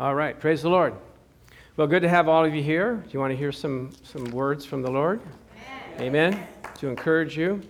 All 0.00 0.14
right, 0.14 0.38
praise 0.38 0.62
the 0.62 0.68
Lord. 0.68 0.94
Well, 1.76 1.88
good 1.88 2.02
to 2.02 2.08
have 2.08 2.28
all 2.28 2.44
of 2.44 2.54
you 2.54 2.62
here. 2.62 3.02
Do 3.04 3.10
you 3.10 3.18
want 3.18 3.32
to 3.32 3.36
hear 3.36 3.50
some, 3.50 3.90
some 4.04 4.26
words 4.26 4.64
from 4.64 4.80
the 4.80 4.90
Lord? 4.92 5.20
Amen. 5.96 6.30
Amen. 6.30 6.46
To 6.76 6.86
encourage 6.86 7.36
you. 7.36 7.60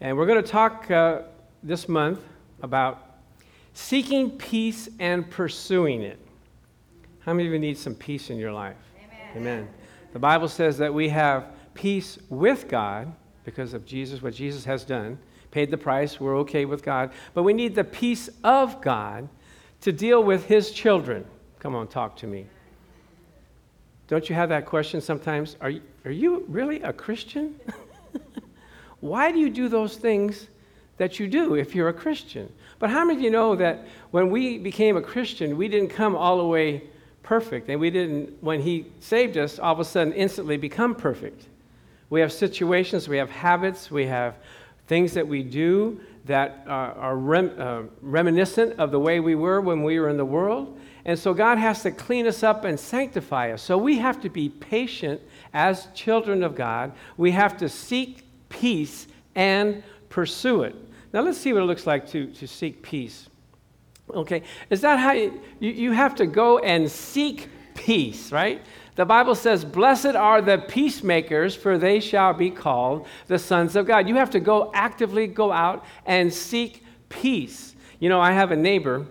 And 0.00 0.16
we're 0.16 0.24
going 0.24 0.42
to 0.42 0.50
talk 0.50 0.90
uh, 0.90 1.24
this 1.62 1.86
month 1.86 2.20
about 2.62 3.18
seeking 3.74 4.30
peace 4.30 4.88
and 5.00 5.30
pursuing 5.30 6.00
it. 6.00 6.18
How 7.18 7.34
many 7.34 7.46
of 7.46 7.52
you 7.52 7.58
need 7.58 7.76
some 7.76 7.94
peace 7.94 8.30
in 8.30 8.38
your 8.38 8.54
life? 8.54 8.76
Amen. 8.96 9.36
Amen. 9.36 9.68
The 10.14 10.18
Bible 10.18 10.48
says 10.48 10.78
that 10.78 10.94
we 10.94 11.10
have 11.10 11.50
peace 11.74 12.18
with 12.30 12.68
God 12.68 13.12
because 13.44 13.74
of 13.74 13.84
Jesus, 13.84 14.22
what 14.22 14.32
Jesus 14.32 14.64
has 14.64 14.82
done, 14.82 15.18
paid 15.50 15.70
the 15.70 15.76
price, 15.76 16.18
we're 16.18 16.38
okay 16.38 16.64
with 16.64 16.82
God. 16.82 17.10
But 17.34 17.42
we 17.42 17.52
need 17.52 17.74
the 17.74 17.84
peace 17.84 18.30
of 18.42 18.80
God 18.80 19.28
to 19.82 19.92
deal 19.92 20.24
with 20.24 20.46
His 20.46 20.70
children. 20.70 21.26
Come 21.58 21.74
on, 21.74 21.88
talk 21.88 22.16
to 22.18 22.26
me. 22.26 22.46
Don't 24.08 24.28
you 24.28 24.34
have 24.34 24.48
that 24.50 24.66
question 24.66 25.00
sometimes? 25.00 25.56
Are 25.60 25.70
you, 25.70 25.82
are 26.04 26.10
you 26.10 26.44
really 26.48 26.80
a 26.82 26.92
Christian? 26.92 27.58
Why 29.00 29.32
do 29.32 29.38
you 29.38 29.50
do 29.50 29.68
those 29.68 29.96
things 29.96 30.48
that 30.98 31.18
you 31.18 31.26
do 31.26 31.54
if 31.54 31.74
you're 31.74 31.88
a 31.88 31.94
Christian? 31.94 32.52
But 32.78 32.90
how 32.90 33.04
many 33.04 33.18
of 33.18 33.24
you 33.24 33.30
know 33.30 33.56
that 33.56 33.86
when 34.10 34.30
we 34.30 34.58
became 34.58 34.96
a 34.96 35.02
Christian, 35.02 35.56
we 35.56 35.68
didn't 35.68 35.88
come 35.88 36.14
all 36.14 36.38
the 36.38 36.46
way 36.46 36.84
perfect, 37.22 37.68
and 37.68 37.80
we 37.80 37.90
didn't, 37.90 38.40
when 38.42 38.60
He 38.60 38.86
saved 39.00 39.36
us, 39.36 39.58
all 39.58 39.72
of 39.72 39.80
a 39.80 39.84
sudden 39.84 40.12
instantly 40.12 40.56
become 40.56 40.94
perfect? 40.94 41.46
We 42.08 42.20
have 42.20 42.32
situations, 42.32 43.08
we 43.08 43.16
have 43.16 43.30
habits, 43.30 43.90
we 43.90 44.06
have 44.06 44.36
things 44.86 45.14
that 45.14 45.26
we 45.26 45.42
do 45.42 46.00
that 46.26 46.64
are, 46.66 47.16
rem, 47.16 47.52
uh, 47.58 47.82
reminiscent 48.00 48.78
of 48.78 48.90
the 48.90 49.00
way 49.00 49.20
we 49.20 49.34
were 49.34 49.60
when 49.60 49.82
we 49.82 49.98
were 49.98 50.08
in 50.08 50.16
the 50.16 50.24
world. 50.24 50.78
And 51.06 51.16
so 51.16 51.32
God 51.32 51.56
has 51.58 51.82
to 51.84 51.92
clean 51.92 52.26
us 52.26 52.42
up 52.42 52.64
and 52.64 52.78
sanctify 52.78 53.52
us. 53.52 53.62
So 53.62 53.78
we 53.78 53.98
have 53.98 54.20
to 54.22 54.28
be 54.28 54.48
patient 54.48 55.20
as 55.54 55.86
children 55.94 56.42
of 56.42 56.56
God. 56.56 56.92
We 57.16 57.30
have 57.30 57.56
to 57.58 57.68
seek 57.68 58.24
peace 58.48 59.06
and 59.36 59.84
pursue 60.08 60.64
it. 60.64 60.74
Now 61.12 61.20
let's 61.20 61.38
see 61.38 61.52
what 61.52 61.62
it 61.62 61.66
looks 61.66 61.86
like 61.86 62.08
to, 62.08 62.26
to 62.32 62.48
seek 62.48 62.82
peace. 62.82 63.28
Okay, 64.10 64.42
is 64.68 64.80
that 64.80 64.98
how 64.98 65.12
you, 65.12 65.40
you, 65.60 65.70
you 65.70 65.92
have 65.92 66.16
to 66.16 66.26
go 66.26 66.58
and 66.58 66.90
seek 66.90 67.48
peace, 67.74 68.32
right? 68.32 68.60
The 68.96 69.04
Bible 69.04 69.36
says, 69.36 69.64
Blessed 69.64 70.16
are 70.16 70.42
the 70.42 70.58
peacemakers, 70.58 71.54
for 71.54 71.78
they 71.78 72.00
shall 72.00 72.32
be 72.32 72.50
called 72.50 73.06
the 73.28 73.38
sons 73.38 73.76
of 73.76 73.86
God. 73.86 74.08
You 74.08 74.16
have 74.16 74.30
to 74.30 74.40
go 74.40 74.72
actively 74.74 75.28
go 75.28 75.52
out 75.52 75.84
and 76.04 76.34
seek 76.34 76.84
peace. 77.08 77.76
You 78.00 78.08
know, 78.08 78.20
I 78.20 78.32
have 78.32 78.50
a 78.50 78.56
neighbor. 78.56 79.06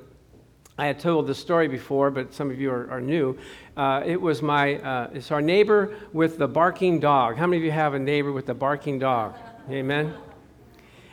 I 0.78 0.88
had 0.88 1.00
told 1.00 1.28
this 1.28 1.40
story 1.40 1.68
before, 1.68 2.12
but 2.12 2.34
some 2.34 2.52
of 2.52 2.60
you 2.60 2.70
are, 2.72 2.90
are 2.92 3.02
new. 3.02 3.38
Uh, 3.78 4.04
it 4.06 4.20
was 4.20 4.42
my, 4.42 4.76
uh, 4.76 5.10
it's 5.14 5.32
our 5.32 5.42
neighbor 5.42 5.96
with 6.12 6.38
the 6.38 6.48
barking 6.48 7.00
dog. 7.00 7.38
How 7.38 7.48
many 7.48 7.58
of 7.58 7.64
you 7.64 7.72
have 7.72 7.94
a 7.94 8.00
neighbor 8.00 8.32
with 8.32 8.46
the 8.46 8.54
barking 8.54 9.00
dog? 9.00 9.36
Amen. 9.70 10.14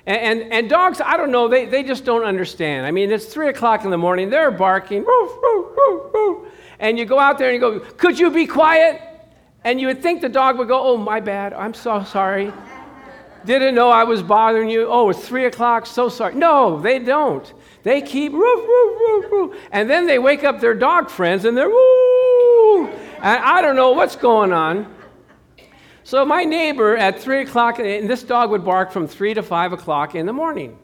And, 0.05 0.19
and, 0.19 0.53
and, 0.53 0.69
dogs, 0.69 1.01
I 1.01 1.17
don't 1.17 1.31
know, 1.31 1.47
they, 1.47 1.67
they 1.67 1.85
just 1.85 2.05
don't 2.05 2.25
understand. 2.25 2.87
I 2.87 2.91
mean, 2.91 3.13
it's 3.13 3.27
three 3.27 3.49
o'clock 3.49 3.85
in 3.85 3.91
the 3.91 3.99
morning, 3.99 4.31
they're 4.31 4.51
barking, 4.51 5.05
woof, 5.05 5.33
woof, 5.41 5.67
woof, 5.77 6.13
woof 6.13 6.53
and 6.83 6.99
you 6.99 7.05
go 7.05 7.19
out 7.19 7.39
there 7.39 7.49
and 7.49 7.55
you 7.55 7.61
go, 7.61 7.79
Could 7.79 8.19
you 8.19 8.31
be 8.31 8.45
quiet? 8.45 9.01
And 9.65 9.81
you 9.81 9.87
would 9.87 10.03
think 10.03 10.21
the 10.21 10.29
dog 10.29 10.59
would 10.59 10.69
go, 10.69 10.83
Oh, 10.83 10.97
my 10.97 11.21
bad. 11.21 11.55
I'm 11.55 11.73
so 11.73 12.03
sorry. 12.03 12.53
Didn't 13.45 13.75
know 13.75 13.89
I 13.89 14.05
was 14.05 14.23
bothering 14.23 14.69
you. 14.69 14.89
Oh, 14.89 15.09
it's 15.09 15.27
three 15.27 15.47
o'clock. 15.47 15.87
So 15.87 16.09
sorry. 16.09 16.35
No, 16.35 16.81
they 16.81 16.99
don't. 16.99 17.53
They 17.83 18.01
keep 18.01 18.33
roof, 18.33 18.67
roof, 18.67 19.01
roof, 19.01 19.33
roof. 19.33 19.57
And 19.73 19.91
then 19.91 20.07
they 20.07 20.19
wake 20.19 20.45
up 20.45 20.61
their 20.61 20.75
dog 20.75 21.11
friends 21.11 21.45
and 21.45 21.57
they're 21.57 21.69
woo. 21.69 22.87
And 22.87 23.43
I 23.43 23.61
don't 23.63 23.77
know 23.77 23.93
what's 23.93 24.17
going 24.17 24.53
on. 24.53 24.95
So 26.05 26.25
my 26.25 26.45
neighbor 26.45 26.97
at 26.97 27.21
three 27.21 27.43
o'clock, 27.43 27.79
and 27.79 28.11
this 28.11 28.23
dog 28.23 28.51
would 28.51 28.65
bark 28.65 28.91
from 28.91 29.07
three 29.07 29.35
to 29.35 29.43
five 29.43 29.73
o'clock 29.73 30.15
in 30.15 30.27
the 30.27 30.33
morning. 30.33 30.79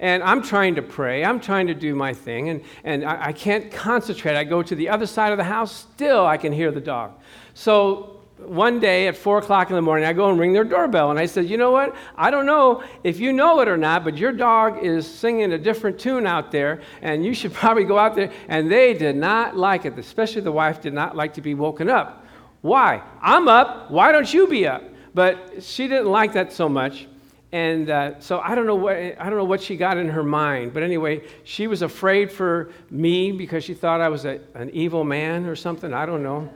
And 0.00 0.22
I'm 0.22 0.42
trying 0.42 0.74
to 0.74 0.82
pray, 0.82 1.24
I'm 1.24 1.38
trying 1.38 1.68
to 1.68 1.74
do 1.74 1.94
my 1.94 2.12
thing, 2.12 2.48
and, 2.48 2.62
and 2.82 3.04
I, 3.04 3.26
I, 3.26 3.32
can't 3.32 3.70
concentrate. 3.70 4.36
I 4.36 4.42
go 4.42 4.62
to 4.62 4.74
the 4.74 4.88
other 4.88 5.06
side 5.06 5.30
of 5.30 5.38
the 5.38 5.44
house, 5.44 5.72
still 5.72 6.26
I 6.26 6.36
can 6.36 6.52
hear 6.52 6.72
the 6.72 6.80
dog. 6.80 7.12
So 7.54 8.23
one 8.46 8.80
day 8.80 9.08
at 9.08 9.16
four 9.16 9.38
o'clock 9.38 9.70
in 9.70 9.76
the 9.76 9.82
morning, 9.82 10.06
I 10.06 10.12
go 10.12 10.30
and 10.30 10.38
ring 10.38 10.52
their 10.52 10.64
doorbell, 10.64 11.10
and 11.10 11.18
I 11.18 11.26
said, 11.26 11.48
You 11.48 11.56
know 11.56 11.70
what? 11.70 11.94
I 12.16 12.30
don't 12.30 12.46
know 12.46 12.82
if 13.02 13.18
you 13.20 13.32
know 13.32 13.60
it 13.60 13.68
or 13.68 13.76
not, 13.76 14.04
but 14.04 14.16
your 14.16 14.32
dog 14.32 14.84
is 14.84 15.06
singing 15.06 15.52
a 15.52 15.58
different 15.58 15.98
tune 15.98 16.26
out 16.26 16.50
there, 16.50 16.82
and 17.02 17.24
you 17.24 17.34
should 17.34 17.52
probably 17.62 17.84
go 17.84 17.98
out 17.98 18.14
there. 18.14 18.32
And 18.48 18.70
they 18.70 18.94
did 18.94 19.16
not 19.16 19.56
like 19.56 19.84
it, 19.84 19.98
especially 19.98 20.42
the 20.42 20.52
wife 20.52 20.80
did 20.80 20.94
not 20.94 21.16
like 21.16 21.34
to 21.34 21.40
be 21.40 21.54
woken 21.54 21.88
up. 21.88 22.26
Why? 22.60 23.02
I'm 23.20 23.48
up. 23.48 23.90
Why 23.90 24.12
don't 24.12 24.32
you 24.32 24.46
be 24.46 24.66
up? 24.66 24.82
But 25.12 25.62
she 25.62 25.86
didn't 25.86 26.10
like 26.10 26.32
that 26.32 26.52
so 26.52 26.68
much. 26.68 27.06
And 27.52 27.88
uh, 27.88 28.18
so 28.18 28.40
I 28.40 28.56
don't 28.56 28.66
know 28.66 28.74
what 28.74 28.96
I 28.96 29.30
don't 29.30 29.36
know 29.36 29.44
what 29.44 29.62
she 29.62 29.76
got 29.76 29.96
in 29.96 30.08
her 30.08 30.24
mind, 30.24 30.74
but 30.74 30.82
anyway, 30.82 31.22
she 31.44 31.68
was 31.68 31.82
afraid 31.82 32.32
for 32.32 32.72
me 32.90 33.30
because 33.30 33.62
she 33.62 33.74
thought 33.74 34.00
I 34.00 34.08
was 34.08 34.24
a, 34.24 34.40
an 34.54 34.70
evil 34.70 35.04
man 35.04 35.46
or 35.46 35.54
something. 35.54 35.94
I 35.94 36.04
don't 36.04 36.24
know. 36.24 36.50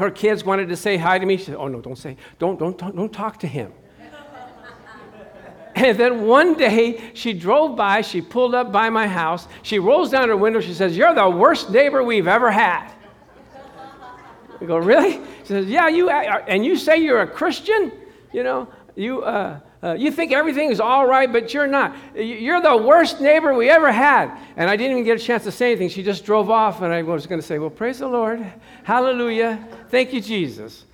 Her 0.00 0.10
kids 0.10 0.46
wanted 0.46 0.70
to 0.70 0.76
say 0.76 0.96
hi 0.96 1.18
to 1.18 1.26
me. 1.26 1.36
She 1.36 1.44
said, 1.44 1.56
"Oh 1.56 1.68
no, 1.68 1.82
don't 1.82 1.98
say, 1.98 2.16
don't 2.38 2.58
don't 2.58 2.78
don't, 2.78 2.96
don't 2.96 3.12
talk 3.12 3.38
to 3.40 3.46
him." 3.46 3.70
and 5.74 5.98
then 5.98 6.26
one 6.26 6.54
day 6.54 7.10
she 7.12 7.34
drove 7.34 7.76
by. 7.76 8.00
She 8.00 8.22
pulled 8.22 8.54
up 8.54 8.72
by 8.72 8.88
my 8.88 9.06
house. 9.06 9.46
She 9.60 9.78
rolls 9.78 10.08
down 10.10 10.30
her 10.30 10.38
window. 10.38 10.60
She 10.60 10.72
says, 10.72 10.96
"You're 10.96 11.14
the 11.14 11.28
worst 11.28 11.68
neighbor 11.68 12.02
we've 12.02 12.26
ever 12.26 12.50
had." 12.50 12.90
I 14.58 14.64
go, 14.64 14.78
"Really?" 14.78 15.20
She 15.42 15.48
says, 15.48 15.66
"Yeah, 15.66 15.88
you 15.88 16.08
and 16.08 16.64
you 16.64 16.76
say 16.76 16.96
you're 16.96 17.20
a 17.20 17.26
Christian, 17.26 17.92
you 18.32 18.42
know." 18.42 18.68
You, 18.96 19.20
uh, 19.20 19.60
uh, 19.82 19.94
you 19.94 20.10
think 20.10 20.30
everything 20.32 20.70
is 20.70 20.78
all 20.78 21.06
right, 21.06 21.32
but 21.32 21.54
you're 21.54 21.66
not. 21.66 21.96
You're 22.14 22.60
the 22.60 22.76
worst 22.76 23.20
neighbor 23.20 23.54
we 23.54 23.70
ever 23.70 23.90
had. 23.90 24.36
And 24.56 24.68
I 24.68 24.76
didn't 24.76 24.92
even 24.92 25.04
get 25.04 25.18
a 25.18 25.24
chance 25.24 25.44
to 25.44 25.52
say 25.52 25.70
anything. 25.70 25.88
She 25.88 26.02
just 26.02 26.24
drove 26.24 26.50
off, 26.50 26.82
and 26.82 26.92
I 26.92 27.00
was 27.02 27.26
going 27.26 27.40
to 27.40 27.46
say, 27.46 27.58
Well, 27.58 27.70
praise 27.70 28.00
the 28.00 28.08
Lord. 28.08 28.44
Hallelujah. 28.84 29.66
Thank 29.88 30.12
you, 30.12 30.20
Jesus. 30.20 30.84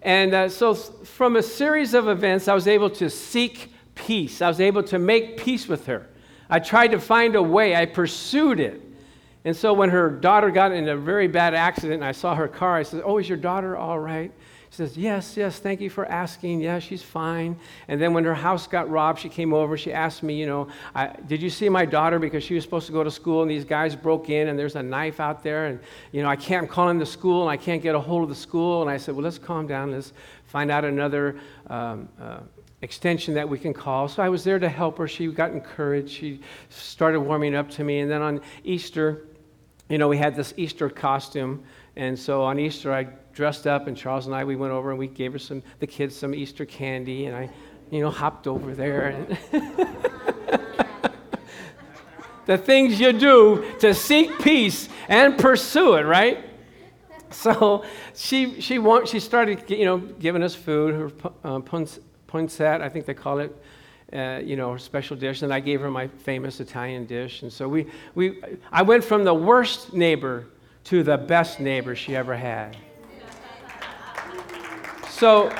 And 0.00 0.32
uh, 0.32 0.48
so, 0.48 0.74
from 0.74 1.34
a 1.34 1.42
series 1.42 1.92
of 1.92 2.06
events, 2.06 2.46
I 2.46 2.54
was 2.54 2.68
able 2.68 2.90
to 2.90 3.10
seek 3.10 3.72
peace. 3.96 4.40
I 4.40 4.46
was 4.46 4.60
able 4.60 4.84
to 4.84 5.00
make 5.00 5.38
peace 5.38 5.66
with 5.66 5.86
her. 5.86 6.06
I 6.48 6.60
tried 6.60 6.92
to 6.92 7.00
find 7.00 7.34
a 7.34 7.42
way, 7.42 7.74
I 7.74 7.86
pursued 7.86 8.60
it. 8.60 8.80
And 9.44 9.56
so, 9.56 9.72
when 9.72 9.90
her 9.90 10.08
daughter 10.08 10.52
got 10.52 10.70
in 10.70 10.88
a 10.88 10.96
very 10.96 11.26
bad 11.26 11.54
accident, 11.54 11.94
and 11.94 12.04
I 12.04 12.12
saw 12.12 12.36
her 12.36 12.46
car, 12.46 12.76
I 12.76 12.84
said, 12.84 13.02
Oh, 13.04 13.18
is 13.18 13.28
your 13.28 13.38
daughter 13.38 13.76
all 13.76 13.98
right? 13.98 14.30
She 14.70 14.76
says, 14.76 14.96
Yes, 14.96 15.36
yes, 15.36 15.58
thank 15.58 15.80
you 15.80 15.90
for 15.90 16.06
asking. 16.06 16.60
Yeah, 16.60 16.78
she's 16.78 17.02
fine. 17.02 17.56
And 17.88 18.00
then 18.00 18.12
when 18.12 18.24
her 18.24 18.34
house 18.34 18.66
got 18.66 18.90
robbed, 18.90 19.20
she 19.20 19.28
came 19.28 19.52
over. 19.52 19.76
She 19.76 19.92
asked 19.92 20.22
me, 20.22 20.34
You 20.34 20.46
know, 20.46 20.68
did 21.26 21.42
you 21.42 21.50
see 21.50 21.68
my 21.68 21.84
daughter? 21.84 22.18
Because 22.18 22.42
she 22.42 22.54
was 22.54 22.64
supposed 22.64 22.86
to 22.86 22.92
go 22.92 23.04
to 23.04 23.10
school, 23.10 23.42
and 23.42 23.50
these 23.50 23.64
guys 23.64 23.94
broke 23.94 24.28
in, 24.28 24.48
and 24.48 24.58
there's 24.58 24.76
a 24.76 24.82
knife 24.82 25.20
out 25.20 25.42
there. 25.42 25.66
And, 25.66 25.80
you 26.12 26.22
know, 26.22 26.28
I 26.28 26.36
can't, 26.36 26.64
I'm 26.64 26.68
calling 26.68 26.98
the 26.98 27.06
school, 27.06 27.42
and 27.42 27.50
I 27.50 27.56
can't 27.56 27.82
get 27.82 27.94
a 27.94 28.00
hold 28.00 28.22
of 28.22 28.28
the 28.28 28.34
school. 28.34 28.82
And 28.82 28.90
I 28.90 28.96
said, 28.96 29.14
Well, 29.14 29.24
let's 29.24 29.38
calm 29.38 29.66
down. 29.66 29.92
Let's 29.92 30.12
find 30.46 30.70
out 30.70 30.84
another. 30.84 31.36
Um, 31.68 32.08
uh, 32.20 32.38
extension 32.82 33.34
that 33.34 33.48
we 33.48 33.58
can 33.58 33.72
call. 33.72 34.06
So 34.06 34.22
I 34.22 34.28
was 34.28 34.44
there 34.44 34.58
to 34.58 34.68
help 34.68 34.98
her. 34.98 35.08
She 35.08 35.26
got 35.28 35.50
encouraged. 35.50 36.10
She 36.10 36.40
started 36.68 37.20
warming 37.20 37.54
up 37.54 37.70
to 37.70 37.84
me. 37.84 38.00
And 38.00 38.10
then 38.10 38.22
on 38.22 38.40
Easter, 38.64 39.24
you 39.88 39.98
know, 39.98 40.08
we 40.08 40.18
had 40.18 40.34
this 40.34 40.52
Easter 40.56 40.88
costume. 40.88 41.64
And 41.96 42.18
so 42.18 42.42
on 42.42 42.58
Easter, 42.58 42.92
I 42.92 43.04
dressed 43.32 43.66
up, 43.66 43.86
and 43.86 43.96
Charles 43.96 44.26
and 44.26 44.34
I, 44.34 44.44
we 44.44 44.56
went 44.56 44.72
over 44.72 44.90
and 44.90 44.98
we 44.98 45.06
gave 45.06 45.32
her 45.32 45.38
some, 45.38 45.62
the 45.78 45.86
kids 45.86 46.14
some 46.14 46.34
Easter 46.34 46.64
candy, 46.64 47.26
and 47.26 47.36
I, 47.36 47.50
you 47.90 48.00
know, 48.00 48.10
hopped 48.10 48.46
over 48.46 48.74
there. 48.74 49.26
The 52.46 52.56
things 52.56 53.00
you 53.00 53.12
do 53.12 53.74
to 53.80 53.92
seek 53.92 54.38
peace 54.38 54.88
and 55.08 55.36
pursue 55.36 55.94
it, 55.94 56.02
right? 56.02 56.44
So 57.30 57.84
she, 58.14 58.60
she, 58.60 58.78
want, 58.78 59.08
she 59.08 59.18
started, 59.18 59.68
you 59.68 59.84
know, 59.84 59.98
giving 59.98 60.44
us 60.44 60.54
food, 60.54 60.94
her 60.94 61.06
uh, 61.42 61.58
poinsett, 61.58 62.80
I 62.80 62.88
think 62.88 63.04
they 63.04 63.14
call 63.14 63.40
it, 63.40 63.54
uh, 64.12 64.40
you 64.44 64.54
know, 64.54 64.72
her 64.72 64.78
special 64.78 65.16
dish. 65.16 65.42
And 65.42 65.52
I 65.52 65.58
gave 65.58 65.80
her 65.80 65.90
my 65.90 66.06
famous 66.06 66.60
Italian 66.60 67.04
dish. 67.04 67.42
And 67.42 67.52
so 67.52 67.68
we, 67.68 67.86
we, 68.14 68.40
I 68.70 68.82
went 68.82 69.02
from 69.02 69.24
the 69.24 69.34
worst 69.34 69.92
neighbor 69.92 70.46
to 70.86 71.02
the 71.02 71.18
best 71.18 71.58
neighbor 71.58 71.96
she 71.96 72.14
ever 72.14 72.36
had. 72.36 72.76
So, 75.08 75.52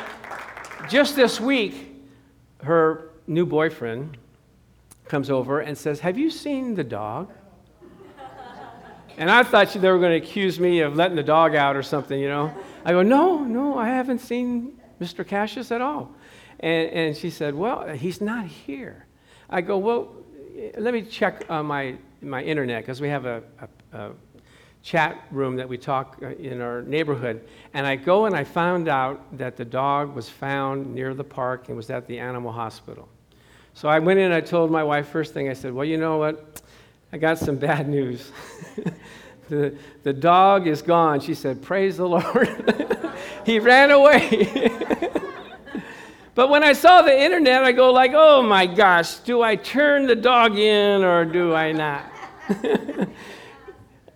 just 0.89 1.17
this 1.17 1.41
week, 1.41 1.97
her 2.63 3.11
new 3.27 3.45
boyfriend 3.45 4.19
comes 5.07 5.29
over 5.29 5.61
and 5.61 5.77
says, 5.77 6.01
Have 6.01 6.17
you 6.17 6.31
seen 6.31 6.77
the 6.77 6.85
dog? 6.85 7.33
And 9.19 9.31
I 9.31 9.43
thought 9.43 9.73
they 9.73 9.91
were 9.91 9.99
going 9.99 10.21
to 10.21 10.25
accuse 10.25 10.61
me 10.61 10.81
of 10.81 10.95
letting 10.95 11.17
the 11.17 11.23
dog 11.23 11.55
out 11.55 11.75
or 11.75 11.83
something, 11.83 12.21
you 12.21 12.29
know. 12.29 12.55
I 12.85 12.93
go, 12.93 13.03
No, 13.03 13.43
no, 13.43 13.77
I 13.79 13.89
haven't 13.89 14.21
seen 14.21 14.81
Mr. 15.01 15.27
Cassius 15.27 15.73
at 15.73 15.81
all. 15.81 16.15
And, 16.61 16.91
and 16.91 17.17
she 17.17 17.31
said, 17.31 17.55
Well, 17.55 17.89
he's 17.89 18.21
not 18.21 18.47
here. 18.47 19.07
I 19.51 19.61
go, 19.61 19.79
Well, 19.79 20.15
let 20.79 20.95
me 20.95 21.03
check 21.03 21.51
uh, 21.51 21.65
my, 21.65 21.97
my 22.23 22.45
internet 22.45 22.83
because 22.83 23.01
we 23.01 23.09
have 23.09 23.25
a, 23.25 23.43
a, 23.93 23.99
a 23.99 24.11
chat 24.87 25.21
room 25.33 25.57
that 25.57 25.69
we 25.69 25.77
talk 25.77 26.17
uh, 26.23 26.29
in 26.37 26.61
our 26.61 26.81
neighborhood. 26.83 27.45
And 27.75 27.85
I 27.85 27.97
go 27.97 28.27
and 28.27 28.37
I 28.37 28.45
found 28.45 28.87
out 28.87 29.37
that 29.37 29.57
the 29.57 29.65
dog 29.65 30.15
was 30.15 30.29
found 30.29 30.95
near 30.95 31.13
the 31.13 31.25
park 31.25 31.67
and 31.67 31.77
was 31.77 31.91
at 31.91 32.07
the 32.07 32.21
animal 32.21 32.53
hospital. 32.53 33.09
So 33.75 33.89
I 33.89 33.99
went 33.99 34.21
in 34.21 34.27
and 34.27 34.35
I 34.35 34.41
told 34.41 34.71
my 34.71 34.85
wife 34.85 35.09
first 35.09 35.35
thing, 35.35 35.49
I 35.49 35.55
said, 35.55 35.75
Well, 35.75 35.85
you 35.85 35.97
know 35.97 36.19
what? 36.19 36.63
I 37.13 37.19
got 37.19 37.37
some 37.37 37.57
bad 37.57 37.89
news. 37.99 38.31
the, 39.49 39.77
the 40.05 40.13
dog 40.13 40.69
is 40.69 40.83
gone. 40.83 41.19
She 41.19 41.35
said, 41.35 41.63
Praise 41.63 41.97
the 41.97 42.07
Lord. 42.09 43.13
he 43.45 43.59
ran 43.59 43.91
away. 43.91 44.71
but 46.37 46.49
when 46.49 46.63
I 46.63 46.75
saw 46.75 47.03
the 47.03 47.21
internet, 47.21 47.65
I 47.65 47.73
go 47.73 47.93
like, 47.93 48.13
oh 48.15 48.41
my 48.41 48.67
gosh, 48.67 49.17
do 49.17 49.43
I 49.43 49.57
turn 49.57 50.07
the 50.07 50.15
dog 50.15 50.57
in 50.57 51.03
or 51.03 51.25
do 51.25 51.55
I 51.55 51.73
not? 51.73 52.13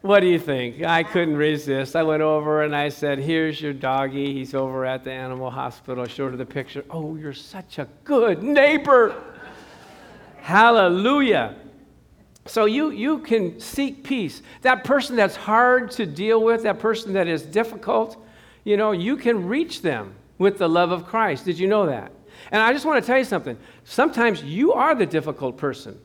What 0.03 0.21
do 0.21 0.27
you 0.27 0.39
think? 0.39 0.83
I 0.83 1.03
couldn't 1.03 1.37
resist. 1.37 1.95
I 1.95 2.03
went 2.03 2.23
over 2.23 2.63
and 2.63 2.75
I 2.75 2.89
said, 2.89 3.19
Here's 3.19 3.61
your 3.61 3.75
doggy. 3.75 4.33
He's 4.33 4.55
over 4.55 4.87
at 4.87 5.05
the 5.05 5.13
animal 5.13 5.51
hospital. 5.51 6.05
I 6.05 6.09
showed 6.09 6.31
her 6.31 6.37
the 6.37 6.47
picture. 6.47 6.85
Oh, 6.91 7.17
you're 7.17 7.35
such 7.35 7.79
a 7.79 7.87
good 8.05 8.43
neighbor. 8.43 9.23
Hallelujah. 10.39 11.57
So 12.47 12.65
you, 12.65 12.91
you 12.91 13.19
can 13.19 13.61
seek 13.61 14.03
peace. 14.03 14.43
That 14.63 14.85
person 14.85 15.17
that's 15.17 15.37
hard 15.37 15.91
to 15.93 16.07
deal 16.07 16.43
with, 16.43 16.63
that 16.63 16.79
person 16.79 17.13
that 17.13 17.29
is 17.29 17.43
difficult, 17.43 18.17
you 18.65 18.77
know, 18.77 18.93
you 18.93 19.17
can 19.17 19.47
reach 19.47 19.83
them 19.83 20.15
with 20.39 20.57
the 20.57 20.69
love 20.69 20.91
of 20.91 21.05
Christ. 21.05 21.45
Did 21.45 21.59
you 21.59 21.69
know 21.69 21.87
that? 21.87 22.11
And 22.51 22.63
I 22.63 22.73
just 22.73 22.87
want 22.87 23.03
to 23.03 23.07
tell 23.07 23.19
you 23.19 23.25
something. 23.25 23.59
Sometimes 23.85 24.43
you 24.43 24.73
are 24.73 24.95
the 24.95 25.05
difficult 25.05 25.59
person. 25.59 26.01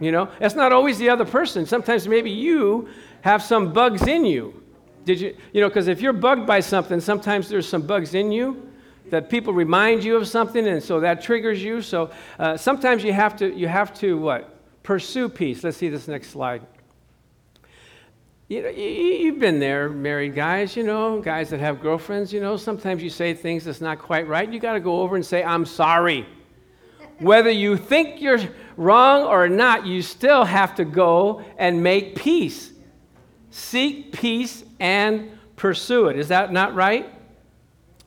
You 0.00 0.12
know, 0.12 0.28
it's 0.40 0.54
not 0.54 0.72
always 0.72 0.98
the 0.98 1.08
other 1.08 1.24
person. 1.24 1.64
Sometimes 1.66 2.08
maybe 2.08 2.30
you 2.30 2.88
have 3.20 3.42
some 3.42 3.72
bugs 3.72 4.06
in 4.06 4.24
you. 4.24 4.62
Did 5.04 5.20
you, 5.20 5.36
you 5.52 5.60
know, 5.60 5.68
because 5.68 5.88
if 5.88 6.00
you're 6.00 6.12
bugged 6.12 6.46
by 6.46 6.60
something, 6.60 7.00
sometimes 7.00 7.48
there's 7.48 7.68
some 7.68 7.82
bugs 7.82 8.14
in 8.14 8.30
you 8.32 8.68
that 9.10 9.28
people 9.28 9.52
remind 9.52 10.02
you 10.04 10.16
of 10.16 10.26
something, 10.26 10.66
and 10.66 10.82
so 10.82 11.00
that 11.00 11.22
triggers 11.22 11.62
you. 11.62 11.82
So 11.82 12.10
uh, 12.38 12.56
sometimes 12.56 13.04
you 13.04 13.12
have 13.12 13.36
to, 13.36 13.52
you 13.52 13.68
have 13.68 13.92
to 13.94 14.18
what? 14.18 14.58
Pursue 14.82 15.28
peace. 15.28 15.62
Let's 15.62 15.76
see 15.76 15.88
this 15.88 16.08
next 16.08 16.30
slide. 16.30 16.62
You 18.48 18.62
know, 18.62 18.68
you've 18.68 19.38
been 19.38 19.60
there, 19.60 19.88
married 19.88 20.34
guys, 20.34 20.76
you 20.76 20.82
know, 20.82 21.20
guys 21.20 21.50
that 21.50 21.60
have 21.60 21.80
girlfriends, 21.80 22.32
you 22.32 22.40
know, 22.40 22.56
sometimes 22.56 23.02
you 23.02 23.08
say 23.08 23.34
things 23.34 23.64
that's 23.64 23.80
not 23.80 23.98
quite 23.98 24.28
right. 24.28 24.50
You 24.52 24.60
got 24.60 24.74
to 24.74 24.80
go 24.80 25.00
over 25.00 25.16
and 25.16 25.24
say, 25.24 25.42
I'm 25.42 25.64
sorry. 25.64 26.26
Whether 27.18 27.50
you 27.50 27.76
think 27.76 28.20
you're 28.20 28.40
wrong 28.76 29.24
or 29.24 29.48
not, 29.48 29.86
you 29.86 30.02
still 30.02 30.44
have 30.44 30.74
to 30.76 30.84
go 30.84 31.44
and 31.58 31.82
make 31.82 32.16
peace. 32.16 32.72
Seek 33.50 34.12
peace 34.12 34.64
and 34.80 35.38
pursue 35.56 36.08
it. 36.08 36.18
Is 36.18 36.28
that 36.28 36.52
not 36.52 36.74
right? 36.74 37.12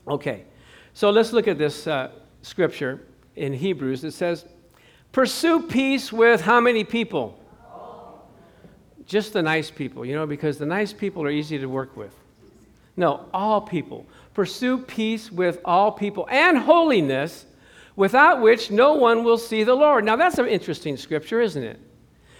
Okay. 0.08 0.44
So 0.92 1.10
let's 1.10 1.32
look 1.32 1.46
at 1.46 1.58
this 1.58 1.86
uh, 1.86 2.10
scripture 2.42 3.02
in 3.36 3.52
Hebrews. 3.52 4.02
It 4.04 4.12
says, 4.12 4.44
Pursue 5.12 5.62
peace 5.62 6.12
with 6.12 6.40
how 6.40 6.60
many 6.60 6.84
people? 6.84 7.38
Just 9.06 9.32
the 9.32 9.42
nice 9.42 9.70
people, 9.70 10.04
you 10.04 10.14
know, 10.14 10.26
because 10.26 10.58
the 10.58 10.66
nice 10.66 10.92
people 10.92 11.22
are 11.22 11.30
easy 11.30 11.58
to 11.58 11.66
work 11.66 11.96
with. 11.96 12.14
No, 12.96 13.26
all 13.32 13.60
people. 13.60 14.04
Pursue 14.34 14.78
peace 14.78 15.30
with 15.30 15.60
all 15.64 15.92
people 15.92 16.26
and 16.30 16.58
holiness, 16.58 17.46
without 17.96 18.40
which 18.40 18.70
no 18.70 18.94
one 18.94 19.24
will 19.24 19.38
see 19.38 19.64
the 19.64 19.74
Lord. 19.74 20.04
Now, 20.04 20.16
that's 20.16 20.38
an 20.38 20.46
interesting 20.46 20.96
scripture, 20.96 21.40
isn't 21.40 21.62
it? 21.62 21.80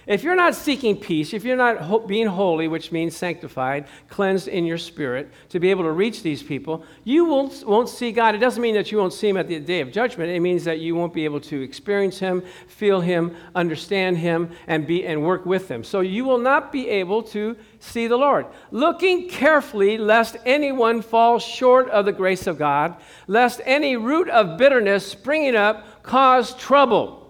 If 0.06 0.22
you're 0.22 0.36
not 0.36 0.54
seeking 0.54 0.96
peace, 0.96 1.34
if 1.34 1.42
you're 1.42 1.56
not 1.56 1.78
ho- 1.78 1.98
being 1.98 2.28
holy, 2.28 2.68
which 2.68 2.92
means 2.92 3.16
sanctified, 3.16 3.88
cleansed 4.08 4.46
in 4.46 4.64
your 4.64 4.78
spirit, 4.78 5.32
to 5.48 5.58
be 5.58 5.70
able 5.70 5.82
to 5.82 5.90
reach 5.90 6.22
these 6.22 6.44
people, 6.44 6.84
you 7.02 7.24
won't, 7.24 7.64
won't 7.66 7.88
see 7.88 8.12
God. 8.12 8.36
It 8.36 8.38
doesn't 8.38 8.62
mean 8.62 8.76
that 8.76 8.92
you 8.92 8.98
won't 8.98 9.12
see 9.12 9.28
Him 9.28 9.36
at 9.36 9.48
the 9.48 9.58
day 9.58 9.80
of 9.80 9.90
judgment. 9.90 10.30
It 10.30 10.38
means 10.38 10.62
that 10.62 10.78
you 10.78 10.94
won't 10.94 11.12
be 11.12 11.24
able 11.24 11.40
to 11.40 11.60
experience 11.60 12.20
Him, 12.20 12.44
feel 12.68 13.00
Him, 13.00 13.34
understand 13.56 14.18
Him, 14.18 14.52
and, 14.68 14.86
be, 14.86 15.04
and 15.04 15.24
work 15.24 15.44
with 15.44 15.68
Him. 15.68 15.82
So 15.82 16.00
you 16.00 16.24
will 16.24 16.38
not 16.38 16.70
be 16.70 16.88
able 16.88 17.24
to 17.24 17.56
see 17.86 18.06
the 18.06 18.16
Lord. 18.16 18.46
Looking 18.70 19.28
carefully, 19.28 19.98
lest 19.98 20.36
anyone 20.44 21.02
fall 21.02 21.38
short 21.38 21.88
of 21.90 22.04
the 22.04 22.12
grace 22.12 22.46
of 22.46 22.58
God, 22.58 22.96
lest 23.26 23.60
any 23.64 23.96
root 23.96 24.28
of 24.28 24.58
bitterness 24.58 25.06
springing 25.06 25.56
up 25.56 26.02
cause 26.02 26.54
trouble 26.54 27.26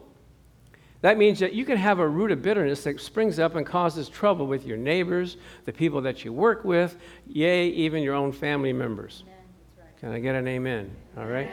that 1.07 1.19
means 1.19 1.39
that 1.39 1.53
you 1.53 1.65
can 1.65 1.77
have 1.77 2.01
a 2.01 2.09
root 2.09 2.33
of 2.33 2.43
bitterness 2.43 2.83
that 2.83 3.01
springs 3.01 3.39
up 3.39 3.55
and 3.55 3.65
causes 3.65 4.09
trouble 4.09 4.49
with 4.49 4.67
your 4.67 4.77
neighbors, 4.77 5.37
the 5.65 5.73
people 5.73 6.01
that 6.01 6.25
you 6.25 6.33
work 6.33 6.65
with, 6.65 6.97
yea, 7.29 7.69
even 7.69 8.03
your 8.03 8.15
own 8.15 8.33
family 8.33 8.73
members. 8.73 9.23
Right. 9.25 9.97
Can 10.01 10.11
I 10.11 10.19
get 10.19 10.35
an 10.35 10.49
amen? 10.49 10.91
All 11.17 11.27
right? 11.27 11.49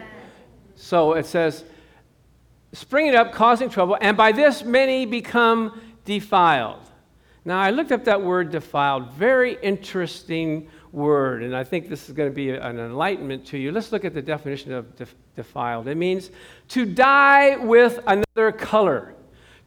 So 0.75 1.13
it 1.13 1.27
says, 1.27 1.65
springing 2.71 3.15
up, 3.15 3.31
causing 3.31 3.69
trouble, 3.69 3.95
and 4.01 4.17
by 4.17 4.31
this 4.31 4.63
many 4.63 5.05
become 5.05 5.79
defiled. 6.05 6.79
Now, 7.45 7.59
I 7.59 7.71
looked 7.71 7.91
up 7.91 8.05
that 8.05 8.21
word 8.21 8.51
defiled, 8.51 9.11
very 9.11 9.57
interesting 9.61 10.69
word, 10.93 11.43
and 11.43 11.55
I 11.55 11.63
think 11.63 11.89
this 11.89 12.07
is 12.07 12.15
going 12.15 12.29
to 12.29 12.35
be 12.35 12.51
an 12.51 12.79
enlightenment 12.79 13.45
to 13.47 13.57
you. 13.57 13.71
Let's 13.71 13.91
look 13.91 14.05
at 14.05 14.13
the 14.13 14.21
definition 14.21 14.71
of 14.71 14.95
def- 14.95 15.15
defiled. 15.35 15.87
It 15.87 15.95
means 15.95 16.31
to 16.69 16.85
dye 16.85 17.57
with 17.57 17.99
another 18.07 18.51
color 18.53 19.12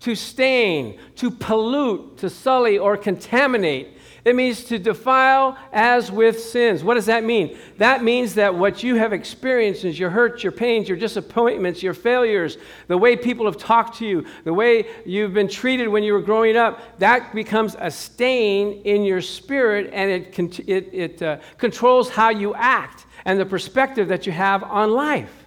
to 0.00 0.14
stain, 0.14 0.98
to 1.16 1.30
pollute, 1.30 2.18
to 2.18 2.30
sully, 2.30 2.78
or 2.78 2.96
contaminate. 2.96 3.96
It 4.26 4.34
means 4.34 4.64
to 4.64 4.78
defile 4.80 5.56
as 5.72 6.10
with 6.10 6.40
sins. 6.40 6.82
What 6.82 6.94
does 6.94 7.06
that 7.06 7.22
mean? 7.22 7.56
That 7.78 8.02
means 8.02 8.34
that 8.34 8.52
what 8.52 8.82
you 8.82 8.96
have 8.96 9.12
experienced 9.12 9.84
is 9.84 10.00
your 10.00 10.10
hurts, 10.10 10.42
your 10.42 10.50
pains, 10.50 10.88
your 10.88 10.98
disappointments, 10.98 11.80
your 11.80 11.94
failures, 11.94 12.58
the 12.88 12.98
way 12.98 13.14
people 13.14 13.46
have 13.46 13.56
talked 13.56 13.98
to 13.98 14.06
you, 14.06 14.26
the 14.42 14.52
way 14.52 14.86
you've 15.04 15.32
been 15.32 15.46
treated 15.46 15.86
when 15.86 16.02
you 16.02 16.12
were 16.12 16.20
growing 16.20 16.56
up, 16.56 16.98
that 16.98 17.32
becomes 17.36 17.76
a 17.78 17.88
stain 17.88 18.82
in 18.82 19.04
your 19.04 19.20
spirit 19.20 19.90
and 19.92 20.10
it, 20.10 20.58
it, 20.68 20.90
it 20.92 21.22
uh, 21.22 21.38
controls 21.56 22.10
how 22.10 22.30
you 22.30 22.52
act 22.56 23.06
and 23.26 23.38
the 23.38 23.46
perspective 23.46 24.08
that 24.08 24.26
you 24.26 24.32
have 24.32 24.64
on 24.64 24.90
life. 24.90 25.46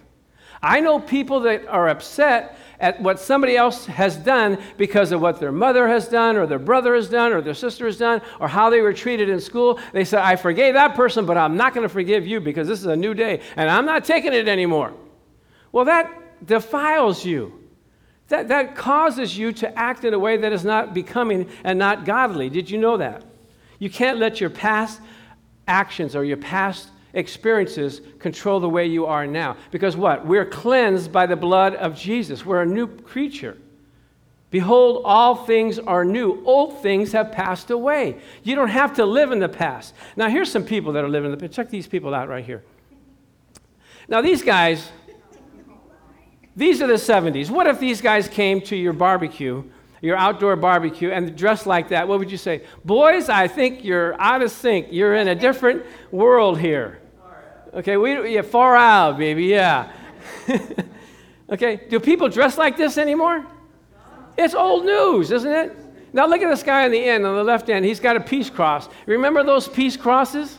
I 0.62 0.80
know 0.80 1.00
people 1.00 1.40
that 1.40 1.66
are 1.68 1.88
upset 1.88 2.58
at 2.80 3.00
what 3.00 3.20
somebody 3.20 3.56
else 3.56 3.84
has 3.86 4.16
done 4.16 4.58
because 4.78 5.12
of 5.12 5.20
what 5.20 5.38
their 5.38 5.52
mother 5.52 5.86
has 5.86 6.08
done, 6.08 6.36
or 6.36 6.46
their 6.46 6.58
brother 6.58 6.94
has 6.94 7.08
done, 7.08 7.32
or 7.32 7.42
their 7.42 7.54
sister 7.54 7.84
has 7.84 7.98
done, 7.98 8.22
or 8.40 8.48
how 8.48 8.70
they 8.70 8.80
were 8.80 8.94
treated 8.94 9.28
in 9.28 9.40
school. 9.40 9.78
They 9.92 10.04
say, 10.04 10.18
I 10.18 10.36
forgave 10.36 10.74
that 10.74 10.94
person, 10.94 11.26
but 11.26 11.36
I'm 11.36 11.56
not 11.56 11.74
going 11.74 11.84
to 11.84 11.92
forgive 11.92 12.26
you 12.26 12.40
because 12.40 12.66
this 12.66 12.80
is 12.80 12.86
a 12.86 12.96
new 12.96 13.14
day 13.14 13.42
and 13.56 13.70
I'm 13.70 13.84
not 13.84 14.04
taking 14.04 14.32
it 14.32 14.48
anymore. 14.48 14.94
Well, 15.72 15.84
that 15.84 16.46
defiles 16.46 17.24
you. 17.24 17.52
That, 18.28 18.48
that 18.48 18.76
causes 18.76 19.36
you 19.36 19.52
to 19.54 19.78
act 19.78 20.04
in 20.04 20.14
a 20.14 20.18
way 20.18 20.36
that 20.38 20.52
is 20.52 20.64
not 20.64 20.94
becoming 20.94 21.50
and 21.64 21.78
not 21.78 22.04
godly. 22.04 22.48
Did 22.48 22.70
you 22.70 22.78
know 22.78 22.96
that? 22.96 23.24
You 23.78 23.90
can't 23.90 24.18
let 24.18 24.40
your 24.40 24.50
past 24.50 25.00
actions 25.66 26.14
or 26.14 26.24
your 26.24 26.36
past 26.36 26.88
experiences 27.12 28.00
control 28.18 28.60
the 28.60 28.68
way 28.68 28.86
you 28.86 29.06
are 29.06 29.26
now. 29.26 29.56
Because 29.70 29.96
what? 29.96 30.26
We're 30.26 30.44
cleansed 30.46 31.12
by 31.12 31.26
the 31.26 31.36
blood 31.36 31.74
of 31.74 31.96
Jesus. 31.96 32.44
We're 32.44 32.62
a 32.62 32.66
new 32.66 32.86
creature. 32.86 33.56
Behold, 34.50 35.02
all 35.04 35.36
things 35.36 35.78
are 35.78 36.04
new. 36.04 36.42
Old 36.44 36.82
things 36.82 37.12
have 37.12 37.30
passed 37.30 37.70
away. 37.70 38.20
You 38.42 38.56
don't 38.56 38.68
have 38.68 38.94
to 38.96 39.04
live 39.06 39.30
in 39.30 39.38
the 39.38 39.48
past. 39.48 39.94
Now, 40.16 40.28
here's 40.28 40.50
some 40.50 40.64
people 40.64 40.92
that 40.94 41.04
are 41.04 41.08
living 41.08 41.30
in 41.32 41.38
the 41.38 41.40
past. 41.40 41.54
Check 41.54 41.70
these 41.70 41.86
people 41.86 42.14
out 42.14 42.28
right 42.28 42.44
here. 42.44 42.64
Now, 44.08 44.20
these 44.20 44.42
guys, 44.42 44.90
these 46.56 46.82
are 46.82 46.88
the 46.88 46.94
70s. 46.94 47.48
What 47.48 47.68
if 47.68 47.78
these 47.78 48.00
guys 48.00 48.26
came 48.28 48.60
to 48.62 48.76
your 48.76 48.92
barbecue 48.92 49.62
your 50.00 50.16
outdoor 50.16 50.56
barbecue 50.56 51.10
and 51.10 51.36
dressed 51.36 51.66
like 51.66 51.88
that, 51.90 52.08
what 52.08 52.18
would 52.18 52.30
you 52.30 52.38
say? 52.38 52.62
Boys, 52.84 53.28
I 53.28 53.48
think 53.48 53.84
you're 53.84 54.20
out 54.20 54.42
of 54.42 54.50
sync. 54.50 54.88
You're 54.90 55.14
in 55.14 55.28
a 55.28 55.34
different 55.34 55.84
world 56.10 56.58
here. 56.58 57.00
Okay, 57.72 57.96
we 57.96 58.34
yeah, 58.34 58.42
far 58.42 58.76
out, 58.76 59.18
baby, 59.18 59.44
yeah. 59.44 59.92
okay, 61.50 61.82
do 61.88 62.00
people 62.00 62.28
dress 62.28 62.58
like 62.58 62.76
this 62.76 62.98
anymore? 62.98 63.46
It's 64.36 64.54
old 64.54 64.84
news, 64.84 65.30
isn't 65.30 65.52
it? 65.52 65.76
Now 66.12 66.26
look 66.26 66.42
at 66.42 66.48
this 66.48 66.62
guy 66.62 66.84
on 66.84 66.90
the 66.90 67.04
end, 67.04 67.24
on 67.24 67.36
the 67.36 67.44
left 67.44 67.68
end. 67.68 67.84
He's 67.84 68.00
got 68.00 68.16
a 68.16 68.20
peace 68.20 68.50
cross. 68.50 68.88
Remember 69.06 69.44
those 69.44 69.68
peace 69.68 69.96
crosses? 69.96 70.58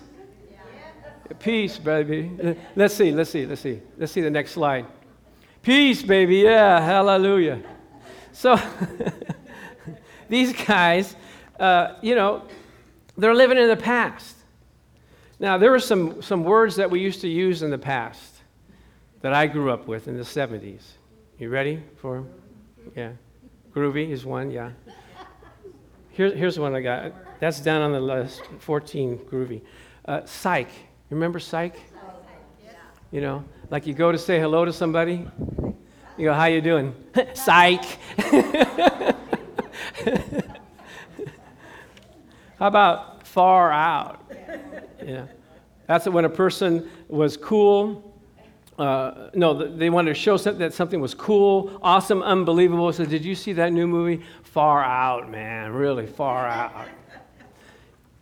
Yeah. 0.50 1.38
Peace, 1.39 1.77
baby. 1.77 2.31
Let's 2.75 2.93
see, 2.93 3.12
let's 3.12 3.29
see, 3.29 3.45
let's 3.45 3.62
see. 3.62 3.81
Let's 3.98 4.13
see 4.13 4.21
the 4.21 4.29
next 4.29 4.51
slide. 4.51 4.86
Peace, 5.62 6.01
baby. 6.01 6.38
Yeah, 6.38 6.79
hallelujah. 6.79 7.62
So 8.33 8.59
these 10.29 10.53
guys, 10.53 11.15
uh, 11.59 11.95
you 12.01 12.15
know, 12.15 12.43
they're 13.17 13.35
living 13.35 13.57
in 13.57 13.67
the 13.67 13.77
past. 13.77 14.35
Now, 15.39 15.57
there 15.57 15.71
were 15.71 15.79
some, 15.79 16.21
some 16.21 16.43
words 16.43 16.75
that 16.75 16.89
we 16.89 17.00
used 17.00 17.21
to 17.21 17.27
use 17.27 17.63
in 17.63 17.71
the 17.71 17.77
past 17.77 18.35
that 19.21 19.33
I 19.33 19.47
grew 19.47 19.71
up 19.71 19.88
with 19.88 20.07
in 20.07 20.17
the 20.17 20.23
70s. 20.23 20.81
You 21.39 21.50
ready 21.50 21.83
for 21.97 22.15
them? 22.15 22.29
Yeah. 22.95 23.11
Groovy 23.73 24.09
is 24.09 24.25
one, 24.25 24.51
yeah. 24.51 24.71
Here, 26.09 26.35
here's 26.35 26.59
one 26.59 26.75
I 26.75 26.81
got. 26.81 27.13
That's 27.39 27.59
down 27.59 27.81
on 27.81 27.91
the 27.91 28.00
list. 28.00 28.43
14, 28.59 29.17
groovy. 29.17 29.61
Uh, 30.05 30.25
psych. 30.25 30.69
You 31.09 31.15
remember 31.15 31.39
psych? 31.39 31.75
You 33.11 33.21
know, 33.21 33.43
like 33.69 33.88
you 33.88 33.93
go 33.93 34.11
to 34.11 34.17
say 34.17 34.39
hello 34.39 34.63
to 34.63 34.71
somebody. 34.71 35.27
You 36.18 36.25
go, 36.25 36.34
how 36.34 36.46
you 36.46 36.62
doing? 36.62 36.94
psych. 37.34 37.84
how 42.60 42.68
about 42.68 43.25
far 43.27 43.72
out? 43.72 44.32
Yeah. 45.03 45.25
That's 45.88 46.08
when 46.08 46.25
a 46.25 46.30
person 46.30 46.89
was 47.08 47.38
cool. 47.38 48.08
Uh, 48.77 49.30
no, 49.34 49.53
they 49.53 49.89
wanted 49.89 50.10
to 50.10 50.15
show 50.15 50.38
that 50.38 50.74
something 50.74 51.00
was 51.00 51.13
cool, 51.13 51.80
awesome, 51.84 52.24
unbelievable. 52.24 52.91
So, 52.94 53.06
did 53.06 53.24
you 53.24 53.36
see 53.36 53.53
that 53.53 53.72
new 53.72 53.86
movie? 53.86 54.24
Far 54.44 54.84
out, 54.84 55.30
man, 55.30 55.72
really 55.72 56.08
far 56.08 56.48
out. 56.48 56.88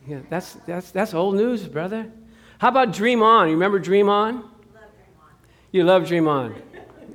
Yeah, 0.07 0.19
that's, 0.29 0.53
that's, 0.65 0.91
that's 0.91 1.13
old 1.13 1.35
news, 1.35 1.67
brother. 1.67 2.11
How 2.57 2.69
about 2.69 2.91
Dream 2.93 3.21
On? 3.21 3.47
You 3.47 3.53
remember 3.53 3.79
Dream 3.79 4.09
On? 4.09 4.35
Love 4.35 4.43
Dream 4.73 5.15
On. 5.21 5.29
You 5.71 5.83
love 5.83 6.07
Dream 6.07 6.27
On. 6.27 6.55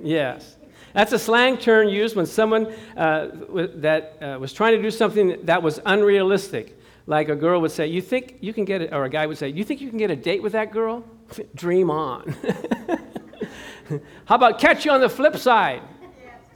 yes. 0.02 0.53
That's 0.94 1.12
a 1.12 1.18
slang 1.18 1.58
term 1.58 1.88
used 1.88 2.16
when 2.16 2.24
someone 2.24 2.72
uh, 2.96 3.28
that 3.76 4.16
uh, 4.22 4.38
was 4.38 4.52
trying 4.52 4.76
to 4.76 4.82
do 4.82 4.90
something 4.90 5.44
that 5.44 5.62
was 5.62 5.80
unrealistic. 5.84 6.78
Like 7.06 7.28
a 7.28 7.36
girl 7.36 7.60
would 7.60 7.72
say, 7.72 7.88
You 7.88 8.00
think 8.00 8.38
you 8.40 8.54
can 8.54 8.64
get 8.64 8.80
it, 8.80 8.92
or 8.92 9.04
a 9.04 9.10
guy 9.10 9.26
would 9.26 9.36
say, 9.36 9.48
You 9.48 9.64
think 9.64 9.80
you 9.80 9.90
can 9.90 9.98
get 9.98 10.10
a 10.10 10.16
date 10.16 10.42
with 10.42 10.52
that 10.52 10.70
girl? 10.70 11.04
Dream 11.54 11.90
on. 11.90 12.34
How 14.24 14.36
about 14.36 14.58
catch 14.58 14.84
you 14.84 14.92
on 14.92 15.00
the 15.00 15.08
flip 15.08 15.36
side? 15.36 15.82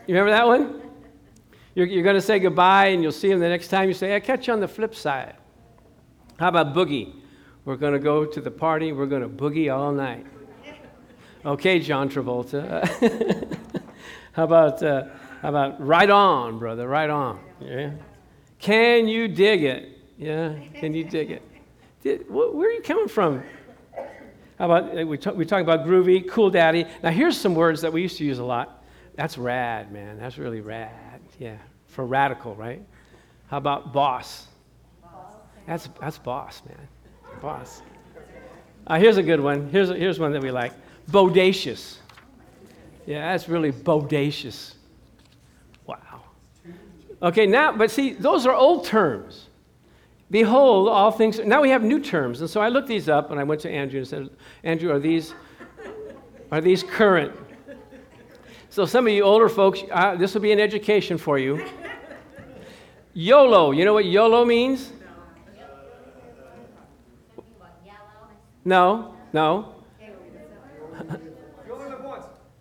You 0.07 0.15
remember 0.15 0.31
that 0.31 0.47
one? 0.47 0.81
You're, 1.75 1.87
you're 1.87 2.05
going 2.05 2.17
to 2.17 2.23
say 2.23 2.39
goodbye 2.39 2.87
and 2.87 3.03
you'll 3.03 3.13
see 3.13 3.31
him 3.31 3.41
the 3.41 3.49
next 3.49 3.69
time. 3.69 3.89
You 3.89 3.95
say, 3.95 4.17
I 4.17 4.21
catch 4.21 4.47
you 4.47 4.53
on 4.53 4.61
the 4.61 4.69
flip 4.69 4.95
side. 4.95 5.35
How 6.39 6.49
about 6.49 6.75
boogie? 6.75 7.13
We're 7.65 7.77
going 7.77 7.93
to 7.93 7.99
go 7.99 8.25
to 8.25 8.41
the 8.41 8.51
party. 8.51 8.93
We're 8.93 9.07
going 9.07 9.23
to 9.23 9.29
boogie 9.29 9.75
all 9.75 9.93
night. 9.93 10.25
Okay, 11.45 11.81
John 11.81 12.09
Travolta. 12.09 13.57
how 14.39 14.45
about 14.45 14.81
uh, 14.85 15.03
how 15.43 15.49
about 15.49 15.85
right 15.85 16.09
on, 16.09 16.61
brother? 16.61 16.87
Right 16.87 17.11
on. 17.11 17.41
Yeah. 17.61 17.91
Can 18.61 19.09
you 19.09 19.27
dig 19.27 19.65
it? 19.65 19.99
Yeah, 20.17 20.55
can 20.75 20.95
you 20.95 21.03
dig 21.03 21.33
it? 21.33 21.43
Did, 22.05 22.31
where 22.31 22.69
are 22.69 22.71
you 22.71 22.83
coming 22.83 23.09
from? 23.09 23.43
How 24.57 24.67
about, 24.71 24.97
uh, 24.97 25.05
we 25.05 25.19
talk, 25.19 25.35
we 25.35 25.45
talk 25.45 25.61
about 25.61 25.85
groovy, 25.85 26.29
cool 26.29 26.51
daddy. 26.51 26.85
Now, 27.03 27.11
here's 27.11 27.37
some 27.37 27.57
words 27.57 27.81
that 27.81 27.93
we 27.93 28.01
used 28.01 28.17
to 28.19 28.25
use 28.25 28.39
a 28.39 28.45
lot. 28.45 28.85
That's 29.17 29.37
rad, 29.39 29.91
man. 29.91 30.21
That's 30.21 30.39
really 30.39 30.61
rad. 30.61 31.21
Yeah, 31.41 31.57
for 31.89 32.07
radical, 32.07 32.55
right? 32.55 32.81
How 33.49 33.57
about 33.57 33.93
boss? 33.93 34.47
That's, 35.67 35.89
that's 36.01 36.19
boss, 36.19 36.63
man. 36.65 36.89
Boss. 37.43 37.83
Uh, 38.87 39.01
here's 39.01 39.17
a 39.17 39.23
good 39.25 39.41
one. 39.41 39.69
Here's, 39.71 39.89
here's 39.89 40.21
one 40.21 40.31
that 40.31 40.43
we 40.43 40.53
like 40.53 40.75
bodacious. 41.11 41.97
Yeah, 43.09 43.33
that's 43.33 43.49
really 43.49 43.73
bodacious. 43.73 44.75
Wow. 45.87 46.25
Okay, 47.23 47.47
now, 47.47 47.75
but 47.75 47.91
see, 47.91 48.13
those 48.13 48.45
are 48.45 48.53
old 48.53 48.85
terms. 48.85 49.47
Behold, 50.31 50.91
all 50.91 51.11
things. 51.11 51.39
Now 51.39 51.63
we 51.63 51.71
have 51.71 51.83
new 51.83 52.01
terms. 52.01 52.43
And 52.43 52.51
so 52.51 52.61
I 52.61 52.69
looked 52.69 52.87
these 52.87 53.09
up 53.09 53.31
and 53.31 53.41
I 53.41 53.45
went 53.45 53.63
to 53.63 53.71
Andrew 53.71 54.01
and 54.01 54.07
said, 54.07 54.29
Andrew, 54.63 54.93
are 54.93 54.99
these, 54.99 55.33
are 56.53 56.61
these 56.61 56.83
current? 56.83 57.33
So 58.69 58.85
some 58.85 59.07
of 59.07 59.13
you 59.15 59.23
older 59.23 59.49
folks, 59.49 59.81
uh, 59.91 60.15
this 60.17 60.35
will 60.35 60.43
be 60.43 60.53
an 60.53 60.61
education 60.61 61.17
for 61.17 61.39
you. 61.39 61.67
YOLO. 63.15 63.71
You 63.71 63.87
know 63.87 63.95
what 63.95 64.05
YOLO 64.05 64.45
means? 64.45 64.93
No, 68.67 69.15
no. 69.33 69.77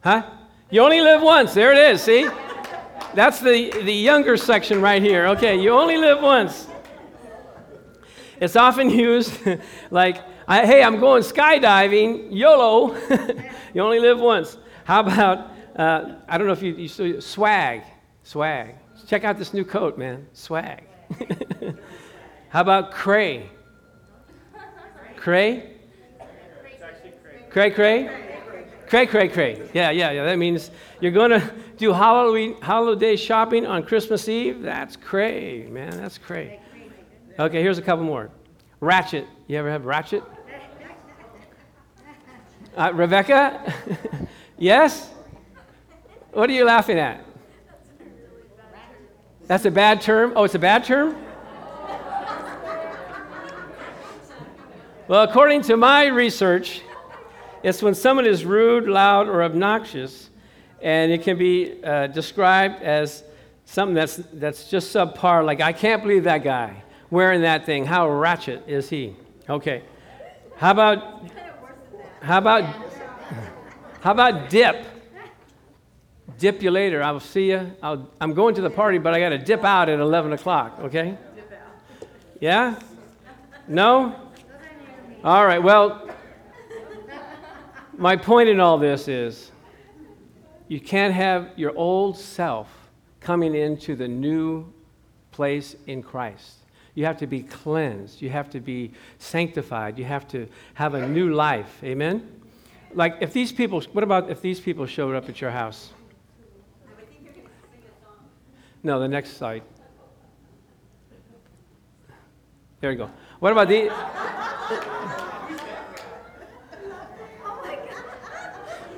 Huh? 0.04 0.37
You 0.70 0.82
only 0.82 1.00
live 1.00 1.22
once. 1.22 1.54
There 1.54 1.72
it 1.72 1.78
is, 1.78 2.02
see? 2.02 2.28
That's 3.14 3.40
the, 3.40 3.72
the 3.72 3.94
younger 3.94 4.36
section 4.36 4.82
right 4.82 5.02
here. 5.02 5.28
Okay, 5.28 5.56
you 5.58 5.72
only 5.72 5.96
live 5.96 6.22
once. 6.22 6.68
It's 8.42 8.58
often 8.58 8.90
used 9.10 9.40
like, 9.92 10.22
I, 10.46 10.66
hey, 10.66 10.84
I'm 10.84 11.00
going 11.00 11.24
skydiving, 11.24 12.28
YOLO. 12.32 12.98
you 13.74 13.82
only 13.82 14.02
live 14.02 14.20
once. 14.20 14.58
How 14.84 15.00
about, 15.00 15.52
uh, 15.78 16.16
I 16.28 16.38
don't 16.38 16.48
know 16.48 16.54
if 16.54 16.62
you, 16.62 16.74
you 16.74 17.22
swag, 17.22 17.84
swag. 18.24 18.76
Check 19.08 19.24
out 19.24 19.38
this 19.38 19.54
new 19.54 19.64
coat, 19.64 19.98
man, 19.98 20.28
swag. 20.34 20.84
How 22.50 22.60
about 22.60 22.92
cray? 22.92 23.50
Cray? 25.16 25.76
Cray, 27.50 27.72
cray? 27.72 28.27
Cray, 28.88 29.06
cray, 29.06 29.28
cray. 29.28 29.70
Yeah, 29.74 29.92
yeah, 29.92 30.12
yeah. 30.12 30.24
That 30.24 30.38
means 30.38 30.72
you're 31.02 31.12
going 31.12 31.32
to 31.32 31.54
do 31.78 31.92
Halloween, 31.92 32.60
holiday 32.62 33.18
shopping 33.18 33.66
on 33.66 33.84
Christmas 33.84 34.30
Eve. 34.30 34.62
That's 34.62 34.96
cray, 34.96 35.68
man. 35.70 35.92
That's 35.92 36.18
cray. 36.18 36.62
Okay, 37.38 37.62
here's 37.62 37.78
a 37.78 37.82
couple 37.82 38.06
more. 38.06 38.30
Ratchet. 38.80 39.28
You 39.48 39.58
ever 39.58 39.70
have 39.70 39.86
ratchet? 39.86 40.24
Uh, 42.78 42.92
Rebecca? 42.94 43.74
yes? 44.58 45.12
What 46.32 46.50
are 46.50 46.54
you 46.54 46.64
laughing 46.64 46.98
at? 46.98 47.26
That's 49.48 49.66
a 49.66 49.72
bad 49.72 50.02
term? 50.02 50.32
Oh, 50.36 50.46
it's 50.46 50.56
a 50.56 50.60
bad 50.60 50.86
term? 50.86 51.18
Well, 55.10 55.24
according 55.24 55.64
to 55.64 55.78
my 55.78 56.06
research, 56.06 56.82
it's 57.64 57.82
when 57.82 57.96
someone 57.96 58.26
is 58.26 58.46
rude, 58.46 58.88
loud, 58.88 59.28
or 59.28 59.44
obnoxious, 59.44 60.30
and 60.82 61.12
it 61.12 61.24
can 61.24 61.38
be 61.38 61.84
uh, 61.84 62.08
described 62.08 62.82
as 62.84 63.24
something 63.66 63.96
that's, 63.96 64.18
that's 64.34 64.70
just 64.70 64.96
subpar, 64.96 65.46
like, 65.46 65.62
I 65.62 65.74
can't 65.74 66.02
believe 66.02 66.24
that 66.26 66.44
guy 66.44 66.84
wearing 67.10 67.42
that 67.42 67.66
thing. 67.66 67.86
How 67.86 68.10
ratchet 68.10 68.64
is 68.68 68.90
he? 68.90 69.16
Okay. 69.50 69.84
How 70.58 70.72
about 70.72 71.30
how 72.22 72.40
about 72.40 72.64
how 74.02 74.12
about 74.12 74.50
dip? 74.50 74.86
Dip 76.40 76.62
you 76.62 76.72
later. 76.72 77.02
I'll 77.02 77.20
see 77.20 77.52
you. 77.52 77.72
i 77.82 77.98
am 78.22 78.34
going 78.34 78.54
to 78.56 78.62
the 78.62 78.70
party, 78.70 78.98
but 78.98 79.14
I 79.14 79.20
got 79.20 79.30
to 79.30 79.38
dip 79.38 79.64
out 79.64 79.90
at 79.90 80.00
11 80.00 80.34
o'clock. 80.34 80.78
Okay? 80.82 81.18
Yeah? 82.40 82.80
No? 83.68 84.16
All 85.24 85.46
right. 85.46 85.62
Well, 85.62 86.07
my 87.98 88.16
point 88.16 88.48
in 88.48 88.60
all 88.60 88.78
this 88.78 89.08
is 89.08 89.52
you 90.68 90.80
can't 90.80 91.14
have 91.14 91.50
your 91.56 91.76
old 91.76 92.18
self 92.18 92.70
coming 93.20 93.56
into 93.56 93.96
the 93.96 94.08
new 94.08 94.72
place 95.32 95.76
in 95.88 96.04
Christ. 96.04 96.58
You 96.94 97.06
have 97.06 97.18
to 97.18 97.28
be 97.28 97.44
cleansed. 97.44 98.22
You 98.22 98.30
have 98.30 98.50
to 98.52 98.60
be 98.60 98.92
sanctified. 99.20 100.00
You 100.00 100.06
have 100.06 100.28
to 100.30 100.48
have 100.74 100.94
a 100.94 101.08
new 101.08 101.34
life. 101.34 101.80
Amen? 101.84 102.28
Like, 102.94 103.18
if 103.22 103.34
these 103.34 103.52
people, 103.52 103.82
what 103.94 104.04
about 104.04 104.30
if 104.30 104.42
these 104.42 104.60
people 104.60 104.86
showed 104.86 105.16
up 105.16 105.30
at 105.30 105.40
your 105.40 105.52
house? 105.52 105.92
No, 108.84 109.00
the 109.00 109.08
next 109.08 109.38
slide. 109.38 109.64
There 112.80 112.92
you 112.92 112.98
go. 112.98 113.12
What 113.40 113.52
about 113.52 113.68
the. 113.68 113.92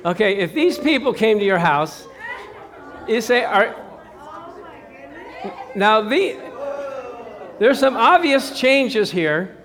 Okay, 0.05 0.37
if 0.37 0.53
these 0.53 0.77
people 0.77 1.13
came 1.13 1.39
to 1.39 1.45
your 1.45 1.57
house, 1.57 2.07
you 3.07 3.19
say, 3.19 3.43
are. 3.43 3.75
Now, 5.75 6.01
the, 6.01 6.37
there's 7.59 7.79
some 7.79 7.97
obvious 7.97 8.57
changes 8.57 9.11
here, 9.11 9.57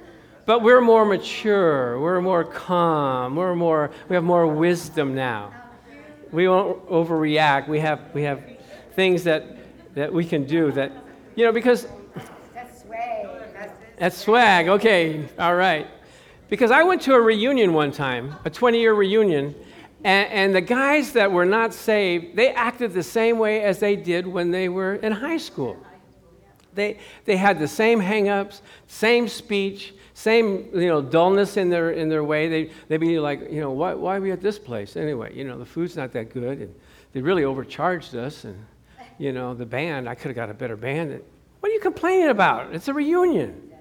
but 0.44 0.62
we're 0.62 0.80
more 0.80 1.04
mature, 1.04 2.00
we're 2.00 2.20
more 2.20 2.42
calm, 2.42 3.36
we're 3.36 3.54
more, 3.54 3.92
we 4.08 4.14
have 4.14 4.24
more 4.24 4.46
wisdom 4.46 5.14
now. 5.14 5.52
We 6.32 6.48
won't 6.48 6.84
overreact. 6.88 7.68
We 7.68 7.78
have, 7.78 8.00
we 8.12 8.22
have 8.22 8.42
things 8.96 9.22
that, 9.24 9.44
that 9.94 10.12
we 10.12 10.24
can 10.24 10.44
do 10.44 10.72
that, 10.72 10.90
you 11.36 11.44
know, 11.44 11.52
because. 11.52 11.86
That's 12.52 12.82
swag. 12.82 13.28
That's 13.98 14.16
swag. 14.16 14.68
Okay, 14.68 15.28
all 15.38 15.54
right. 15.54 15.86
Because 16.48 16.72
I 16.72 16.82
went 16.82 17.02
to 17.02 17.14
a 17.14 17.20
reunion 17.20 17.72
one 17.72 17.92
time, 17.92 18.34
a 18.44 18.50
20 18.50 18.80
year 18.80 18.94
reunion, 18.94 19.54
and, 20.04 20.30
and, 20.30 20.54
the 20.54 20.60
guys 20.60 21.12
that 21.12 21.32
were 21.32 21.44
not 21.46 21.72
saved, 21.72 22.36
they 22.36 22.50
acted 22.50 22.92
the 22.92 23.02
same 23.02 23.38
way 23.38 23.62
as 23.62 23.80
they 23.80 23.96
did 23.96 24.26
when 24.26 24.50
they 24.50 24.68
were 24.68 24.96
in 24.96 25.12
high 25.12 25.38
school. 25.38 25.76
They, 26.74 26.98
they 27.24 27.36
had 27.36 27.58
the 27.58 27.68
same 27.68 28.00
hangups, 28.00 28.60
same 28.86 29.28
speech, 29.28 29.94
same 30.14 30.68
you 30.72 30.86
know 30.86 31.02
dullness 31.02 31.56
in 31.56 31.68
their 31.70 31.90
in 31.90 32.08
their 32.08 32.24
way. 32.24 32.48
They 32.48 32.70
they'd 32.88 32.98
be 32.98 33.18
like, 33.18 33.50
you 33.50 33.60
know, 33.60 33.72
why 33.72 33.94
why 33.94 34.16
are 34.16 34.20
we 34.20 34.30
at 34.30 34.40
this 34.40 34.58
place 34.58 34.96
anyway? 34.96 35.34
You 35.34 35.44
know, 35.44 35.58
the 35.58 35.66
food's 35.66 35.96
not 35.96 36.12
that 36.12 36.32
good, 36.32 36.60
and 36.60 36.74
they 37.12 37.20
really 37.20 37.44
overcharged 37.44 38.14
us, 38.14 38.44
and 38.44 38.64
you 39.18 39.32
know, 39.32 39.54
the 39.54 39.66
band 39.66 40.08
I 40.08 40.14
could 40.14 40.28
have 40.28 40.36
got 40.36 40.50
a 40.50 40.54
better 40.54 40.76
band. 40.76 41.20
What 41.60 41.70
are 41.70 41.74
you 41.74 41.80
complaining 41.80 42.28
about? 42.28 42.74
It's 42.74 42.88
a 42.88 42.94
reunion. 42.94 43.73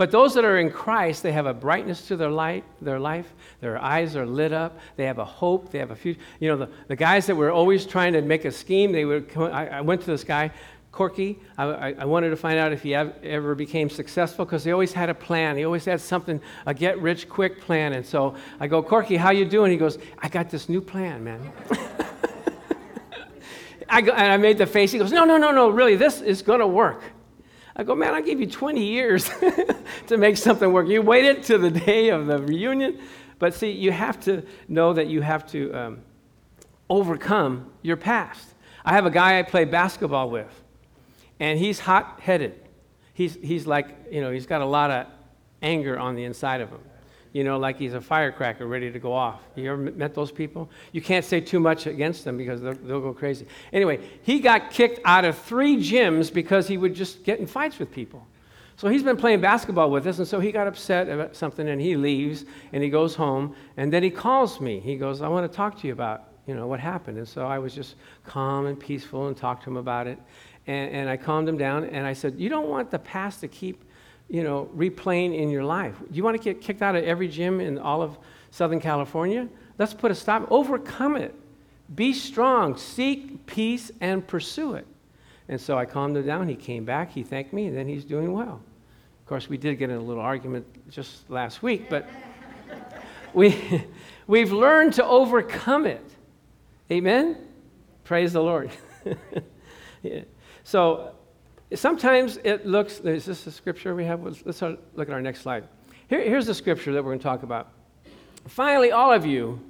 But 0.00 0.10
those 0.10 0.32
that 0.32 0.46
are 0.46 0.56
in 0.56 0.70
Christ, 0.70 1.22
they 1.22 1.32
have 1.32 1.44
a 1.44 1.52
brightness 1.52 2.08
to 2.08 2.16
their 2.16 2.30
light, 2.30 2.64
their 2.80 2.98
life. 2.98 3.34
Their 3.60 3.76
eyes 3.76 4.16
are 4.16 4.24
lit 4.24 4.50
up. 4.50 4.78
They 4.96 5.04
have 5.04 5.18
a 5.18 5.26
hope. 5.26 5.70
They 5.70 5.78
have 5.78 5.90
a 5.90 5.94
future. 5.94 6.18
You 6.38 6.48
know, 6.48 6.56
the, 6.56 6.70
the 6.88 6.96
guys 6.96 7.26
that 7.26 7.36
were 7.36 7.50
always 7.50 7.84
trying 7.84 8.14
to 8.14 8.22
make 8.22 8.46
a 8.46 8.50
scheme, 8.50 8.92
they 8.92 9.04
would. 9.04 9.28
Come, 9.28 9.52
I, 9.52 9.68
I 9.68 9.80
went 9.82 10.00
to 10.00 10.06
this 10.06 10.24
guy, 10.24 10.52
Corky. 10.90 11.38
I, 11.58 11.92
I, 11.92 12.06
wanted 12.06 12.30
to 12.30 12.36
find 12.36 12.58
out 12.58 12.72
if 12.72 12.82
he 12.82 12.94
ever 12.94 13.54
became 13.54 13.90
successful 13.90 14.46
because 14.46 14.64
he 14.64 14.72
always 14.72 14.94
had 14.94 15.10
a 15.10 15.14
plan. 15.14 15.58
He 15.58 15.66
always 15.66 15.84
had 15.84 16.00
something, 16.00 16.40
a 16.64 16.72
get-rich-quick 16.72 17.60
plan. 17.60 17.92
And 17.92 18.06
so 18.06 18.36
I 18.58 18.68
go, 18.68 18.82
Corky, 18.82 19.18
how 19.18 19.32
you 19.32 19.44
doing? 19.44 19.70
He 19.70 19.76
goes, 19.76 19.98
I 20.18 20.30
got 20.30 20.48
this 20.48 20.70
new 20.70 20.80
plan, 20.80 21.22
man. 21.22 21.52
I 23.90 24.00
go, 24.00 24.12
and 24.12 24.32
I 24.32 24.38
made 24.38 24.56
the 24.56 24.64
face. 24.64 24.92
He 24.92 24.98
goes, 24.98 25.12
No, 25.12 25.26
no, 25.26 25.36
no, 25.36 25.50
no. 25.50 25.68
Really, 25.68 25.96
this 25.96 26.22
is 26.22 26.40
going 26.40 26.60
to 26.60 26.66
work. 26.66 27.02
I 27.80 27.82
go, 27.82 27.94
man, 27.94 28.12
I 28.12 28.20
gave 28.20 28.40
you 28.40 28.46
20 28.46 28.84
years 28.84 29.30
to 30.08 30.18
make 30.18 30.36
something 30.36 30.70
work. 30.70 30.86
You 30.86 31.00
waited 31.00 31.42
to 31.44 31.56
the 31.56 31.70
day 31.70 32.10
of 32.10 32.26
the 32.26 32.38
reunion. 32.38 33.00
But 33.38 33.54
see, 33.54 33.70
you 33.70 33.90
have 33.90 34.20
to 34.24 34.44
know 34.68 34.92
that 34.92 35.06
you 35.06 35.22
have 35.22 35.46
to 35.52 35.72
um, 35.72 36.02
overcome 36.90 37.72
your 37.80 37.96
past. 37.96 38.46
I 38.84 38.92
have 38.92 39.06
a 39.06 39.10
guy 39.10 39.38
I 39.38 39.44
play 39.44 39.64
basketball 39.64 40.28
with, 40.28 40.62
and 41.40 41.58
he's 41.58 41.80
hot 41.80 42.20
headed. 42.20 42.60
He's, 43.14 43.36
he's 43.36 43.66
like, 43.66 43.96
you 44.10 44.20
know, 44.20 44.30
he's 44.30 44.44
got 44.44 44.60
a 44.60 44.66
lot 44.66 44.90
of 44.90 45.06
anger 45.62 45.98
on 45.98 46.16
the 46.16 46.24
inside 46.24 46.60
of 46.60 46.68
him 46.68 46.82
you 47.32 47.44
know, 47.44 47.58
like 47.58 47.78
he's 47.78 47.94
a 47.94 48.00
firecracker 48.00 48.66
ready 48.66 48.90
to 48.90 48.98
go 48.98 49.12
off. 49.12 49.40
You 49.54 49.72
ever 49.72 49.76
met 49.78 50.14
those 50.14 50.32
people? 50.32 50.68
You 50.92 51.00
can't 51.00 51.24
say 51.24 51.40
too 51.40 51.60
much 51.60 51.86
against 51.86 52.24
them 52.24 52.36
because 52.36 52.60
they'll, 52.60 52.74
they'll, 52.74 53.00
go 53.00 53.12
crazy. 53.12 53.46
Anyway, 53.72 54.00
he 54.22 54.40
got 54.40 54.70
kicked 54.70 55.00
out 55.04 55.24
of 55.24 55.38
three 55.38 55.76
gyms 55.76 56.32
because 56.32 56.66
he 56.66 56.76
would 56.76 56.94
just 56.94 57.22
get 57.22 57.38
in 57.38 57.46
fights 57.46 57.78
with 57.78 57.92
people. 57.92 58.26
So 58.76 58.88
he's 58.88 59.02
been 59.02 59.16
playing 59.16 59.42
basketball 59.42 59.90
with 59.90 60.06
us, 60.06 60.18
and 60.18 60.26
so 60.26 60.40
he 60.40 60.50
got 60.50 60.66
upset 60.66 61.08
about 61.08 61.36
something, 61.36 61.68
and 61.68 61.80
he 61.80 61.96
leaves, 61.96 62.46
and 62.72 62.82
he 62.82 62.88
goes 62.88 63.14
home, 63.14 63.54
and 63.76 63.92
then 63.92 64.02
he 64.02 64.10
calls 64.10 64.58
me. 64.58 64.80
He 64.80 64.96
goes, 64.96 65.20
I 65.20 65.28
want 65.28 65.50
to 65.50 65.54
talk 65.54 65.78
to 65.80 65.86
you 65.86 65.92
about, 65.92 66.32
you 66.46 66.54
know, 66.54 66.66
what 66.66 66.80
happened. 66.80 67.18
And 67.18 67.28
so 67.28 67.46
I 67.46 67.58
was 67.58 67.74
just 67.74 67.96
calm 68.24 68.66
and 68.66 68.80
peaceful 68.80 69.28
and 69.28 69.36
talked 69.36 69.64
to 69.64 69.70
him 69.70 69.76
about 69.76 70.06
it. 70.06 70.18
And, 70.66 70.90
and 70.92 71.10
I 71.10 71.18
calmed 71.18 71.46
him 71.46 71.58
down, 71.58 71.84
and 71.84 72.06
I 72.06 72.14
said, 72.14 72.40
you 72.40 72.48
don't 72.48 72.68
want 72.68 72.90
the 72.90 72.98
past 72.98 73.40
to 73.42 73.48
keep 73.48 73.84
you 74.30 74.44
know, 74.44 74.70
replaying 74.76 75.36
in 75.36 75.50
your 75.50 75.64
life. 75.64 75.96
You 76.10 76.22
want 76.22 76.36
to 76.36 76.42
get 76.42 76.60
kicked 76.60 76.82
out 76.82 76.94
of 76.94 77.04
every 77.04 77.26
gym 77.26 77.60
in 77.60 77.78
all 77.78 78.00
of 78.00 78.16
Southern 78.52 78.80
California? 78.80 79.48
Let's 79.76 79.92
put 79.92 80.12
a 80.12 80.14
stop. 80.14 80.46
Overcome 80.50 81.16
it. 81.16 81.34
Be 81.94 82.12
strong. 82.12 82.76
Seek 82.76 83.44
peace 83.46 83.90
and 84.00 84.26
pursue 84.26 84.74
it. 84.74 84.86
And 85.48 85.60
so 85.60 85.76
I 85.76 85.84
calmed 85.84 86.16
him 86.16 86.24
down. 86.24 86.48
He 86.48 86.54
came 86.54 86.84
back. 86.84 87.10
He 87.10 87.24
thanked 87.24 87.52
me, 87.52 87.66
and 87.66 87.76
then 87.76 87.88
he's 87.88 88.04
doing 88.04 88.32
well. 88.32 88.62
Of 89.20 89.26
course, 89.26 89.48
we 89.48 89.58
did 89.58 89.78
get 89.78 89.90
in 89.90 89.96
a 89.96 90.00
little 90.00 90.22
argument 90.22 90.64
just 90.88 91.28
last 91.28 91.60
week, 91.60 91.90
but 91.90 92.08
we, 93.34 93.84
we've 94.28 94.52
learned 94.52 94.94
to 94.94 95.04
overcome 95.04 95.86
it. 95.86 96.04
Amen? 96.90 97.36
Praise 98.04 98.32
the 98.32 98.42
Lord. 98.42 98.70
yeah. 100.02 100.22
So 100.62 101.14
Sometimes 101.74 102.38
it 102.42 102.66
looks, 102.66 102.98
is 103.00 103.26
this 103.26 103.44
the 103.44 103.52
scripture 103.52 103.94
we 103.94 104.04
have? 104.04 104.22
Let's 104.22 104.62
look 104.62 105.08
at 105.08 105.10
our 105.10 105.22
next 105.22 105.42
slide. 105.42 105.64
Here, 106.08 106.20
here's 106.20 106.46
the 106.46 106.54
scripture 106.54 106.92
that 106.92 107.04
we're 107.04 107.10
going 107.10 107.20
to 107.20 107.22
talk 107.22 107.44
about. 107.44 107.68
Finally, 108.48 108.90
all 108.90 109.12
of 109.12 109.24
you 109.24 109.60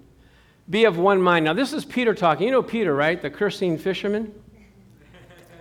be 0.71 0.85
of 0.85 0.97
one 0.97 1.21
mind. 1.21 1.45
Now, 1.45 1.53
this 1.53 1.73
is 1.73 1.85
Peter 1.85 2.15
talking. 2.15 2.47
You 2.47 2.53
know 2.53 2.63
Peter, 2.63 2.95
right? 2.95 3.21
The 3.21 3.29
cursing 3.29 3.77
fisherman? 3.77 4.33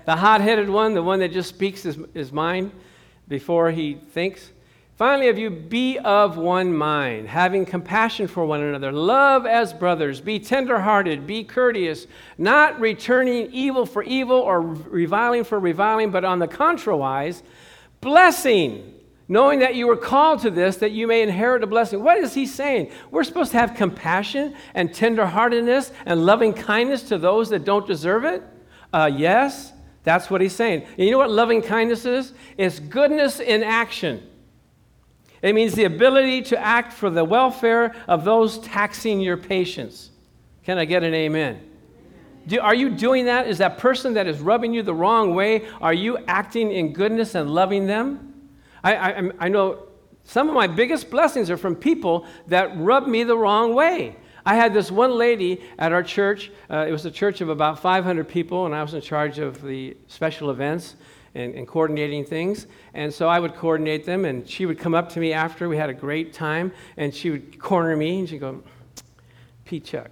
The 0.06 0.16
hot 0.16 0.40
headed 0.42 0.70
one, 0.70 0.94
the 0.94 1.04
one 1.04 1.20
that 1.20 1.32
just 1.34 1.50
speaks 1.50 1.84
his, 1.84 1.98
his 2.14 2.32
mind 2.32 2.72
before 3.28 3.72
he 3.72 3.96
thinks. 3.96 4.52
Finally, 5.00 5.30
of 5.30 5.38
you, 5.38 5.50
be 5.50 5.98
of 6.00 6.36
one 6.36 6.76
mind, 6.76 7.26
having 7.26 7.66
compassion 7.66 8.28
for 8.28 8.44
one 8.44 8.62
another. 8.62 8.92
Love 8.92 9.46
as 9.46 9.72
brothers. 9.72 10.20
Be 10.20 10.42
tenderhearted. 10.42 11.26
Be 11.26 11.42
courteous, 11.46 12.06
not 12.38 12.78
returning 12.82 13.50
evil 13.54 13.86
for 13.86 14.04
evil 14.04 14.36
or 14.36 14.60
reviling 14.60 15.46
for 15.46 15.58
reviling, 15.58 16.12
but 16.12 16.26
on 16.26 16.40
the 16.40 16.50
contrariwise, 16.50 17.44
blessing, 18.02 18.94
knowing 19.30 19.60
that 19.60 19.74
you 19.74 19.88
were 19.88 19.96
called 19.96 20.42
to 20.42 20.52
this, 20.52 20.76
that 20.76 20.92
you 20.92 21.08
may 21.08 21.22
inherit 21.22 21.64
a 21.64 21.68
blessing. 21.68 22.04
What 22.04 22.18
is 22.18 22.34
he 22.34 22.46
saying? 22.46 22.92
We're 23.10 23.24
supposed 23.24 23.52
to 23.52 23.58
have 23.58 23.76
compassion 23.76 24.54
and 24.74 24.90
tenderheartedness 24.90 25.94
and 26.08 26.26
loving 26.26 26.52
kindness 26.52 27.04
to 27.04 27.18
those 27.18 27.48
that 27.52 27.64
don't 27.64 27.88
deserve 27.88 28.26
it? 28.26 28.44
Uh, 28.92 29.10
yes, 29.16 29.72
that's 30.04 30.30
what 30.30 30.42
he's 30.42 30.58
saying. 30.58 30.86
And 30.98 31.06
you 31.06 31.12
know 31.12 31.20
what 31.20 31.32
loving 31.32 31.62
kindness 31.62 32.04
is? 32.04 32.34
It's 32.58 32.80
goodness 32.80 33.40
in 33.40 33.64
action. 33.64 34.29
It 35.42 35.54
means 35.56 35.74
the 35.74 35.86
ability 35.86 36.42
to 36.44 36.60
act 36.60 36.94
for 36.94 37.10
the 37.10 37.24
welfare 37.24 37.96
of 38.08 38.26
those 38.26 38.60
taxing 38.60 39.22
your 39.22 39.38
patience. 39.38 40.12
Can 40.64 40.78
I 40.78 40.86
get 40.86 41.04
an 41.04 41.14
amen? 41.14 41.62
Do, 42.48 42.60
are 42.60 42.76
you 42.76 42.90
doing 42.90 43.26
that? 43.26 43.48
Is 43.48 43.60
that 43.60 43.78
person 43.78 44.16
that 44.16 44.28
is 44.28 44.40
rubbing 44.40 44.74
you 44.74 44.84
the 44.84 44.94
wrong 44.94 45.36
way, 45.36 45.68
are 45.82 45.94
you 45.94 46.18
acting 46.28 46.72
in 46.72 46.94
goodness 46.94 47.36
and 47.36 47.50
loving 47.50 47.86
them? 47.86 48.34
I, 48.84 48.96
I, 48.96 49.32
I 49.40 49.50
know 49.50 49.88
some 50.24 50.48
of 50.48 50.56
my 50.56 50.68
biggest 50.68 51.10
blessings 51.10 51.50
are 51.50 51.58
from 51.58 51.76
people 51.76 52.26
that 52.48 52.78
rub 52.78 53.08
me 53.08 53.24
the 53.24 53.38
wrong 53.38 53.74
way. 53.74 54.16
I 54.46 54.56
had 54.56 54.74
this 54.74 54.90
one 54.90 55.12
lady 55.12 55.62
at 55.78 55.92
our 55.92 56.04
church. 56.04 56.52
Uh, 56.70 56.86
it 56.88 56.92
was 56.92 57.06
a 57.06 57.12
church 57.12 57.42
of 57.42 57.50
about 57.50 57.80
500 57.80 58.28
people, 58.28 58.66
and 58.66 58.74
I 58.74 58.82
was 58.82 58.94
in 58.94 59.02
charge 59.02 59.38
of 59.38 59.62
the 59.62 59.96
special 60.08 60.50
events 60.50 60.96
and, 61.40 61.56
and, 61.56 61.68
coordinating 61.68 62.26
things. 62.26 62.68
And 62.94 63.14
so 63.14 63.28
I 63.28 63.40
would 63.40 63.56
coordinate 63.56 64.06
them, 64.06 64.26
and 64.26 64.48
she 64.48 64.66
would 64.66 64.78
come 64.78 64.94
up 64.94 65.10
to 65.10 65.20
me 65.20 65.34
after. 65.34 65.70
We 65.70 65.78
had 65.78 65.90
a 65.90 65.94
great 65.94 66.34
time, 66.34 66.72
and 66.98 67.14
she 67.14 67.30
would 67.30 67.60
corner 67.60 67.96
me, 67.96 68.20
and 68.20 68.30
she'd 68.30 68.40
go, 68.40 68.62
P. 69.66 69.80
Chuck, 69.80 70.12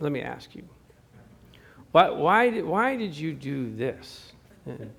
let 0.00 0.12
me 0.12 0.20
ask 0.20 0.54
you, 0.54 0.62
why, 1.92 2.10
why, 2.10 2.50
did, 2.50 2.64
why 2.64 2.96
did 2.96 3.16
you 3.16 3.32
do 3.32 3.74
this? 3.74 4.32
And 4.66 4.92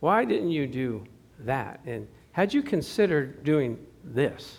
why 0.00 0.24
didn't 0.24 0.50
you 0.50 0.66
do 0.66 1.04
that? 1.40 1.80
And 1.86 2.08
had 2.32 2.52
you 2.52 2.62
considered 2.62 3.44
doing 3.44 3.78
this? 4.04 4.58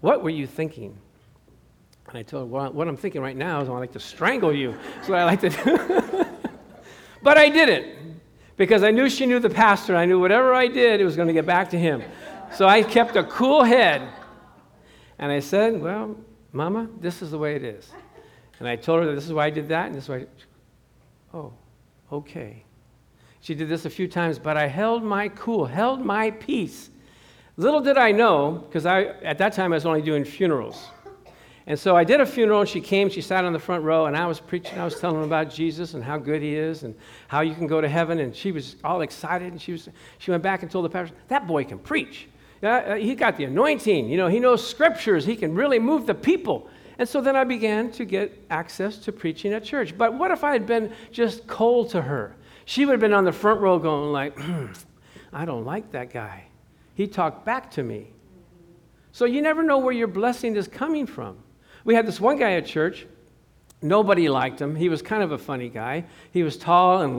What 0.00 0.22
were 0.22 0.30
you 0.30 0.46
thinking? 0.46 0.96
And 2.08 2.18
I 2.18 2.22
told 2.22 2.42
her, 2.42 2.46
well, 2.46 2.72
what 2.72 2.88
I'm 2.88 2.96
thinking 2.96 3.22
right 3.22 3.36
now 3.36 3.60
is 3.60 3.68
I 3.68 3.72
like 3.72 3.92
to 3.92 4.00
strangle 4.00 4.52
you. 4.52 4.74
That's 4.96 5.08
what 5.08 5.18
I 5.18 5.24
like 5.24 5.40
to 5.42 5.50
do. 5.50 6.26
but 7.22 7.38
I 7.38 7.48
didn't 7.48 7.99
because 8.60 8.82
I 8.82 8.90
knew 8.90 9.08
she 9.08 9.24
knew 9.24 9.38
the 9.38 9.48
pastor. 9.48 9.94
and 9.94 9.98
I 9.98 10.04
knew 10.04 10.20
whatever 10.20 10.52
I 10.52 10.66
did, 10.66 11.00
it 11.00 11.04
was 11.06 11.16
going 11.16 11.28
to 11.28 11.32
get 11.32 11.46
back 11.46 11.70
to 11.70 11.78
him. 11.78 12.02
So 12.52 12.68
I 12.68 12.82
kept 12.82 13.16
a 13.16 13.24
cool 13.24 13.64
head. 13.64 14.06
And 15.18 15.32
I 15.32 15.40
said, 15.40 15.80
Well, 15.80 16.14
Mama, 16.52 16.86
this 17.00 17.22
is 17.22 17.30
the 17.30 17.38
way 17.38 17.56
it 17.56 17.64
is. 17.64 17.90
And 18.58 18.68
I 18.68 18.76
told 18.76 19.00
her 19.00 19.06
that 19.06 19.14
this 19.14 19.24
is 19.24 19.32
why 19.32 19.46
I 19.46 19.50
did 19.50 19.66
that, 19.68 19.86
and 19.86 19.94
this 19.94 20.04
is 20.04 20.08
why. 20.10 20.26
Oh, 21.32 21.54
okay. 22.12 22.62
She 23.40 23.54
did 23.54 23.70
this 23.70 23.86
a 23.86 23.90
few 23.90 24.06
times, 24.06 24.38
but 24.38 24.58
I 24.58 24.66
held 24.66 25.02
my 25.02 25.30
cool, 25.30 25.64
held 25.64 26.04
my 26.04 26.30
peace. 26.30 26.90
Little 27.56 27.80
did 27.80 27.96
I 27.96 28.12
know, 28.12 28.62
because 28.66 28.84
I, 28.84 29.04
at 29.22 29.38
that 29.38 29.54
time 29.54 29.72
I 29.72 29.76
was 29.76 29.86
only 29.86 30.02
doing 30.02 30.22
funerals. 30.22 30.86
And 31.70 31.78
so 31.78 31.94
I 31.94 32.02
did 32.02 32.20
a 32.20 32.26
funeral, 32.26 32.58
and 32.58 32.68
she 32.68 32.80
came, 32.80 33.08
she 33.08 33.20
sat 33.20 33.44
on 33.44 33.52
the 33.52 33.58
front 33.60 33.84
row, 33.84 34.06
and 34.06 34.16
I 34.16 34.26
was 34.26 34.40
preaching, 34.40 34.76
I 34.76 34.84
was 34.84 34.98
telling 34.98 35.20
them 35.20 35.24
about 35.24 35.54
Jesus 35.54 35.94
and 35.94 36.02
how 36.02 36.18
good 36.18 36.42
he 36.42 36.56
is 36.56 36.82
and 36.82 36.96
how 37.28 37.42
you 37.42 37.54
can 37.54 37.68
go 37.68 37.80
to 37.80 37.88
heaven. 37.88 38.18
And 38.18 38.34
she 38.34 38.50
was 38.50 38.74
all 38.82 39.02
excited, 39.02 39.52
and 39.52 39.62
she, 39.62 39.70
was, 39.70 39.88
she 40.18 40.32
went 40.32 40.42
back 40.42 40.62
and 40.62 40.70
told 40.70 40.84
the 40.84 40.88
pastor, 40.88 41.14
That 41.28 41.46
boy 41.46 41.62
can 41.62 41.78
preach. 41.78 42.26
Uh, 42.60 42.96
he 42.96 43.14
got 43.14 43.36
the 43.36 43.44
anointing. 43.44 44.08
You 44.08 44.16
know, 44.16 44.26
he 44.26 44.40
knows 44.40 44.68
scriptures. 44.68 45.24
He 45.24 45.36
can 45.36 45.54
really 45.54 45.78
move 45.78 46.08
the 46.08 46.14
people. 46.14 46.68
And 46.98 47.08
so 47.08 47.20
then 47.20 47.36
I 47.36 47.44
began 47.44 47.92
to 47.92 48.04
get 48.04 48.36
access 48.50 48.98
to 49.04 49.12
preaching 49.12 49.52
at 49.52 49.62
church. 49.62 49.96
But 49.96 50.14
what 50.14 50.32
if 50.32 50.42
I 50.42 50.50
had 50.50 50.66
been 50.66 50.92
just 51.12 51.46
cold 51.46 51.90
to 51.90 52.02
her? 52.02 52.34
She 52.64 52.84
would 52.84 52.94
have 52.94 53.00
been 53.00 53.14
on 53.14 53.24
the 53.24 53.30
front 53.30 53.60
row 53.60 53.78
going 53.78 54.10
like, 54.10 54.36
I 55.32 55.44
don't 55.44 55.64
like 55.64 55.92
that 55.92 56.12
guy. 56.12 56.46
He 56.96 57.06
talked 57.06 57.44
back 57.44 57.70
to 57.70 57.84
me. 57.84 58.10
So 59.12 59.24
you 59.24 59.40
never 59.40 59.62
know 59.62 59.78
where 59.78 59.94
your 59.94 60.08
blessing 60.08 60.56
is 60.56 60.66
coming 60.66 61.06
from. 61.06 61.38
We 61.84 61.94
had 61.94 62.06
this 62.06 62.20
one 62.20 62.38
guy 62.38 62.52
at 62.52 62.66
church. 62.66 63.06
Nobody 63.82 64.28
liked 64.28 64.60
him. 64.60 64.76
He 64.76 64.88
was 64.88 65.00
kind 65.00 65.22
of 65.22 65.32
a 65.32 65.38
funny 65.38 65.68
guy. 65.68 66.04
He 66.32 66.42
was 66.42 66.56
tall 66.58 67.00
and 67.00 67.14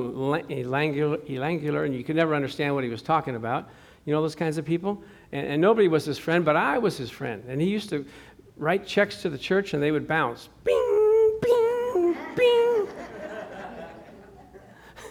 elangular, 0.50 1.86
and 1.86 1.96
you 1.96 2.04
could 2.04 2.16
never 2.16 2.36
understand 2.36 2.76
what 2.76 2.84
he 2.84 2.90
was 2.90 3.02
talking 3.02 3.36
about. 3.36 3.70
You 4.06 4.14
know 4.14 4.22
those 4.22 4.36
kinds 4.36 4.58
of 4.58 4.66
people? 4.66 5.02
And, 5.32 5.48
and 5.48 5.62
nobody 5.62 5.88
was 5.88 6.06
his 6.06 6.20
friend, 6.20 6.46
but 6.46 6.56
I 6.56 6.78
was 6.78 6.98
his 6.98 7.10
friend. 7.10 7.44
And 7.48 7.60
he 7.60 7.68
used 7.68 7.90
to 7.90 8.06
write 8.58 8.86
checks 8.86 9.22
to 9.24 9.30
the 9.30 9.38
church, 9.38 9.74
and 9.74 9.82
they 9.82 9.92
would 9.92 10.08
bounce. 10.08 10.50
Bing, 10.64 11.40
bing, 11.42 12.18
bing. 12.36 12.88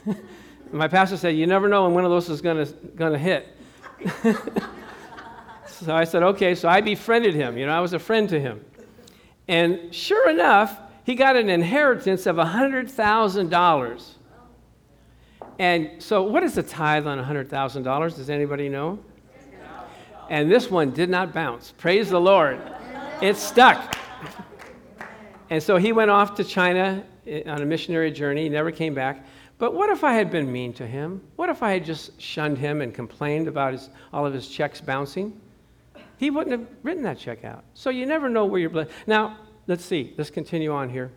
My 0.72 0.86
pastor 0.86 1.16
said, 1.16 1.36
You 1.36 1.46
never 1.46 1.68
know 1.68 1.84
when 1.84 1.94
one 1.94 2.04
of 2.04 2.10
those 2.10 2.28
is 2.28 2.40
going 2.40 2.64
to 2.64 3.18
hit. 3.18 3.56
so 5.66 5.94
I 5.94 6.04
said, 6.04 6.22
Okay. 6.22 6.54
So 6.54 6.68
I 6.68 6.80
befriended 6.80 7.34
him. 7.34 7.58
You 7.58 7.66
know, 7.66 7.72
I 7.72 7.80
was 7.80 7.92
a 7.92 7.98
friend 7.98 8.28
to 8.28 8.38
him. 8.38 8.64
And 9.50 9.92
sure 9.92 10.30
enough, 10.30 10.78
he 11.02 11.16
got 11.16 11.34
an 11.34 11.50
inheritance 11.50 12.26
of 12.26 12.36
$100,000. 12.36 14.10
And 15.58 15.90
so, 16.00 16.22
what 16.22 16.44
is 16.44 16.54
the 16.54 16.62
tithe 16.62 17.08
on 17.08 17.18
$100,000? 17.18 18.14
Does 18.14 18.30
anybody 18.30 18.68
know? 18.68 19.00
And 20.28 20.48
this 20.48 20.70
one 20.70 20.92
did 20.92 21.10
not 21.10 21.34
bounce. 21.34 21.74
Praise 21.78 22.10
the 22.10 22.20
Lord. 22.20 22.60
It 23.20 23.36
stuck. 23.36 23.96
And 25.50 25.60
so 25.60 25.78
he 25.78 25.90
went 25.90 26.12
off 26.12 26.36
to 26.36 26.44
China 26.44 27.04
eh, 27.26 27.42
on 27.50 27.60
a 27.60 27.66
missionary 27.66 28.12
journey. 28.12 28.44
He 28.44 28.48
never 28.48 28.70
came 28.70 28.94
back. 28.94 29.26
But 29.58 29.74
what 29.74 29.90
if 29.90 30.04
I 30.04 30.12
had 30.12 30.30
been 30.30 30.50
mean 30.50 30.72
to 30.74 30.86
him? 30.86 31.20
What 31.34 31.50
if 31.50 31.60
I 31.60 31.72
had 31.72 31.84
just 31.84 32.20
shunned 32.20 32.56
him 32.56 32.82
and 32.82 32.94
complained 32.94 33.48
about 33.48 33.72
his, 33.72 33.90
all 34.12 34.24
of 34.24 34.32
his 34.32 34.46
checks 34.46 34.80
bouncing? 34.80 35.40
He 36.20 36.28
wouldn't 36.28 36.52
have 36.52 36.68
written 36.82 37.02
that 37.04 37.18
check 37.18 37.44
out. 37.44 37.64
So 37.72 37.88
you 37.88 38.04
never 38.04 38.28
know 38.28 38.44
where 38.44 38.60
you're 38.60 38.68
blessed. 38.68 38.90
Now, 39.06 39.38
let's 39.66 39.82
see. 39.82 40.12
Let's 40.18 40.28
continue 40.28 40.70
on 40.70 40.90
here. 40.90 41.10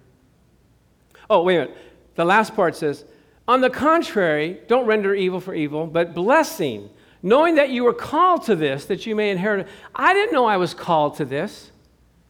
Oh, 1.30 1.44
wait 1.44 1.58
a 1.58 1.60
minute. 1.60 1.78
The 2.16 2.24
last 2.24 2.56
part 2.56 2.74
says, 2.74 3.04
On 3.46 3.60
the 3.60 3.70
contrary, 3.70 4.62
don't 4.70 4.86
render 4.86 5.14
evil 5.14 5.42
for 5.42 5.54
evil, 5.54 5.88
but 5.88 6.14
blessing, 6.14 6.90
knowing 7.22 7.56
that 7.56 7.70
you 7.70 7.84
were 7.84 7.94
called 7.94 8.46
to 8.46 8.56
this, 8.56 8.86
that 8.86 9.06
you 9.06 9.14
may 9.14 9.30
inherit. 9.30 9.68
I 9.94 10.14
didn't 10.14 10.32
know 10.32 10.46
I 10.46 10.56
was 10.56 10.74
called 10.74 11.18
to 11.18 11.26
this. 11.26 11.70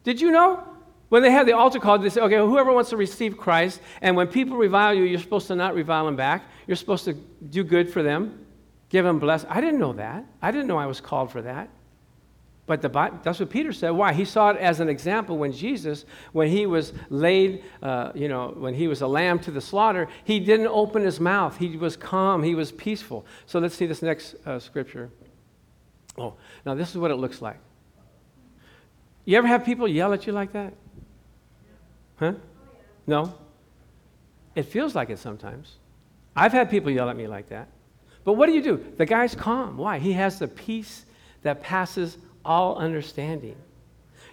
Did 0.04 0.20
you 0.20 0.32
know? 0.32 0.68
When 1.10 1.22
they 1.22 1.30
have 1.30 1.46
the 1.46 1.54
altar 1.54 1.80
call, 1.80 2.00
they 2.00 2.10
say, 2.10 2.22
okay, 2.22 2.38
whoever 2.38 2.74
wants 2.74 2.90
to 2.90 2.98
receive 2.98 3.38
Christ, 3.38 3.82
and 4.02 4.16
when 4.16 4.26
people 4.26 4.58
revile 4.58 4.96
you, 4.96 5.04
you're 5.04 5.20
supposed 5.20 5.46
to 5.50 5.56
not 5.56 5.76
revile 5.76 6.06
them 6.06 6.16
back. 6.16 6.46
You're 6.66 6.76
supposed 6.76 7.06
to 7.06 7.14
do 7.14 7.64
good 7.64 7.94
for 7.94 8.02
them, 8.02 8.48
give 8.90 9.06
them 9.06 9.20
blessing. 9.20 9.48
I 9.52 9.62
didn't 9.62 9.80
know 9.80 9.94
that. 9.94 10.26
I 10.42 10.50
didn't 10.50 10.66
know 10.66 10.80
I 10.80 10.88
was 10.88 11.00
called 11.00 11.32
for 11.32 11.44
that. 11.44 11.70
But 12.66 12.82
the, 12.82 12.90
that's 13.24 13.40
what 13.40 13.50
Peter 13.50 13.74
said. 13.74 13.90
Why? 13.90 14.14
He 14.14 14.24
saw 14.24 14.52
it 14.52 14.58
as 14.58 14.80
an 14.80 14.88
example 14.88 15.38
when 15.38 15.52
Jesus, 15.52 16.06
when 16.32 16.48
he 16.48 16.66
was 16.66 16.94
laid, 17.10 17.64
uh, 17.82 18.12
you 18.16 18.30
know, 18.30 18.54
when 18.58 18.74
he 18.74 18.88
was 18.88 19.02
a 19.02 19.08
lamb 19.08 19.40
to 19.40 19.52
the 19.52 19.60
slaughter, 19.60 20.08
he 20.24 20.40
didn't 20.40 20.68
open 20.68 21.04
his 21.04 21.20
mouth. 21.20 21.58
He 21.58 21.76
was 21.76 21.98
calm. 21.98 22.42
He 22.42 22.56
was 22.56 22.72
peaceful. 22.72 23.26
So 23.48 23.60
let's 23.60 23.76
see 23.76 23.86
this 23.86 24.02
next 24.02 24.36
uh, 24.46 24.60
scripture. 24.60 25.10
Oh, 26.18 26.36
now 26.66 26.74
this 26.74 26.90
is 26.92 26.98
what 26.98 27.12
it 27.12 27.16
looks 27.16 27.42
like. 27.42 27.60
You 29.26 29.38
ever 29.38 29.48
have 29.48 29.66
people 29.66 29.88
yell 29.88 30.14
at 30.14 30.26
you 30.26 30.32
like 30.32 30.54
that? 30.54 30.74
Huh? 32.16 32.34
No? 33.08 33.34
It 34.56 34.64
feels 34.64 34.96
like 34.96 35.10
it 35.10 35.20
sometimes. 35.20 35.78
I've 36.36 36.52
had 36.54 36.70
people 36.70 36.92
yell 36.92 37.10
at 37.10 37.18
me 37.18 37.28
like 37.28 37.50
that. 37.50 37.68
But 38.24 38.34
what 38.34 38.46
do 38.46 38.54
you 38.54 38.62
do? 38.62 38.86
The 38.98 39.06
guy's 39.06 39.36
calm. 39.36 39.78
Why? 39.78 40.00
He 40.00 40.14
has 40.14 40.40
the 40.40 40.48
peace 40.48 41.06
that 41.42 41.62
passes 41.62 42.18
all 42.46 42.78
understanding. 42.78 43.56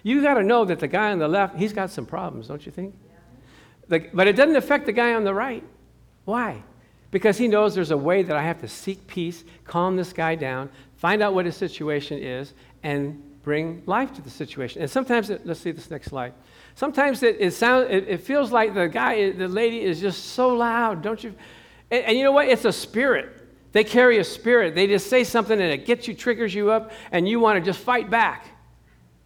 You 0.03 0.21
got 0.21 0.35
to 0.35 0.43
know 0.43 0.65
that 0.65 0.79
the 0.79 0.87
guy 0.87 1.11
on 1.11 1.19
the 1.19 1.27
left, 1.27 1.55
he's 1.55 1.73
got 1.73 1.89
some 1.89 2.05
problems, 2.05 2.47
don't 2.47 2.65
you 2.65 2.71
think? 2.71 2.95
The, 3.87 4.07
but 4.13 4.27
it 4.27 4.35
doesn't 4.35 4.55
affect 4.55 4.85
the 4.85 4.91
guy 4.91 5.13
on 5.13 5.23
the 5.23 5.33
right. 5.33 5.63
Why? 6.25 6.63
Because 7.11 7.37
he 7.37 7.47
knows 7.47 7.75
there's 7.75 7.91
a 7.91 7.97
way 7.97 8.23
that 8.23 8.35
I 8.35 8.43
have 8.43 8.61
to 8.61 8.67
seek 8.67 9.05
peace, 9.05 9.43
calm 9.65 9.97
this 9.97 10.13
guy 10.13 10.35
down, 10.35 10.69
find 10.95 11.21
out 11.21 11.33
what 11.33 11.45
his 11.45 11.57
situation 11.57 12.19
is, 12.19 12.53
and 12.83 13.21
bring 13.43 13.83
life 13.85 14.13
to 14.13 14.21
the 14.21 14.29
situation. 14.29 14.81
And 14.81 14.89
sometimes, 14.89 15.29
it, 15.29 15.45
let's 15.45 15.59
see 15.59 15.71
this 15.71 15.89
next 15.91 16.07
slide. 16.07 16.33
Sometimes 16.75 17.21
it, 17.23 17.37
it 17.39 17.51
sounds, 17.51 17.87
it, 17.89 18.07
it, 18.07 18.21
feels 18.21 18.51
like 18.51 18.73
the 18.73 18.87
guy, 18.87 19.31
the 19.31 19.47
lady 19.47 19.81
is 19.81 19.99
just 19.99 20.27
so 20.27 20.49
loud, 20.49 21.01
don't 21.01 21.23
you? 21.23 21.33
And, 21.89 22.05
and 22.05 22.17
you 22.17 22.23
know 22.23 22.31
what? 22.31 22.47
It's 22.47 22.65
a 22.65 22.71
spirit. 22.71 23.40
They 23.71 23.83
carry 23.83 24.17
a 24.17 24.23
spirit. 24.23 24.75
They 24.75 24.87
just 24.87 25.09
say 25.09 25.23
something 25.23 25.59
and 25.59 25.71
it 25.71 25.85
gets 25.85 26.07
you, 26.07 26.13
triggers 26.13 26.53
you 26.53 26.71
up, 26.71 26.91
and 27.11 27.27
you 27.27 27.39
want 27.39 27.57
to 27.57 27.65
just 27.65 27.79
fight 27.79 28.09
back. 28.09 28.47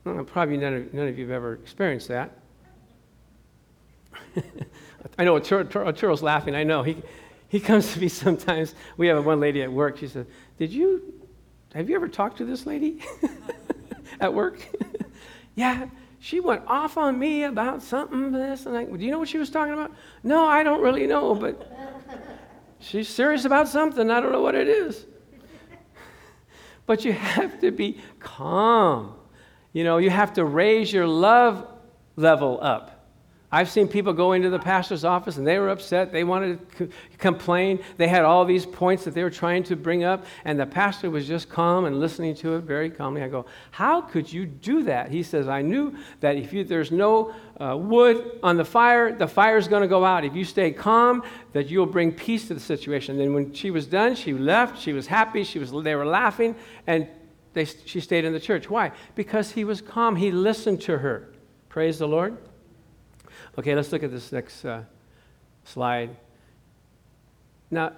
Well, 0.04 0.24
probably 0.24 0.58
none 0.58 0.74
of, 0.74 0.94
none 0.94 1.08
of 1.08 1.18
you 1.18 1.26
have 1.26 1.36
ever 1.36 1.54
experienced 1.54 2.10
that. 2.10 2.38
I 5.18 5.24
know 5.24 5.40
Turtle's 5.40 6.22
oh, 6.22 6.26
laughing. 6.26 6.56
I 6.56 6.64
know. 6.64 6.84
He, 6.84 7.02
he 7.48 7.60
comes 7.60 7.94
to 7.94 8.00
me 8.00 8.08
sometimes. 8.08 8.76
We 8.98 9.08
have 9.08 9.26
one 9.26 9.40
lady 9.40 9.64
at 9.64 9.72
work. 9.72 9.98
She 9.98 10.08
said, 10.08 10.28
Did 10.60 10.72
you, 10.72 11.14
have 11.74 11.90
you 11.90 11.96
ever 11.96 12.08
talked 12.08 12.38
to 12.38 12.46
this 12.46 12.66
lady 12.66 13.02
at 14.20 14.34
work? 14.34 14.60
yeah, 15.56 15.88
she 16.20 16.40
went 16.40 16.64
off 16.68 16.98
on 16.98 17.18
me 17.18 17.44
about 17.44 17.82
something, 17.82 18.32
this, 18.32 18.66
and 18.66 18.76
that. 18.76 18.96
Do 18.96 19.04
you 19.04 19.12
know 19.12 19.20
what 19.20 19.30
she 19.30 19.38
was 19.38 19.50
talking 19.50 19.74
about? 19.74 19.92
No, 20.24 20.46
I 20.46 20.64
don't 20.64 20.82
really 20.82 21.08
know, 21.08 21.34
but 21.34 21.72
She's 22.80 23.08
serious 23.08 23.46
about 23.46 23.68
something. 23.68 24.12
I 24.12 24.20
don't 24.20 24.32
know 24.32 24.42
what 24.42 24.56
it 24.56 24.68
is. 24.68 25.06
but 26.86 27.04
you 27.06 27.14
have 27.14 27.60
to 27.62 27.72
be 27.72 28.00
calm. 28.20 29.16
You 29.74 29.84
know, 29.84 29.98
you 29.98 30.10
have 30.10 30.34
to 30.34 30.46
raise 30.46 30.92
your 30.94 31.08
love 31.08 31.68
level 32.16 32.60
up. 32.62 32.95
I've 33.56 33.70
seen 33.70 33.88
people 33.88 34.12
go 34.12 34.34
into 34.34 34.50
the 34.50 34.60
pastor's 34.60 35.06
office 35.06 35.38
and 35.38 35.48
they 35.48 35.60
were 35.60 35.70
upset. 35.70 36.12
They 36.12 36.26
wanted 36.26 36.70
to 36.72 36.88
c- 36.88 36.94
complain. 37.18 37.82
They 37.96 38.10
had 38.10 38.26
all 38.26 38.44
these 38.44 38.66
points 38.66 39.06
that 39.06 39.14
they 39.14 39.24
were 39.24 39.30
trying 39.30 39.64
to 39.64 39.78
bring 39.78 40.04
up, 40.04 40.26
and 40.44 40.60
the 40.60 40.66
pastor 40.66 41.10
was 41.10 41.26
just 41.26 41.48
calm 41.48 41.86
and 41.86 41.98
listening 41.98 42.36
to 42.36 42.56
it 42.56 42.66
very 42.66 42.90
calmly. 42.90 43.24
I 43.24 43.30
go, 43.30 43.46
How 43.72 44.02
could 44.02 44.32
you 44.32 44.46
do 44.46 44.84
that? 44.84 45.10
He 45.10 45.24
says, 45.24 45.48
I 45.48 45.62
knew 45.62 45.96
that 46.20 46.36
if 46.36 46.52
you, 46.52 46.66
there's 46.66 46.92
no 46.92 47.34
uh, 47.58 47.78
wood 47.78 48.40
on 48.44 48.58
the 48.58 48.66
fire, 48.66 49.16
the 49.16 49.26
fire's 49.26 49.70
going 49.70 49.84
to 49.84 49.88
go 49.88 50.04
out. 50.04 50.26
If 50.26 50.36
you 50.36 50.44
stay 50.44 50.74
calm, 50.74 51.24
that 51.54 51.68
you'll 51.70 51.86
bring 51.86 52.12
peace 52.12 52.50
to 52.50 52.56
the 52.56 52.60
situation. 52.60 53.14
And 53.14 53.22
then 53.22 53.34
when 53.34 53.54
she 53.54 53.72
was 53.72 53.86
done, 53.86 54.16
she 54.16 54.34
left. 54.34 54.82
She 54.82 54.92
was 54.92 55.08
happy. 55.08 55.46
She 55.46 55.60
was, 55.60 55.72
they 55.72 55.96
were 55.96 56.06
laughing, 56.06 56.56
and 56.88 57.08
they, 57.54 57.64
she 57.64 58.02
stayed 58.02 58.26
in 58.26 58.34
the 58.34 58.40
church. 58.42 58.70
Why? 58.70 58.92
Because 59.16 59.52
he 59.52 59.64
was 59.64 59.80
calm. 59.80 60.18
He 60.18 60.30
listened 60.30 60.82
to 60.82 60.98
her. 60.98 61.30
Praise 61.70 62.00
the 62.00 62.08
Lord. 62.10 62.38
Okay, 63.58 63.76
let's 63.76 63.92
look 63.92 64.04
at 64.04 64.12
this 64.12 64.32
next 64.32 64.66
uh, 64.66 64.84
slide. 65.64 66.16
Now, 67.72 67.94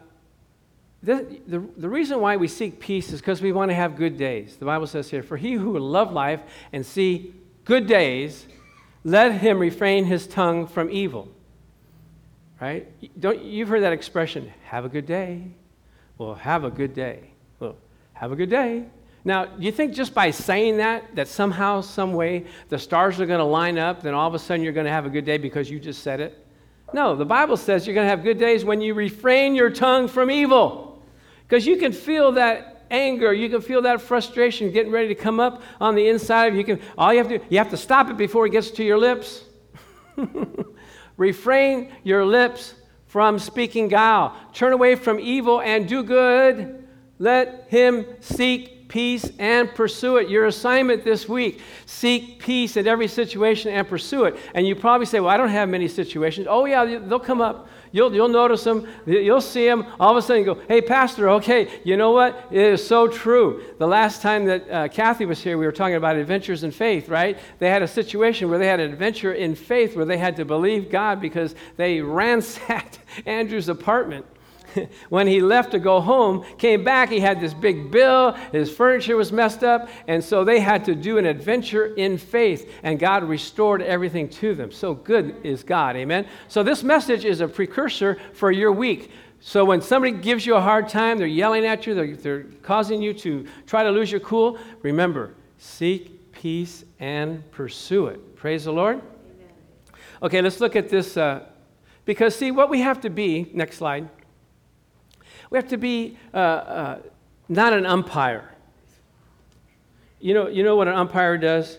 the, 1.04 1.40
the 1.78 1.90
reason 1.90 2.20
why 2.20 2.38
we 2.38 2.48
seek 2.48 2.80
peace 2.80 3.12
is 3.12 3.22
because 3.22 3.42
we 3.42 3.52
want 3.52 3.70
to 3.70 3.76
have 3.76 3.96
good 3.96 4.18
days. 4.18 4.58
The 4.58 4.66
Bible 4.66 4.88
says 4.88 5.10
here, 5.10 5.24
For 5.24 5.38
he 5.38 5.54
who 5.54 5.70
will 5.72 5.88
love 5.88 6.12
life 6.12 6.42
and 6.74 6.86
see 6.86 7.34
good 7.66 7.88
days, 7.88 8.46
let 9.04 9.32
him 9.34 9.60
refrain 9.60 10.06
his 10.06 10.28
tongue 10.28 10.68
from 10.68 10.90
evil. 10.90 11.30
Right? 12.60 12.92
Don't, 13.20 13.42
you've 13.44 13.70
heard 13.70 13.84
that 13.84 13.94
expression, 13.94 14.52
have 14.66 14.86
a 14.86 14.90
good 14.90 15.06
day. 15.06 15.44
Well, 16.18 16.36
have 16.36 16.64
a 16.64 16.72
good 16.72 16.96
day. 16.96 17.32
Well, 17.60 17.76
have 18.14 18.32
a 18.32 18.36
good 18.36 18.50
day. 18.50 18.86
Now, 19.28 19.44
do 19.44 19.62
you 19.62 19.74
think 19.74 19.94
just 19.94 20.14
by 20.14 20.32
saying 20.32 20.78
that, 20.78 21.14
that 21.18 21.28
somehow, 21.28 21.82
some 21.82 22.14
way, 22.14 22.46
the 22.70 22.80
stars 22.80 23.20
are 23.20 23.26
going 23.26 23.40
to 23.40 23.44
line 23.44 23.78
up, 23.78 24.02
then 24.02 24.14
all 24.14 24.26
of 24.26 24.34
a 24.34 24.40
sudden 24.40 24.64
you're 24.64 24.72
going 24.72 24.86
to 24.86 24.92
have 24.92 25.06
a 25.06 25.10
good 25.10 25.26
day 25.26 25.38
because 25.38 25.70
you 25.70 25.82
just 25.82 26.02
said 26.02 26.22
it? 26.22 26.46
No, 26.94 27.14
the 27.14 27.26
Bible 27.26 27.58
says 27.58 27.86
you're 27.86 27.94
going 27.94 28.06
to 28.06 28.10
have 28.10 28.24
good 28.24 28.38
days 28.38 28.64
when 28.64 28.80
you 28.80 28.94
refrain 28.94 29.54
your 29.54 29.70
tongue 29.70 30.08
from 30.08 30.32
evil. 30.32 31.04
Because 31.46 31.68
you 31.68 31.76
can 31.76 31.92
feel 31.92 32.32
that 32.32 32.86
anger, 32.90 33.34
you 33.34 33.50
can 33.50 33.60
feel 33.60 33.82
that 33.82 34.00
frustration 34.00 34.72
getting 34.72 34.94
ready 34.94 35.10
to 35.10 35.16
come 35.16 35.42
up 35.42 35.62
on 35.82 35.94
the 35.94 36.08
inside. 36.08 36.56
You 36.56 36.64
can 36.64 36.80
all 36.98 37.12
you 37.12 37.18
have 37.18 37.28
to 37.28 37.40
do, 37.40 37.46
you 37.50 37.58
have 37.58 37.72
to 37.72 37.78
stop 37.78 38.10
it 38.10 38.16
before 38.16 38.46
it 38.46 38.52
gets 38.52 38.72
to 38.72 38.84
your 38.86 38.98
lips. 38.98 39.44
refrain 41.18 41.92
your 42.06 42.24
lips 42.24 42.76
from 43.08 43.40
speaking 43.40 43.90
guile. 43.90 44.38
Turn 44.54 44.72
away 44.72 44.96
from 44.96 45.20
evil 45.20 45.60
and 45.60 45.86
do 45.86 46.02
good. 46.02 46.88
Let 47.20 47.66
him 47.68 48.06
seek 48.22 48.77
peace 48.88 49.32
and 49.40 49.74
pursue 49.74 50.18
it. 50.18 50.30
Your 50.30 50.46
assignment 50.46 51.04
this 51.04 51.28
week 51.28 51.62
seek 51.86 52.40
peace 52.40 52.78
in 52.78 52.88
every 52.88 53.08
situation 53.08 53.72
and 53.72 53.88
pursue 53.88 54.26
it. 54.26 54.38
And 54.54 54.68
you 54.68 54.76
probably 54.76 55.06
say, 55.06 55.20
Well, 55.20 55.30
I 55.30 55.38
don't 55.38 55.50
have 55.50 55.70
many 55.70 55.88
situations. 55.88 56.48
Oh, 56.50 56.66
yeah, 56.66 56.86
they'll 56.86 57.20
come 57.20 57.42
up. 57.42 57.70
You'll, 57.92 58.14
you'll 58.14 58.28
notice 58.28 58.64
them. 58.64 58.88
You'll 59.06 59.42
see 59.42 59.66
them. 59.66 59.86
All 60.00 60.12
of 60.12 60.18
a 60.18 60.22
sudden, 60.22 60.44
you 60.44 60.54
go, 60.54 60.62
Hey, 60.68 60.82
Pastor, 60.82 61.30
okay, 61.32 61.82
you 61.84 61.98
know 61.98 62.12
what? 62.12 62.48
It 62.52 62.62
is 62.62 62.86
so 62.86 63.08
true. 63.08 63.64
The 63.80 63.88
last 63.88 64.22
time 64.22 64.46
that 64.46 64.70
uh, 64.70 64.88
Kathy 64.88 65.26
was 65.26 65.42
here, 65.42 65.58
we 65.58 65.66
were 65.66 65.72
talking 65.72 65.96
about 65.96 66.16
adventures 66.16 66.64
in 66.64 66.72
faith, 66.72 67.10
right? 67.10 67.38
They 67.60 67.70
had 67.70 67.82
a 67.82 67.88
situation 67.88 68.50
where 68.50 68.60
they 68.60 68.68
had 68.68 68.80
an 68.80 68.92
adventure 68.92 69.34
in 69.34 69.56
faith 69.56 69.96
where 69.96 70.06
they 70.06 70.18
had 70.18 70.36
to 70.38 70.46
believe 70.46 70.90
God 70.90 71.22
because 71.22 71.56
they 71.76 72.02
ransacked 72.18 73.00
Andrew's 73.26 73.70
apartment 73.70 74.26
when 75.10 75.28
he 75.28 75.42
left 75.42 75.72
to 75.72 75.80
go 75.80 76.00
home, 76.00 76.46
came 76.58 76.84
back, 76.84 77.10
he 77.10 77.20
had 77.20 77.40
this 77.40 77.54
big 77.54 77.92
bill, 77.92 78.34
his 78.52 78.72
furniture 78.72 79.16
was 79.16 79.32
messed 79.32 79.64
up, 79.64 79.90
and 80.08 80.24
so 80.24 80.44
they 80.44 80.60
had 80.60 80.86
to 80.86 80.96
do 80.96 81.18
an 81.18 81.26
adventure 81.26 81.94
in 81.96 82.18
faith, 82.18 82.72
and 82.84 83.00
God 83.00 83.24
restored 83.24 83.82
everything 83.82 84.30
to 84.30 84.56
them. 84.56 84.72
So 84.72 84.94
good 84.94 85.38
is 85.44 85.64
God, 85.64 85.96
amen? 85.96 86.28
So 86.48 86.64
this 86.64 86.84
message 86.84 87.26
is 87.26 87.42
a 87.42 87.48
precursor 87.48 88.18
for 88.34 88.52
your 88.52 88.72
week. 88.72 89.12
So 89.40 89.64
when 89.64 89.82
somebody 89.82 90.14
gives 90.14 90.46
you 90.46 90.56
a 90.56 90.62
hard 90.62 90.90
time, 90.90 91.18
they're 91.18 91.28
yelling 91.28 91.66
at 91.66 91.86
you, 91.86 91.94
they're, 91.94 92.16
they're 92.16 92.44
causing 92.64 93.02
you 93.02 93.14
to 93.16 93.48
try 93.66 93.84
to 93.84 93.92
lose 93.92 94.12
your 94.12 94.20
cool, 94.22 94.58
remember, 94.82 95.36
seek 95.58 96.32
peace 96.32 96.84
and 97.00 97.50
pursue 97.52 98.08
it. 98.08 98.36
Praise 98.36 98.66
the 98.66 98.72
Lord. 98.72 98.98
Amen. 98.98 99.54
Okay, 100.24 100.42
let's 100.42 100.60
look 100.60 100.76
at 100.76 100.90
this. 100.90 101.18
Uh, 101.18 101.46
because, 102.06 102.36
see, 102.36 102.52
what 102.52 102.70
we 102.70 102.82
have 102.82 103.02
to 103.02 103.10
be, 103.10 103.52
next 103.54 103.78
slide, 103.78 104.10
we 105.50 105.58
have 105.58 105.68
to 105.70 105.78
be 105.78 106.18
uh, 106.34 106.38
uh, 106.38 107.00
not 107.50 107.74
an 107.74 107.86
umpire. 107.86 108.52
You 110.20 110.34
know, 110.34 110.48
you 110.48 110.64
know 110.64 110.76
what 110.76 110.88
an 110.88 110.96
umpire 110.96 111.38
does? 111.38 111.78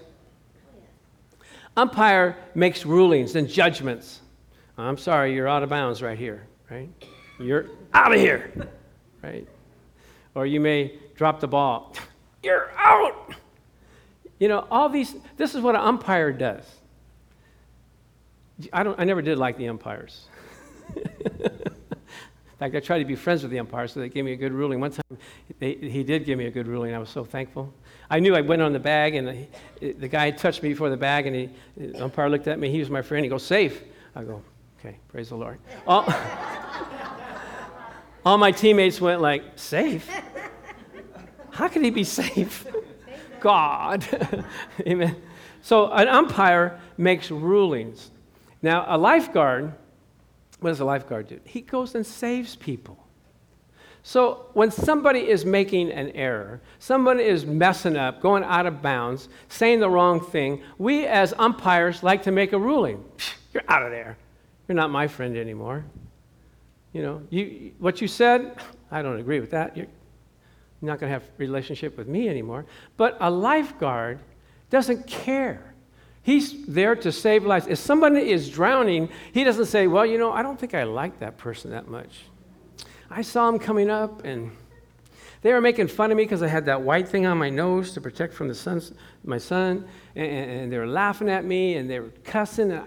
Umpire 1.76 2.37
makes 2.54 2.87
rulings 2.87 3.37
and 3.37 3.48
judgments. 3.48 4.20
I'm 4.76 4.96
sorry, 4.96 5.35
you're 5.35 5.48
out 5.48 5.62
of 5.62 5.68
bounds 5.68 6.02
right 6.02 6.18
here, 6.18 6.46
right? 6.70 6.88
You're 7.40 7.66
out 7.92 8.12
of 8.12 8.20
here, 8.20 8.68
right? 9.22 9.46
Or 10.35 10.46
you 10.46 10.61
may 10.61 10.98
drop 11.16 11.40
the 11.40 11.48
ball. 11.48 11.94
You're 12.44 12.70
out. 12.76 13.35
You 14.38 14.46
know, 14.46 14.66
all 14.70 14.88
these, 14.88 15.16
this 15.37 15.57
is 15.57 15.61
what 15.61 15.74
an 15.74 15.81
umpire 15.81 16.33
does. 16.33 16.64
I, 18.72 18.85
don't, 18.85 18.98
I 18.98 19.02
never 19.02 19.20
did 19.20 19.38
like 19.38 19.57
the 19.57 19.68
umpires. 19.68 20.26
In 22.59 22.66
fact, 22.66 22.75
I 22.75 22.85
tried 22.85 22.99
to 22.99 23.05
be 23.05 23.14
friends 23.14 23.42
with 23.42 23.53
the 23.53 23.61
umpire, 23.61 23.87
so 23.87 24.01
they 24.01 24.09
gave 24.09 24.25
me 24.25 24.33
a 24.33 24.37
good 24.37 24.53
ruling. 24.53 24.81
One 24.81 24.90
time, 24.90 25.16
they, 25.61 25.75
he 25.75 26.03
did 26.03 26.25
give 26.25 26.37
me 26.37 26.47
a 26.47 26.51
good 26.51 26.66
ruling. 26.66 26.92
I 26.92 26.99
was 26.99 27.09
so 27.09 27.25
thankful. 27.25 27.73
I 28.11 28.18
knew 28.18 28.35
I 28.35 28.40
went 28.40 28.62
on 28.62 28.73
the 28.73 28.81
bag, 28.81 29.14
and 29.14 29.47
the, 29.81 29.92
the 29.92 30.09
guy 30.09 30.33
touched 30.33 30.64
me 30.64 30.71
before 30.71 30.90
the 30.90 30.97
bag, 30.97 31.29
and 31.29 31.37
he, 31.37 31.51
the 31.77 32.03
umpire 32.03 32.29
looked 32.29 32.49
at 32.49 32.59
me. 32.59 32.68
He 32.68 32.81
was 32.81 32.90
my 32.90 33.01
friend. 33.01 33.25
He 33.25 33.29
goes, 33.29 33.44
safe. 33.44 33.85
I 34.16 34.25
go, 34.25 34.42
okay, 34.81 34.99
praise 35.07 35.29
the 35.29 35.37
Lord. 35.37 35.61
All, 35.87 36.05
all 38.27 38.38
my 38.38 38.51
teammates 38.51 39.01
went 39.01 39.21
like, 39.21 39.44
safe? 39.55 40.11
How 41.53 41.68
could 41.68 41.83
he 41.83 41.90
be 41.90 42.03
safe? 42.03 42.66
God. 43.38 44.05
Amen. 44.85 45.14
So 45.62 45.92
an 45.92 46.09
umpire 46.09 46.81
makes 46.97 47.31
rulings. 47.31 48.11
Now, 48.62 48.85
a 48.88 48.99
lifeguard 48.99 49.75
what 50.61 50.71
does 50.71 50.81
a 50.81 50.85
lifeguard 50.85 51.29
do? 51.29 51.40
He 51.44 51.61
goes 51.61 51.94
and 51.94 52.05
saves 52.05 52.57
people. 52.57 52.99
So 54.03 54.47
when 54.55 54.71
somebody 54.71 55.29
is 55.29 55.44
making 55.44 55.90
an 55.92 56.11
error, 56.12 56.61
somebody 56.79 57.25
is 57.25 57.44
messing 57.44 57.97
up, 57.97 58.21
going 58.21 58.44
out 58.44 58.66
of 58.66 58.81
bounds, 58.81 59.29
saying 59.49 59.81
the 59.81 59.90
wrong 59.90 60.21
thing, 60.21 60.62
we 60.79 61.07
as 61.07 61.35
umpires 61.38 62.03
like 62.03 62.23
to 62.23 62.31
make 62.31 62.53
a 62.53 62.59
ruling. 62.59 63.05
You're 63.53 63.64
out 63.68 63.83
of 63.83 63.90
there. 63.90 64.16
You're 64.66 64.77
not 64.77 64.90
my 64.90 65.09
friend 65.09 65.37
anymore. 65.37 65.85
You 66.92 67.03
know, 67.03 67.23
you, 67.31 67.73
what 67.79 68.01
you 68.01 68.09
said, 68.09 68.57
I 68.90 69.03
don't 69.03 69.18
agree 69.18 69.40
with 69.40 69.51
that. 69.51 69.77
You're 69.77 69.87
not 70.81 70.99
going 71.01 71.11
to 71.11 71.14
have 71.14 71.25
a 71.25 71.38
relationship 71.38 71.97
with 71.97 72.09
me 72.09 72.29
anymore. 72.29 72.66
But 72.97 73.16
a 73.21 73.31
lifeguard 73.31 74.21
doesn't 74.71 75.07
care. 75.07 75.67
He's 76.28 76.66
there 76.66 76.94
to 76.94 77.10
save 77.10 77.46
lives. 77.46 77.66
If 77.68 77.78
somebody 77.78 78.30
is 78.30 78.50
drowning, 78.50 79.08
he 79.32 79.44
doesn't 79.44 79.64
say, 79.64 79.86
Well, 79.86 80.04
you 80.04 80.18
know, 80.18 80.30
I 80.30 80.42
don't 80.42 80.60
think 80.60 80.74
I 80.74 80.82
like 80.82 81.20
that 81.20 81.38
person 81.38 81.70
that 81.70 81.88
much. 81.88 82.24
I 83.08 83.22
saw 83.22 83.48
him 83.48 83.58
coming 83.58 83.88
up 83.88 84.26
and 84.26 84.50
they 85.40 85.54
were 85.54 85.62
making 85.62 85.88
fun 85.88 86.10
of 86.10 86.18
me 86.18 86.24
because 86.24 86.42
I 86.42 86.48
had 86.48 86.66
that 86.66 86.82
white 86.82 87.08
thing 87.08 87.24
on 87.24 87.38
my 87.38 87.48
nose 87.48 87.92
to 87.92 88.02
protect 88.02 88.34
from 88.34 88.48
the 88.48 88.54
sun, 88.54 88.82
my 89.24 89.38
son, 89.38 89.88
and, 90.16 90.30
and, 90.30 90.70
they 90.70 90.76
were 90.76 90.86
laughing 90.86 91.30
at 91.30 91.46
me 91.46 91.76
and 91.76 91.88
they 91.88 91.98
were 91.98 92.12
cussing. 92.24 92.74
I, 92.74 92.84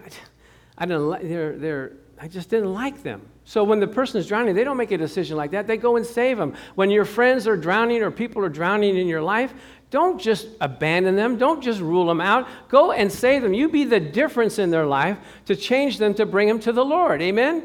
I, 0.78 0.86
didn't 0.86 1.08
like, 1.08 1.22
they're, 1.22 1.58
they're, 1.58 1.92
I 2.20 2.28
just 2.28 2.48
didn't 2.48 2.72
like 2.72 3.02
them. 3.02 3.22
So 3.44 3.64
when 3.64 3.80
the 3.80 3.86
person 3.86 4.20
is 4.20 4.26
drowning, 4.26 4.54
they 4.54 4.64
don't 4.64 4.76
make 4.76 4.92
a 4.92 4.98
decision 4.98 5.36
like 5.36 5.50
that. 5.50 5.66
They 5.66 5.76
go 5.76 5.96
and 5.96 6.06
save 6.06 6.38
them. 6.38 6.54
When 6.74 6.90
your 6.90 7.04
friends 7.04 7.46
are 7.48 7.56
drowning 7.56 8.02
or 8.02 8.10
people 8.10 8.44
are 8.44 8.48
drowning 8.48 8.96
in 8.96 9.08
your 9.08 9.22
life, 9.22 9.52
don't 9.90 10.20
just 10.20 10.48
abandon 10.60 11.16
them. 11.16 11.36
Don't 11.36 11.60
just 11.60 11.80
rule 11.80 12.06
them 12.06 12.20
out. 12.20 12.48
Go 12.68 12.92
and 12.92 13.12
save 13.12 13.42
them. 13.42 13.52
You 13.52 13.68
be 13.68 13.84
the 13.84 14.00
difference 14.00 14.58
in 14.58 14.70
their 14.70 14.86
life 14.86 15.18
to 15.46 15.56
change 15.56 15.98
them 15.98 16.14
to 16.14 16.24
bring 16.24 16.48
them 16.48 16.60
to 16.60 16.72
the 16.72 16.84
Lord. 16.84 17.20
Amen? 17.20 17.64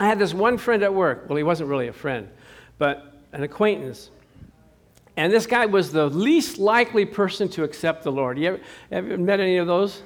I 0.00 0.06
had 0.06 0.18
this 0.18 0.34
one 0.34 0.58
friend 0.58 0.82
at 0.82 0.92
work. 0.92 1.24
Well, 1.28 1.36
he 1.36 1.42
wasn't 1.42 1.70
really 1.70 1.88
a 1.88 1.92
friend, 1.92 2.28
but 2.76 3.14
an 3.32 3.42
acquaintance. 3.42 4.10
And 5.16 5.32
this 5.32 5.46
guy 5.46 5.66
was 5.66 5.90
the 5.90 6.06
least 6.06 6.58
likely 6.58 7.04
person 7.04 7.48
to 7.50 7.64
accept 7.64 8.04
the 8.04 8.12
Lord. 8.12 8.38
You 8.38 8.60
ever, 8.90 9.08
you 9.08 9.16
met 9.18 9.40
any 9.40 9.56
of 9.56 9.66
those? 9.66 10.02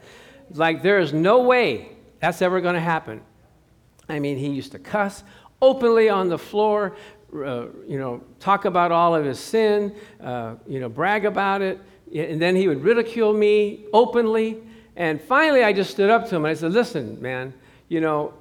like, 0.52 0.82
there 0.82 0.98
is 0.98 1.12
no 1.12 1.42
way 1.42 1.92
that's 2.20 2.42
ever 2.42 2.60
going 2.60 2.74
to 2.74 2.80
happen. 2.80 3.22
I 4.12 4.20
mean, 4.20 4.36
he 4.36 4.48
used 4.48 4.72
to 4.72 4.78
cuss 4.78 5.24
openly 5.62 6.10
on 6.10 6.28
the 6.28 6.36
floor, 6.36 6.94
uh, 7.34 7.66
you 7.88 7.98
know, 7.98 8.22
talk 8.40 8.66
about 8.66 8.92
all 8.92 9.14
of 9.14 9.24
his 9.24 9.40
sin, 9.40 9.96
uh, 10.20 10.56
you 10.68 10.80
know, 10.80 10.90
brag 10.90 11.24
about 11.24 11.62
it. 11.62 11.80
And 12.14 12.40
then 12.40 12.54
he 12.54 12.68
would 12.68 12.82
ridicule 12.82 13.32
me 13.32 13.86
openly. 13.94 14.58
And 14.96 15.18
finally, 15.18 15.64
I 15.64 15.72
just 15.72 15.90
stood 15.90 16.10
up 16.10 16.28
to 16.28 16.36
him 16.36 16.44
and 16.44 16.50
I 16.50 16.54
said, 16.54 16.72
Listen, 16.72 17.22
man, 17.22 17.54
you 17.88 18.02
know, 18.02 18.34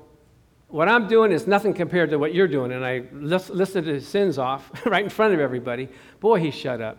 what 0.67 0.89
I'm 0.89 1.07
doing 1.07 1.31
is 1.31 1.47
nothing 1.47 1.73
compared 1.73 2.09
to 2.09 2.19
what 2.19 2.33
you're 2.33 2.49
doing. 2.49 2.73
And 2.73 2.85
I 2.85 3.03
list, 3.13 3.49
listed 3.49 3.85
his 3.85 4.05
sins 4.05 4.37
off 4.37 4.69
right 4.85 5.05
in 5.05 5.09
front 5.09 5.33
of 5.33 5.39
everybody. 5.39 5.87
Boy, 6.19 6.41
he 6.41 6.51
shut 6.51 6.81
up. 6.81 6.97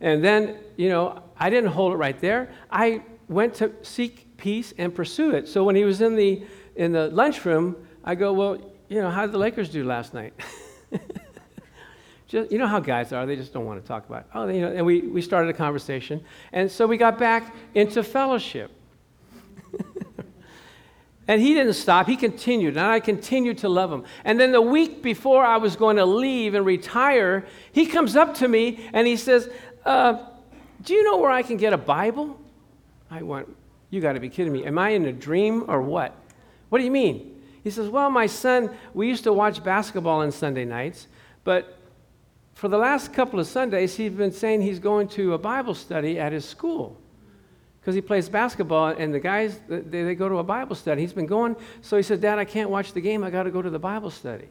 And 0.00 0.24
then, 0.24 0.56
you 0.76 0.88
know, 0.88 1.22
I 1.38 1.50
didn't 1.50 1.70
hold 1.70 1.92
it 1.92 1.96
right 1.96 2.18
there. 2.20 2.50
I 2.68 3.02
went 3.28 3.54
to 3.54 3.72
seek 3.82 4.36
peace 4.38 4.74
and 4.76 4.92
pursue 4.92 5.36
it. 5.36 5.46
So 5.46 5.62
when 5.62 5.76
he 5.76 5.84
was 5.84 6.00
in 6.00 6.16
the, 6.16 6.42
in 6.74 6.90
the 6.90 7.08
lunchroom, 7.10 7.76
I 8.04 8.14
go, 8.14 8.32
Well, 8.32 8.58
you 8.88 9.00
know, 9.00 9.10
how 9.10 9.22
did 9.22 9.32
the 9.32 9.38
Lakers 9.38 9.68
do 9.68 9.84
last 9.84 10.14
night? 10.14 10.32
just, 12.28 12.50
you 12.50 12.58
know 12.58 12.66
how 12.66 12.80
guys 12.80 13.12
are, 13.12 13.26
they 13.26 13.36
just 13.36 13.52
don't 13.52 13.66
want 13.66 13.80
to 13.82 13.86
talk 13.86 14.08
about 14.08 14.20
it. 14.20 14.26
Oh, 14.34 14.48
you 14.48 14.60
know, 14.60 14.72
and 14.72 14.86
we, 14.86 15.00
we 15.00 15.22
started 15.22 15.50
a 15.50 15.54
conversation. 15.54 16.24
And 16.52 16.70
so 16.70 16.86
we 16.86 16.96
got 16.96 17.18
back 17.18 17.54
into 17.74 18.02
fellowship. 18.02 18.70
and 21.28 21.40
he 21.40 21.54
didn't 21.54 21.74
stop, 21.74 22.06
he 22.06 22.16
continued, 22.16 22.76
and 22.76 22.86
I 22.86 23.00
continued 23.00 23.58
to 23.58 23.68
love 23.68 23.92
him. 23.92 24.04
And 24.24 24.40
then 24.40 24.52
the 24.52 24.62
week 24.62 25.02
before 25.02 25.44
I 25.44 25.58
was 25.58 25.76
going 25.76 25.96
to 25.96 26.06
leave 26.06 26.54
and 26.54 26.64
retire, 26.64 27.46
he 27.72 27.86
comes 27.86 28.16
up 28.16 28.34
to 28.36 28.48
me 28.48 28.88
and 28.92 29.06
he 29.06 29.16
says, 29.16 29.50
uh, 29.84 30.18
Do 30.82 30.94
you 30.94 31.02
know 31.02 31.18
where 31.18 31.30
I 31.30 31.42
can 31.42 31.56
get 31.56 31.72
a 31.72 31.78
Bible? 31.78 32.40
I 33.10 33.22
went, 33.22 33.54
You 33.90 34.00
got 34.00 34.14
to 34.14 34.20
be 34.20 34.28
kidding 34.30 34.52
me. 34.52 34.64
Am 34.64 34.78
I 34.78 34.90
in 34.90 35.04
a 35.06 35.12
dream 35.12 35.64
or 35.68 35.82
what? 35.82 36.14
What 36.70 36.78
do 36.78 36.84
you 36.84 36.90
mean? 36.90 37.37
He 37.62 37.70
says, 37.70 37.88
Well, 37.88 38.10
my 38.10 38.26
son, 38.26 38.70
we 38.94 39.08
used 39.08 39.24
to 39.24 39.32
watch 39.32 39.62
basketball 39.62 40.20
on 40.20 40.32
Sunday 40.32 40.64
nights, 40.64 41.08
but 41.44 41.78
for 42.54 42.68
the 42.68 42.78
last 42.78 43.12
couple 43.12 43.38
of 43.38 43.46
Sundays, 43.46 43.96
he's 43.96 44.12
been 44.12 44.32
saying 44.32 44.62
he's 44.62 44.80
going 44.80 45.08
to 45.08 45.34
a 45.34 45.38
Bible 45.38 45.74
study 45.74 46.18
at 46.18 46.32
his 46.32 46.44
school 46.44 46.96
because 47.80 47.94
he 47.94 48.00
plays 48.00 48.28
basketball, 48.28 48.88
and 48.88 49.14
the 49.14 49.20
guys, 49.20 49.60
they, 49.68 49.80
they 49.80 50.14
go 50.14 50.28
to 50.28 50.38
a 50.38 50.44
Bible 50.44 50.74
study. 50.74 51.00
He's 51.00 51.12
been 51.12 51.26
going, 51.26 51.56
so 51.80 51.96
he 51.96 52.02
said, 52.02 52.20
Dad, 52.20 52.38
I 52.38 52.44
can't 52.44 52.68
watch 52.68 52.92
the 52.92 53.00
game. 53.00 53.24
I 53.24 53.30
got 53.30 53.44
to 53.44 53.50
go 53.50 53.62
to 53.62 53.70
the 53.70 53.78
Bible 53.78 54.10
study. 54.10 54.48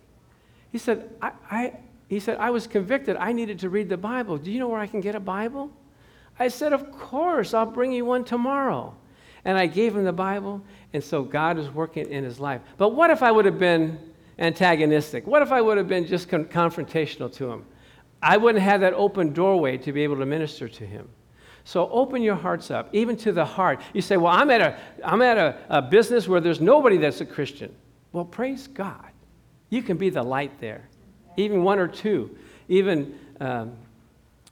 He 0.72 0.78
said, 0.78 1.10
I, 1.22 1.32
I, 1.52 1.74
he 2.08 2.20
said, 2.20 2.38
I 2.38 2.50
was 2.50 2.66
convicted. 2.66 3.18
I 3.18 3.34
needed 3.34 3.60
to 3.60 3.70
read 3.70 3.90
the 3.90 3.98
Bible. 3.98 4.38
Do 4.38 4.52
you 4.52 4.60
know 4.60 4.70
where 4.70 4.80
I 4.80 4.88
can 4.88 5.02
get 5.02 5.14
a 5.14 5.20
Bible? 5.20 5.70
I 6.40 6.48
said, 6.48 6.74
Of 6.74 6.92
course, 6.92 7.54
I'll 7.54 7.66
bring 7.66 7.92
you 7.92 8.06
one 8.06 8.24
tomorrow. 8.24 8.96
And 9.46 9.58
I 9.58 9.68
gave 9.68 9.96
him 9.96 10.04
the 10.04 10.14
Bible, 10.14 10.62
and 10.94 11.04
so 11.04 11.24
God 11.24 11.58
is 11.58 11.70
working 11.70 12.10
in 12.10 12.24
his 12.24 12.40
life. 12.40 12.62
But 12.78 12.90
what 12.90 13.10
if 13.10 13.24
I 13.24 13.32
would 13.32 13.46
have 13.46 13.60
been 13.60 14.00
antagonistic? 14.40 15.26
What 15.26 15.42
if 15.42 15.52
I 15.52 15.62
would 15.62 15.78
have 15.78 15.88
been 15.88 16.06
just 16.06 16.30
con- 16.30 16.46
confrontational 16.46 17.32
to 17.34 17.52
him? 17.52 17.66
I 18.22 18.38
wouldn't 18.38 18.64
have 18.64 18.82
that 18.82 18.94
open 18.94 19.34
doorway 19.34 19.78
to 19.78 19.92
be 19.92 20.04
able 20.04 20.18
to 20.18 20.26
minister 20.26 20.68
to 20.68 20.86
him. 20.86 21.08
So 21.64 21.90
open 21.90 22.22
your 22.22 22.36
hearts 22.36 22.72
up, 22.72 22.90
even 22.94 23.18
to 23.18 23.32
the 23.32 23.44
heart. 23.44 23.82
You 23.94 24.02
say, 24.02 24.18
Well, 24.18 24.32
I'm 24.32 24.50
at 24.50 24.62
a, 24.62 24.80
I'm 25.04 25.22
at 25.22 25.38
a, 25.38 25.58
a 25.70 25.82
business 25.82 26.28
where 26.28 26.40
there's 26.40 26.62
nobody 26.62 26.98
that's 26.98 27.20
a 27.22 27.26
Christian. 27.26 27.76
Well, 28.14 28.26
praise 28.26 28.68
God. 28.68 29.12
You 29.70 29.84
can 29.84 29.98
be 29.98 30.10
the 30.10 30.24
light 30.24 30.62
there, 30.62 30.88
even 31.36 31.64
one 31.64 31.78
or 31.78 31.88
two. 31.88 32.38
Even 32.70 33.20
um, 33.42 33.74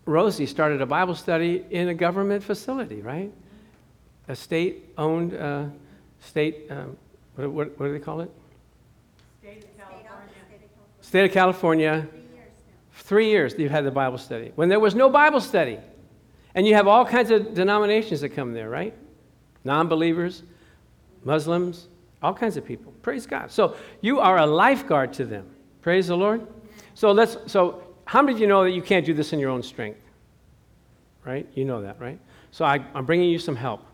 Rosie 0.05 0.45
started 0.45 0.81
a 0.81 0.85
Bible 0.85 1.15
study 1.15 1.65
in 1.69 1.87
a 1.87 1.93
government 1.93 2.43
facility, 2.43 3.01
right? 3.01 3.31
A 4.27 4.35
state 4.35 4.93
owned, 4.97 5.33
uh, 5.33 5.65
state, 6.19 6.67
um, 6.69 6.97
what, 7.35 7.51
what, 7.51 7.79
what 7.79 7.85
do 7.87 7.93
they 7.93 7.99
call 7.99 8.21
it? 8.21 8.31
State 9.41 9.63
of 9.63 9.77
California. 9.77 10.31
State 11.01 11.25
of 11.25 11.31
California 11.31 12.07
Three 13.05 13.29
years 13.29 13.53
you've 13.57 13.71
had 13.71 13.85
the 13.85 13.91
Bible 13.91 14.17
study. 14.17 14.51
When 14.55 14.67
there 14.67 14.79
was 14.79 14.95
no 14.95 15.09
Bible 15.09 15.39
study. 15.39 15.77
And 16.55 16.65
you 16.65 16.73
have 16.73 16.87
all 16.87 17.05
kinds 17.05 17.29
of 17.29 17.53
denominations 17.53 18.21
that 18.21 18.29
come 18.29 18.53
there, 18.53 18.69
right? 18.69 18.95
Non 19.63 19.87
believers, 19.87 20.41
Muslims, 21.23 21.87
all 22.23 22.33
kinds 22.33 22.57
of 22.57 22.65
people. 22.65 22.93
Praise 23.03 23.27
God. 23.27 23.51
So 23.51 23.75
you 24.01 24.19
are 24.19 24.39
a 24.39 24.45
lifeguard 24.45 25.13
to 25.13 25.25
them. 25.25 25.45
Praise 25.81 26.07
the 26.07 26.17
Lord. 26.17 26.47
So 26.93 27.11
let's 27.11 27.37
so 27.45 27.83
how 28.05 28.21
many 28.21 28.33
of 28.33 28.39
you 28.39 28.47
know 28.47 28.63
that 28.63 28.71
you 28.71 28.81
can't 28.81 29.05
do 29.05 29.13
this 29.13 29.33
in 29.33 29.39
your 29.39 29.51
own 29.51 29.61
strength? 29.61 29.99
Right? 31.23 31.47
You 31.53 31.65
know 31.65 31.81
that, 31.81 31.99
right? 31.99 32.19
So 32.49 32.65
I, 32.65 32.83
I'm 32.95 33.05
bringing 33.05 33.29
you 33.29 33.37
some 33.37 33.55
help. 33.55 33.85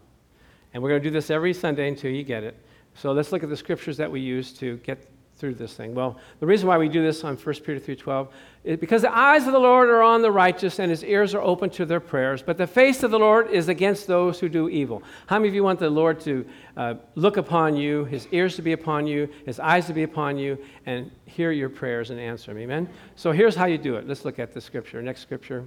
And 0.73 0.81
we're 0.81 0.89
going 0.89 1.01
to 1.01 1.09
do 1.09 1.13
this 1.13 1.29
every 1.29 1.53
Sunday 1.53 1.87
until 1.87 2.11
you 2.11 2.23
get 2.23 2.43
it. 2.43 2.57
So 2.93 3.11
let's 3.11 3.31
look 3.31 3.43
at 3.43 3.49
the 3.49 3.57
scriptures 3.57 3.97
that 3.97 4.11
we 4.11 4.19
use 4.19 4.53
to 4.53 4.77
get 4.77 5.07
through 5.41 5.55
this 5.55 5.73
thing? 5.73 5.95
Well, 5.95 6.19
the 6.39 6.45
reason 6.45 6.67
why 6.67 6.77
we 6.77 6.87
do 6.87 7.01
this 7.01 7.23
on 7.23 7.35
1 7.35 7.55
Peter 7.55 7.79
3.12 7.79 8.27
is 8.63 8.79
because 8.79 9.01
the 9.01 9.17
eyes 9.17 9.47
of 9.47 9.53
the 9.53 9.59
Lord 9.59 9.89
are 9.89 10.03
on 10.03 10.21
the 10.21 10.31
righteous 10.31 10.77
and 10.77 10.91
his 10.91 11.03
ears 11.03 11.33
are 11.33 11.41
open 11.41 11.71
to 11.71 11.85
their 11.85 11.99
prayers, 11.99 12.43
but 12.43 12.59
the 12.59 12.67
face 12.67 13.01
of 13.01 13.09
the 13.09 13.17
Lord 13.17 13.49
is 13.49 13.67
against 13.67 14.05
those 14.05 14.39
who 14.39 14.47
do 14.47 14.69
evil. 14.69 15.01
How 15.25 15.39
many 15.39 15.49
of 15.49 15.55
you 15.55 15.63
want 15.63 15.79
the 15.79 15.89
Lord 15.89 16.19
to 16.21 16.45
uh, 16.77 16.93
look 17.15 17.37
upon 17.37 17.75
you, 17.75 18.05
his 18.05 18.27
ears 18.31 18.55
to 18.57 18.61
be 18.61 18.73
upon 18.73 19.07
you, 19.07 19.27
his 19.43 19.59
eyes 19.59 19.87
to 19.87 19.93
be 19.93 20.03
upon 20.03 20.37
you, 20.37 20.59
and 20.85 21.09
hear 21.25 21.51
your 21.51 21.69
prayers 21.69 22.11
and 22.11 22.19
answer 22.19 22.53
them? 22.53 22.61
Amen? 22.61 22.87
So 23.15 23.31
here's 23.31 23.55
how 23.55 23.65
you 23.65 23.79
do 23.79 23.95
it. 23.95 24.07
Let's 24.07 24.23
look 24.23 24.37
at 24.37 24.53
the 24.53 24.61
scripture. 24.61 25.01
Next 25.01 25.21
scripture. 25.21 25.65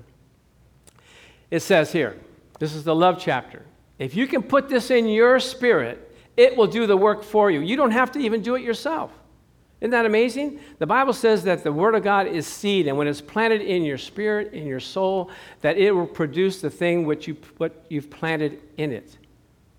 It 1.51 1.61
says 1.61 1.91
here, 1.91 2.17
this 2.61 2.75
is 2.77 2.85
the 2.85 2.95
love 2.95 3.19
chapter. 3.21 3.63
If 3.99 4.17
you 4.17 4.27
can 4.27 4.43
put 4.43 4.69
this 4.69 4.91
in 4.91 5.09
your 5.09 5.39
spirit, 5.41 6.17
it 6.37 6.57
will 6.57 6.67
do 6.67 6.87
the 6.87 6.97
work 6.97 7.23
for 7.23 7.51
you. 7.51 7.61
You 7.61 7.77
don't 7.77 7.93
have 7.93 8.13
to 8.13 8.19
even 8.19 8.43
do 8.43 8.57
it 8.57 8.63
yourself. 8.63 9.13
Isn't 9.81 9.91
that 9.91 10.07
amazing? 10.07 10.61
The 10.79 10.87
Bible 10.87 11.13
says 11.13 11.45
that 11.45 11.63
the 11.63 11.73
Word 11.73 11.95
of 11.95 12.03
God 12.03 12.27
is 12.27 12.47
seed, 12.47 12.87
and 12.87 12.97
when 12.97 13.07
it's 13.07 13.21
planted 13.21 13.61
in 13.61 13.83
your 13.83 13.99
spirit, 13.99 14.53
in 14.53 14.67
your 14.67 14.81
soul, 14.81 15.31
that 15.61 15.77
it 15.77 15.91
will 15.93 16.07
produce 16.07 16.61
the 16.61 16.71
thing 16.71 17.05
which 17.05 17.29
you, 17.29 17.37
what 17.59 17.85
you've 17.89 18.09
planted 18.09 18.61
in 18.79 18.93
it. 18.93 19.19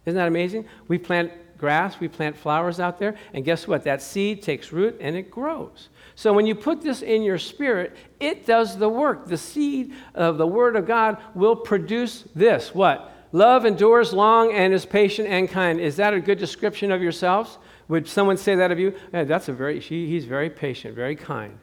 Isn't 0.06 0.18
that 0.18 0.28
amazing? 0.28 0.66
We 0.88 1.00
plant 1.00 1.32
grass, 1.58 2.00
we 2.00 2.08
plant 2.08 2.38
flowers 2.38 2.80
out 2.80 3.00
there, 3.00 3.16
and 3.34 3.44
guess 3.44 3.68
what? 3.68 3.84
That 3.84 4.02
seed 4.02 4.44
takes 4.44 4.72
root 4.72 4.98
and 5.00 5.16
it 5.16 5.32
grows. 5.32 5.90
So 6.14 6.32
when 6.34 6.46
you 6.46 6.54
put 6.54 6.82
this 6.82 7.02
in 7.02 7.24
your 7.24 7.40
spirit, 7.40 7.96
it 8.20 8.46
does 8.46 8.78
the 8.78 8.90
work. 8.90 9.28
The 9.28 9.38
seed 9.38 9.94
of 10.14 10.38
the 10.38 10.46
Word 10.46 10.76
of 10.76 10.86
God 10.86 11.18
will 11.34 11.56
produce 11.56 12.26
this. 12.36 12.76
What? 12.76 13.12
Love 13.36 13.66
endures 13.66 14.14
long 14.14 14.54
and 14.54 14.74
is 14.74 14.86
patient 14.86 15.28
and 15.28 15.50
kind. 15.50 15.78
Is 15.82 15.98
that 15.98 16.14
a 16.14 16.22
good 16.22 16.38
description 16.38 16.90
of 16.90 17.02
yourselves? 17.02 17.58
Would 17.90 18.08
someone 18.08 18.38
say 18.38 18.56
that 18.56 18.72
of 18.72 18.80
you? 18.80 18.96
Yeah, 19.12 19.26
that's 19.26 19.50
a 19.50 19.52
very, 19.52 19.82
she, 19.82 20.08
he's 20.08 20.24
very 20.24 20.50
patient, 20.50 20.96
very 20.96 21.18
kind. 21.18 21.60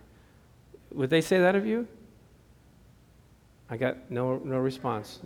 Would 0.92 1.08
they 1.08 1.22
say 1.22 1.38
that 1.38 1.56
of 1.56 1.64
you? 1.64 1.88
I 3.70 3.78
got 3.78 4.10
no, 4.10 4.36
no 4.44 4.58
response. 4.58 5.20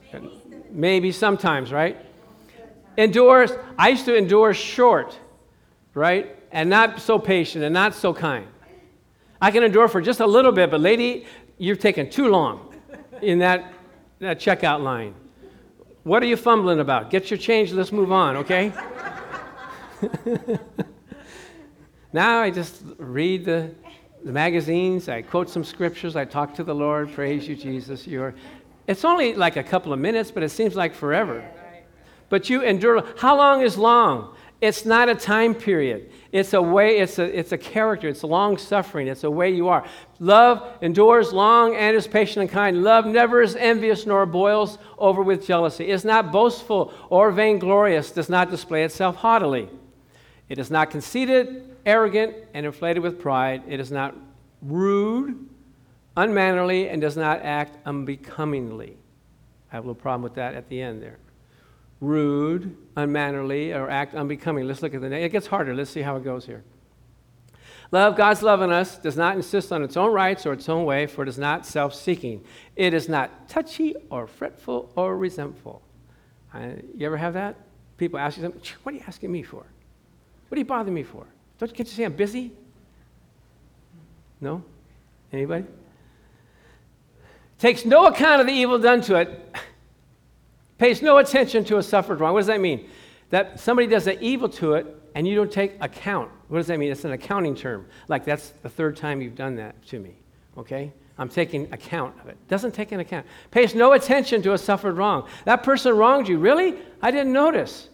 Maybe 0.71 1.11
sometimes, 1.11 1.73
right? 1.73 1.97
Endures, 2.97 3.51
I 3.77 3.89
used 3.89 4.05
to 4.05 4.15
endure 4.15 4.55
short, 4.55 5.19
right? 5.95 6.37
And 6.53 6.71
not 6.71 7.01
so 7.01 7.19
patient 7.19 7.65
and 7.65 7.75
not 7.75 7.93
so 7.93 8.15
kind. 8.15 8.47
I 9.43 9.51
can 9.51 9.65
endure 9.65 9.89
for 9.89 10.01
just 10.01 10.21
a 10.21 10.27
little 10.27 10.53
bit, 10.53 10.71
but 10.71 10.81
lady, 10.81 11.27
you've 11.59 11.81
taken 11.81 12.09
too 12.09 12.29
long 12.29 12.73
in 13.21 13.41
that, 13.41 13.73
that 14.21 14.39
checkout 14.39 14.81
line. 14.81 15.13
What 16.07 16.23
are 16.23 16.27
you 16.27 16.37
fumbling 16.37 16.79
about? 16.79 17.11
Get 17.11 17.33
your 17.33 17.37
change, 17.37 17.73
let's 17.73 17.91
move 17.91 18.13
on, 18.13 18.37
okay? 18.37 18.73
now 22.13 22.39
I 22.39 22.49
just 22.49 22.81
read 22.99 23.45
the, 23.45 23.75
the 24.25 24.31
magazines, 24.31 25.09
I 25.09 25.23
quote 25.23 25.51
some 25.51 25.65
scriptures, 25.65 26.15
I 26.15 26.25
talk 26.25 26.55
to 26.55 26.63
the 26.63 26.77
Lord, 26.77 27.13
praise 27.13 27.49
you, 27.49 27.57
Jesus. 27.57 28.07
You're, 28.07 28.37
it's 28.87 29.05
only 29.05 29.35
like 29.35 29.57
a 29.57 29.65
couple 29.65 29.93
of 29.93 29.99
minutes, 29.99 30.31
but 30.31 30.45
it 30.45 30.51
seems 30.51 30.77
like 30.77 30.95
forever. 30.95 31.45
But 32.29 32.49
you 32.49 32.63
endure. 32.63 33.05
How 33.19 33.37
long 33.37 33.63
is 33.63 33.77
long? 33.77 34.37
It's 34.61 34.85
not 34.85 35.09
a 35.09 35.15
time 35.17 35.57
period. 35.57 36.13
It's 36.37 36.53
a 36.53 36.61
way, 36.61 36.99
it's 36.99 37.19
a, 37.19 37.25
it's 37.25 37.53
a 37.53 37.57
character. 37.57 38.09
It's 38.09 38.23
long 38.23 38.59
suffering. 38.59 39.09
It's 39.09 39.25
a 39.25 39.31
way 39.31 39.49
you 39.49 39.69
are. 39.69 39.87
Love 40.19 40.71
endures 40.83 41.33
long 41.33 41.75
and 41.75 41.97
is 41.97 42.07
patient 42.07 42.43
and 42.43 42.51
kind. 42.51 42.83
Love 42.83 43.07
never 43.07 43.41
is 43.41 43.57
envious 43.57 44.05
nor 44.05 44.27
boils 44.27 44.77
over 44.99 45.23
with 45.23 45.47
jealousy. 45.47 45.89
Is 45.89 46.05
not 46.05 46.33
boastful 46.33 46.93
or 47.09 47.31
vainglorious, 47.31 48.11
does 48.11 48.29
not 48.29 48.51
display 48.51 48.85
itself 48.85 49.17
haughtily. 49.17 49.71
It 50.51 50.59
is 50.59 50.71
not 50.71 50.91
conceited, 50.91 51.75
arrogant, 51.87 52.37
and 52.53 52.67
inflated 52.67 53.03
with 53.03 53.19
pride. 53.19 53.63
It 53.67 53.81
is 53.81 53.91
not 53.91 54.15
rude, 54.61 55.49
unmannerly, 56.19 56.91
and 56.91 57.01
does 57.01 57.17
not 57.17 57.41
act 57.41 57.79
unbecomingly. 57.87 58.99
I 59.73 59.77
have 59.77 59.85
a 59.85 59.87
little 59.87 60.03
problem 60.03 60.23
with 60.23 60.35
that 60.35 60.55
at 60.55 60.69
the 60.69 60.83
end 60.83 61.03
there. 61.03 61.17
Rude, 62.01 62.77
unmannerly, 62.97 63.73
or 63.73 63.89
act 63.89 64.15
unbecoming. 64.15 64.67
Let's 64.67 64.83
look 64.83 64.95
at 64.95 65.01
the 65.01 65.09
name. 65.09 65.23
It 65.23 65.31
gets 65.31 65.47
harder. 65.47 65.75
Let's 65.75 65.91
see 65.91 66.03
how 66.03 66.17
it 66.17 66.25
goes 66.25 66.47
here. 66.47 66.63
Love, 67.93 68.17
God's 68.17 68.43
love 68.43 68.63
in 68.63 68.71
us, 68.71 68.99
does 68.99 69.17
not 69.17 69.37
insist 69.37 69.73
on 69.73 69.83
its 69.83 69.97
own 69.97 70.13
rights 70.13 70.45
or 70.45 70.53
its 70.53 70.69
own 70.69 70.85
way, 70.85 71.07
for 71.07 71.23
it 71.23 71.29
is 71.29 71.39
not 71.39 71.65
self 71.65 71.95
seeking. 71.95 72.45
It 72.75 72.93
is 72.93 73.09
not 73.09 73.49
touchy 73.49 73.95
or 74.11 74.27
fretful 74.27 74.91
or 74.97 75.17
resentful. 75.17 75.83
You 76.55 77.07
ever 77.07 77.17
have 77.17 77.35
that? 77.35 77.57
People 77.97 78.19
ask 78.19 78.37
you 78.37 78.43
something, 78.43 78.61
what 78.83 78.95
are 78.95 78.99
you 78.99 79.05
asking 79.07 79.31
me 79.31 79.43
for? 79.43 79.65
What 80.49 80.57
are 80.57 80.59
you 80.59 80.65
bothering 80.65 80.95
me 80.95 81.03
for? 81.03 81.27
Don't 81.59 81.71
you 81.71 81.77
get 81.77 81.87
to 81.87 81.95
say 81.95 82.05
I'm 82.05 82.13
busy? 82.13 82.53
No? 84.41 84.63
Anybody? 85.33 85.65
Takes 87.59 87.85
no 87.85 88.07
account 88.07 88.41
of 88.41 88.47
the 88.47 88.53
evil 88.53 88.79
done 88.79 89.01
to 89.03 89.17
it, 89.17 89.55
pays 90.79 91.03
no 91.03 91.19
attention 91.19 91.65
to 91.67 91.79
a 91.79 91.83
suffered 91.83 92.21
wrong. 92.21 92.33
What 92.33 92.41
does 92.41 92.47
that 92.49 92.61
mean? 92.61 92.89
That 93.31 93.59
somebody 93.59 93.89
does 93.89 94.07
an 94.07 94.19
evil 94.21 94.49
to 94.51 94.75
it 94.75 94.87
and 95.15 95.27
you 95.27 95.35
don't 95.35 95.51
take 95.51 95.77
account. 95.81 96.31
What 96.49 96.59
does 96.59 96.67
that 96.69 96.79
mean? 96.79 96.93
It's 96.93 97.05
an 97.05 97.13
accounting 97.13 97.55
term. 97.55 97.87
Like 98.09 98.25
that's 98.25 98.51
the 98.63 98.69
third 98.69 98.97
time 98.97 99.21
you've 99.21 99.35
done 99.35 99.57
that 99.57 99.85
to 99.87 99.99
me. 99.99 100.15
Okay? 100.57 100.93
I'm 101.19 101.29
taking 101.29 101.73
account 101.73 102.15
of 102.21 102.29
it. 102.29 102.37
Doesn't 102.49 102.73
take 102.73 102.93
an 102.93 103.01
account. 103.01 103.27
Pays 103.51 103.75
no 103.75 103.93
attention 103.93 104.43
to 104.43 104.53
a 104.53 104.59
suffered 104.59 104.97
wrong. 104.97 105.27
That 105.45 105.63
person 105.63 105.97
wronged 105.97 106.29
you. 106.29 106.39
Really? 106.39 106.77
I 107.01 107.11
didn't 107.11 107.33
notice. 107.33 107.89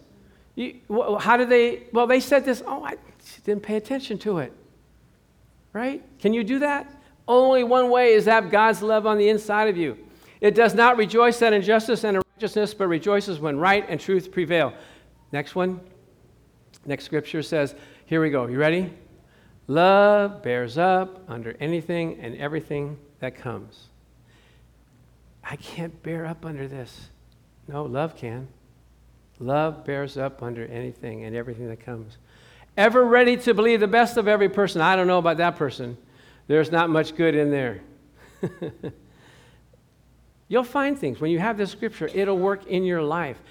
You, 0.55 0.79
how 1.19 1.37
did 1.37 1.49
they? 1.49 1.83
Well, 1.93 2.05
they 2.05 2.19
said 2.19 2.45
this. 2.45 2.61
Oh, 2.65 2.83
I 2.83 2.95
didn't 3.43 3.63
pay 3.63 3.77
attention 3.77 4.17
to 4.19 4.39
it. 4.39 4.53
Right? 5.71 6.03
Can 6.19 6.33
you 6.33 6.43
do 6.43 6.59
that? 6.59 6.91
Only 7.27 7.63
one 7.63 7.89
way 7.89 8.13
is 8.13 8.25
have 8.25 8.51
God's 8.51 8.81
love 8.81 9.07
on 9.07 9.17
the 9.17 9.29
inside 9.29 9.69
of 9.69 9.77
you. 9.77 9.97
It 10.41 10.53
does 10.55 10.75
not 10.75 10.97
rejoice 10.97 11.41
at 11.41 11.53
injustice 11.53 12.03
and 12.03 12.22
righteousness, 12.43 12.73
but 12.73 12.87
rejoices 12.87 13.39
when 13.39 13.57
right 13.57 13.85
and 13.87 14.01
truth 14.01 14.29
prevail. 14.29 14.73
Next 15.31 15.55
one. 15.55 15.79
Next 16.85 17.05
scripture 17.05 17.41
says, 17.41 17.73
here 18.05 18.21
we 18.21 18.29
go. 18.31 18.47
You 18.47 18.57
ready? 18.57 18.91
Love 19.67 20.43
bears 20.43 20.77
up 20.77 21.23
under 21.29 21.55
anything 21.61 22.19
and 22.19 22.35
everything 22.35 22.97
that 23.21 23.37
comes. 23.37 23.87
I 25.41 25.55
can't 25.55 26.03
bear 26.03 26.25
up 26.25 26.45
under 26.45 26.67
this. 26.67 27.07
No, 27.69 27.85
love 27.85 28.17
can. 28.17 28.49
Love 29.39 29.85
bears 29.85 30.17
up 30.17 30.43
under 30.43 30.65
anything 30.65 31.23
and 31.23 31.37
everything 31.37 31.69
that 31.69 31.79
comes. 31.79 32.17
Ever 32.75 33.05
ready 33.05 33.37
to 33.37 33.53
believe 33.53 33.79
the 33.79 33.87
best 33.87 34.17
of 34.17 34.27
every 34.27 34.49
person. 34.49 34.81
I 34.81 34.97
don't 34.97 35.07
know 35.07 35.19
about 35.19 35.37
that 35.37 35.55
person. 35.55 35.97
There's 36.47 36.73
not 36.73 36.89
much 36.89 37.15
good 37.15 37.35
in 37.35 37.51
there. 37.51 37.79
You'll 40.53 40.63
find 40.63 40.95
things. 40.95 41.19
When 41.19 41.31
you 41.31 41.39
have 41.39 41.57
this 41.57 41.71
scripture, 41.71 42.11
it'll 42.13 42.37
work 42.37 42.67
in 42.67 42.83
your 42.83 43.01
life. 43.01 43.41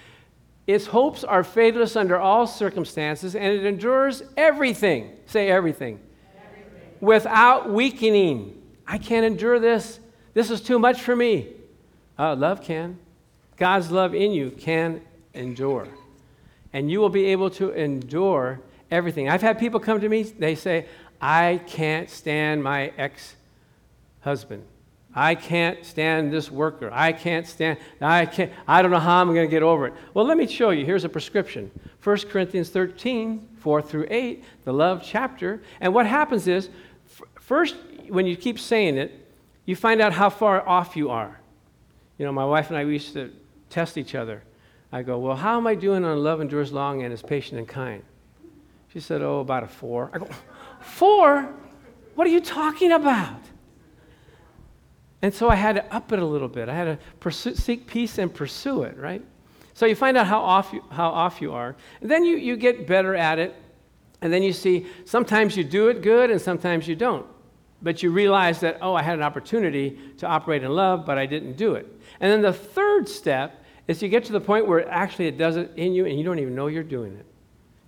Its 0.68 0.86
hopes 0.86 1.24
are 1.24 1.42
faithless 1.42 1.96
under 1.96 2.16
all 2.16 2.46
circumstances, 2.46 3.34
and 3.34 3.44
it 3.44 3.66
endures 3.66 4.22
everything. 4.36 5.10
Say 5.26 5.50
everything. 5.50 5.98
everything. 6.36 6.90
Without 7.00 7.68
weakening. 7.72 8.62
I 8.86 8.98
can't 8.98 9.26
endure 9.26 9.58
this. 9.58 9.98
This 10.32 10.48
is 10.48 10.60
too 10.60 10.78
much 10.78 11.02
for 11.02 11.16
me. 11.16 11.48
Uh, 12.16 12.36
love 12.36 12.62
can. 12.62 13.00
God's 13.56 13.90
love 13.90 14.14
in 14.14 14.30
you 14.30 14.52
can 14.52 15.00
endure. 15.34 15.88
And 16.72 16.88
you 16.88 17.00
will 17.00 17.08
be 17.08 17.24
able 17.32 17.50
to 17.50 17.70
endure 17.70 18.60
everything. 18.92 19.28
I've 19.28 19.42
had 19.42 19.58
people 19.58 19.80
come 19.80 20.00
to 20.00 20.08
me, 20.08 20.22
they 20.22 20.54
say, 20.54 20.86
I 21.20 21.62
can't 21.66 22.08
stand 22.08 22.62
my 22.62 22.92
ex 22.96 23.34
husband. 24.20 24.62
I 25.14 25.34
can't 25.34 25.84
stand 25.84 26.32
this 26.32 26.50
worker. 26.50 26.90
I 26.92 27.12
can't 27.12 27.46
stand, 27.46 27.78
I 28.00 28.24
can't, 28.26 28.50
I 28.66 28.80
don't 28.80 28.90
know 28.90 28.98
how 28.98 29.20
I'm 29.20 29.28
going 29.34 29.46
to 29.46 29.50
get 29.50 29.62
over 29.62 29.88
it. 29.88 29.94
Well, 30.14 30.24
let 30.24 30.38
me 30.38 30.46
show 30.46 30.70
you. 30.70 30.86
Here's 30.86 31.04
a 31.04 31.08
prescription 31.08 31.70
1 32.02 32.18
Corinthians 32.30 32.70
13, 32.70 33.48
4 33.58 33.82
through 33.82 34.06
8, 34.10 34.44
the 34.64 34.72
love 34.72 35.02
chapter. 35.04 35.62
And 35.80 35.92
what 35.92 36.06
happens 36.06 36.48
is, 36.48 36.70
first, 37.38 37.76
when 38.08 38.26
you 38.26 38.36
keep 38.36 38.58
saying 38.58 38.96
it, 38.96 39.28
you 39.66 39.76
find 39.76 40.00
out 40.00 40.12
how 40.12 40.30
far 40.30 40.66
off 40.66 40.96
you 40.96 41.10
are. 41.10 41.38
You 42.18 42.24
know, 42.24 42.32
my 42.32 42.44
wife 42.44 42.70
and 42.70 42.78
I 42.78 42.82
used 42.82 43.12
to 43.14 43.32
test 43.68 43.98
each 43.98 44.14
other. 44.14 44.42
I 44.90 45.02
go, 45.02 45.18
Well, 45.18 45.36
how 45.36 45.56
am 45.56 45.66
I 45.66 45.74
doing 45.74 46.04
on 46.04 46.22
love 46.22 46.40
endures 46.40 46.72
long 46.72 47.02
and 47.02 47.12
is 47.12 47.22
patient 47.22 47.58
and 47.58 47.68
kind? 47.68 48.02
She 48.92 49.00
said, 49.00 49.22
Oh, 49.22 49.40
about 49.40 49.62
a 49.62 49.68
four. 49.68 50.10
I 50.12 50.18
go, 50.18 50.28
Four? 50.80 51.54
What 52.14 52.26
are 52.26 52.30
you 52.30 52.40
talking 52.40 52.92
about? 52.92 53.40
And 55.22 55.32
so 55.32 55.48
I 55.48 55.54
had 55.54 55.76
to 55.76 55.94
up 55.94 56.12
it 56.12 56.18
a 56.18 56.24
little 56.24 56.48
bit. 56.48 56.68
I 56.68 56.74
had 56.74 56.84
to 56.84 56.98
pursue, 57.20 57.54
seek 57.54 57.86
peace 57.86 58.18
and 58.18 58.32
pursue 58.32 58.82
it, 58.82 58.98
right? 58.98 59.22
So 59.74 59.86
you 59.86 59.94
find 59.94 60.16
out 60.16 60.26
how 60.26 60.40
off 60.40 60.72
you, 60.72 60.82
how 60.90 61.10
off 61.10 61.40
you 61.40 61.52
are. 61.52 61.76
And 62.00 62.10
then 62.10 62.24
you, 62.24 62.36
you 62.36 62.56
get 62.56 62.86
better 62.86 63.14
at 63.14 63.38
it. 63.38 63.54
And 64.20 64.32
then 64.32 64.42
you 64.42 64.52
see 64.52 64.86
sometimes 65.04 65.56
you 65.56 65.64
do 65.64 65.88
it 65.88 66.02
good 66.02 66.30
and 66.30 66.40
sometimes 66.40 66.86
you 66.86 66.96
don't. 66.96 67.26
But 67.82 68.02
you 68.02 68.10
realize 68.10 68.60
that, 68.60 68.78
oh, 68.80 68.94
I 68.94 69.02
had 69.02 69.14
an 69.14 69.22
opportunity 69.22 69.98
to 70.18 70.26
operate 70.26 70.62
in 70.62 70.70
love, 70.70 71.06
but 71.06 71.18
I 71.18 71.26
didn't 71.26 71.56
do 71.56 71.74
it. 71.74 71.86
And 72.20 72.30
then 72.30 72.42
the 72.42 72.52
third 72.52 73.08
step 73.08 73.64
is 73.88 74.02
you 74.02 74.08
get 74.08 74.24
to 74.26 74.32
the 74.32 74.40
point 74.40 74.66
where 74.66 74.88
actually 74.88 75.26
it 75.26 75.38
does 75.38 75.56
it 75.56 75.72
in 75.76 75.92
you 75.92 76.06
and 76.06 76.16
you 76.16 76.24
don't 76.24 76.38
even 76.38 76.54
know 76.54 76.68
you're 76.68 76.84
doing 76.84 77.16
it. 77.16 77.26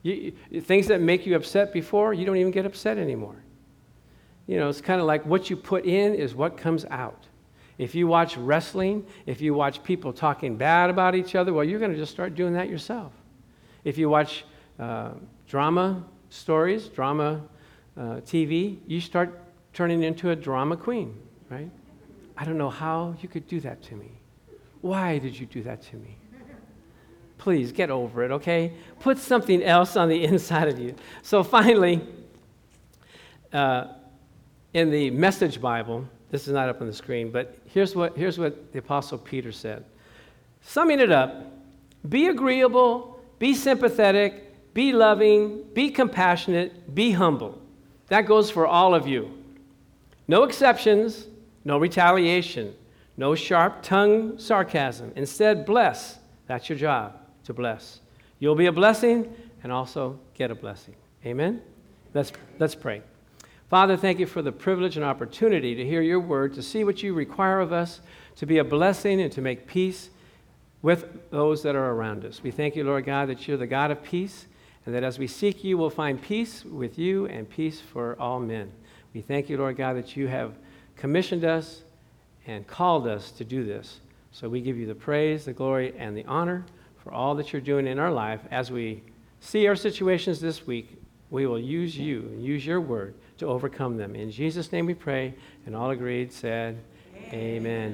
You, 0.02 0.60
things 0.62 0.88
that 0.88 1.00
make 1.00 1.26
you 1.26 1.36
upset 1.36 1.72
before, 1.72 2.12
you 2.12 2.26
don't 2.26 2.36
even 2.36 2.52
get 2.52 2.66
upset 2.66 2.98
anymore. 2.98 3.36
You 4.46 4.58
know, 4.58 4.68
it's 4.68 4.80
kind 4.80 5.00
of 5.00 5.06
like 5.06 5.24
what 5.24 5.48
you 5.48 5.56
put 5.56 5.84
in 5.84 6.14
is 6.14 6.34
what 6.34 6.56
comes 6.56 6.84
out. 6.90 7.26
If 7.78 7.94
you 7.94 8.06
watch 8.06 8.36
wrestling, 8.36 9.04
if 9.26 9.40
you 9.40 9.54
watch 9.54 9.82
people 9.82 10.12
talking 10.12 10.56
bad 10.56 10.90
about 10.90 11.14
each 11.14 11.34
other, 11.34 11.52
well, 11.52 11.64
you're 11.64 11.80
going 11.80 11.92
to 11.92 11.96
just 11.96 12.12
start 12.12 12.34
doing 12.34 12.52
that 12.54 12.68
yourself. 12.68 13.12
If 13.84 13.98
you 13.98 14.08
watch 14.08 14.44
uh, 14.78 15.10
drama 15.48 16.04
stories, 16.30 16.88
drama 16.88 17.42
uh, 17.96 18.00
TV, 18.20 18.78
you 18.86 19.00
start 19.00 19.40
turning 19.72 20.04
into 20.04 20.30
a 20.30 20.36
drama 20.36 20.76
queen, 20.76 21.18
right? 21.50 21.70
I 22.36 22.44
don't 22.44 22.58
know 22.58 22.70
how 22.70 23.16
you 23.20 23.28
could 23.28 23.46
do 23.48 23.60
that 23.60 23.82
to 23.84 23.96
me. 23.96 24.10
Why 24.80 25.18
did 25.18 25.38
you 25.38 25.46
do 25.46 25.62
that 25.62 25.82
to 25.82 25.96
me? 25.96 26.16
Please 27.38 27.72
get 27.72 27.90
over 27.90 28.22
it, 28.22 28.30
okay? 28.30 28.72
Put 29.00 29.18
something 29.18 29.62
else 29.62 29.96
on 29.96 30.08
the 30.08 30.24
inside 30.30 30.68
of 30.68 30.78
you. 30.78 30.94
So 31.22 31.42
finally, 31.42 32.06
uh, 33.52 33.88
in 34.74 34.90
the 34.90 35.10
Message 35.10 35.60
Bible, 35.60 36.06
this 36.30 36.48
is 36.48 36.52
not 36.52 36.68
up 36.68 36.80
on 36.80 36.88
the 36.88 36.92
screen, 36.92 37.30
but 37.30 37.56
here's 37.66 37.94
what, 37.94 38.16
here's 38.16 38.38
what 38.38 38.72
the 38.72 38.80
Apostle 38.80 39.18
Peter 39.18 39.52
said. 39.52 39.84
Summing 40.62 40.98
it 40.98 41.12
up, 41.12 41.52
be 42.08 42.26
agreeable, 42.26 43.20
be 43.38 43.54
sympathetic, 43.54 44.74
be 44.74 44.92
loving, 44.92 45.62
be 45.72 45.90
compassionate, 45.90 46.92
be 46.92 47.12
humble. 47.12 47.60
That 48.08 48.22
goes 48.22 48.50
for 48.50 48.66
all 48.66 48.94
of 48.94 49.06
you. 49.06 49.30
No 50.26 50.42
exceptions, 50.42 51.26
no 51.64 51.78
retaliation, 51.78 52.74
no 53.16 53.36
sharp 53.36 53.82
tongue 53.82 54.38
sarcasm. 54.38 55.12
Instead, 55.14 55.64
bless. 55.64 56.18
That's 56.46 56.68
your 56.68 56.76
job, 56.76 57.16
to 57.44 57.54
bless. 57.54 58.00
You'll 58.40 58.56
be 58.56 58.66
a 58.66 58.72
blessing 58.72 59.32
and 59.62 59.70
also 59.70 60.18
get 60.34 60.50
a 60.50 60.54
blessing. 60.54 60.96
Amen? 61.24 61.62
Let's, 62.12 62.32
let's 62.58 62.74
pray. 62.74 63.02
Father, 63.74 63.96
thank 63.96 64.20
you 64.20 64.26
for 64.26 64.40
the 64.40 64.52
privilege 64.52 64.94
and 64.94 65.04
opportunity 65.04 65.74
to 65.74 65.84
hear 65.84 66.00
your 66.00 66.20
word, 66.20 66.54
to 66.54 66.62
see 66.62 66.84
what 66.84 67.02
you 67.02 67.12
require 67.12 67.58
of 67.58 67.72
us, 67.72 68.00
to 68.36 68.46
be 68.46 68.58
a 68.58 68.64
blessing 68.64 69.20
and 69.20 69.32
to 69.32 69.40
make 69.40 69.66
peace 69.66 70.10
with 70.80 71.28
those 71.32 71.64
that 71.64 71.74
are 71.74 71.90
around 71.90 72.24
us. 72.24 72.40
We 72.40 72.52
thank 72.52 72.76
you, 72.76 72.84
Lord 72.84 73.04
God, 73.04 73.30
that 73.30 73.48
you're 73.48 73.56
the 73.56 73.66
God 73.66 73.90
of 73.90 74.00
peace, 74.00 74.46
and 74.86 74.94
that 74.94 75.02
as 75.02 75.18
we 75.18 75.26
seek 75.26 75.64
you, 75.64 75.76
we'll 75.76 75.90
find 75.90 76.22
peace 76.22 76.64
with 76.64 77.00
you 77.00 77.26
and 77.26 77.50
peace 77.50 77.80
for 77.80 78.16
all 78.20 78.38
men. 78.38 78.70
We 79.12 79.22
thank 79.22 79.50
you, 79.50 79.58
Lord 79.58 79.76
God, 79.76 79.96
that 79.96 80.16
you 80.16 80.28
have 80.28 80.54
commissioned 80.94 81.44
us 81.44 81.82
and 82.46 82.64
called 82.68 83.08
us 83.08 83.32
to 83.32 83.44
do 83.44 83.64
this. 83.64 83.98
So 84.30 84.48
we 84.48 84.60
give 84.60 84.76
you 84.76 84.86
the 84.86 84.94
praise, 84.94 85.46
the 85.46 85.52
glory, 85.52 85.94
and 85.98 86.16
the 86.16 86.24
honor 86.26 86.64
for 87.02 87.12
all 87.12 87.34
that 87.34 87.52
you're 87.52 87.60
doing 87.60 87.88
in 87.88 87.98
our 87.98 88.12
life. 88.12 88.42
As 88.52 88.70
we 88.70 89.02
see 89.40 89.66
our 89.66 89.74
situations 89.74 90.40
this 90.40 90.64
week, 90.64 90.96
we 91.28 91.48
will 91.48 91.58
use 91.58 91.98
you 91.98 92.20
and 92.20 92.40
use 92.40 92.64
your 92.64 92.80
word 92.80 93.14
to 93.38 93.46
overcome 93.46 93.96
them. 93.96 94.14
In 94.14 94.30
Jesus' 94.30 94.70
name 94.72 94.86
we 94.86 94.94
pray, 94.94 95.34
and 95.66 95.74
all 95.74 95.90
agreed 95.90 96.32
said, 96.32 96.78
Amen. 97.16 97.34
Amen. 97.34 97.92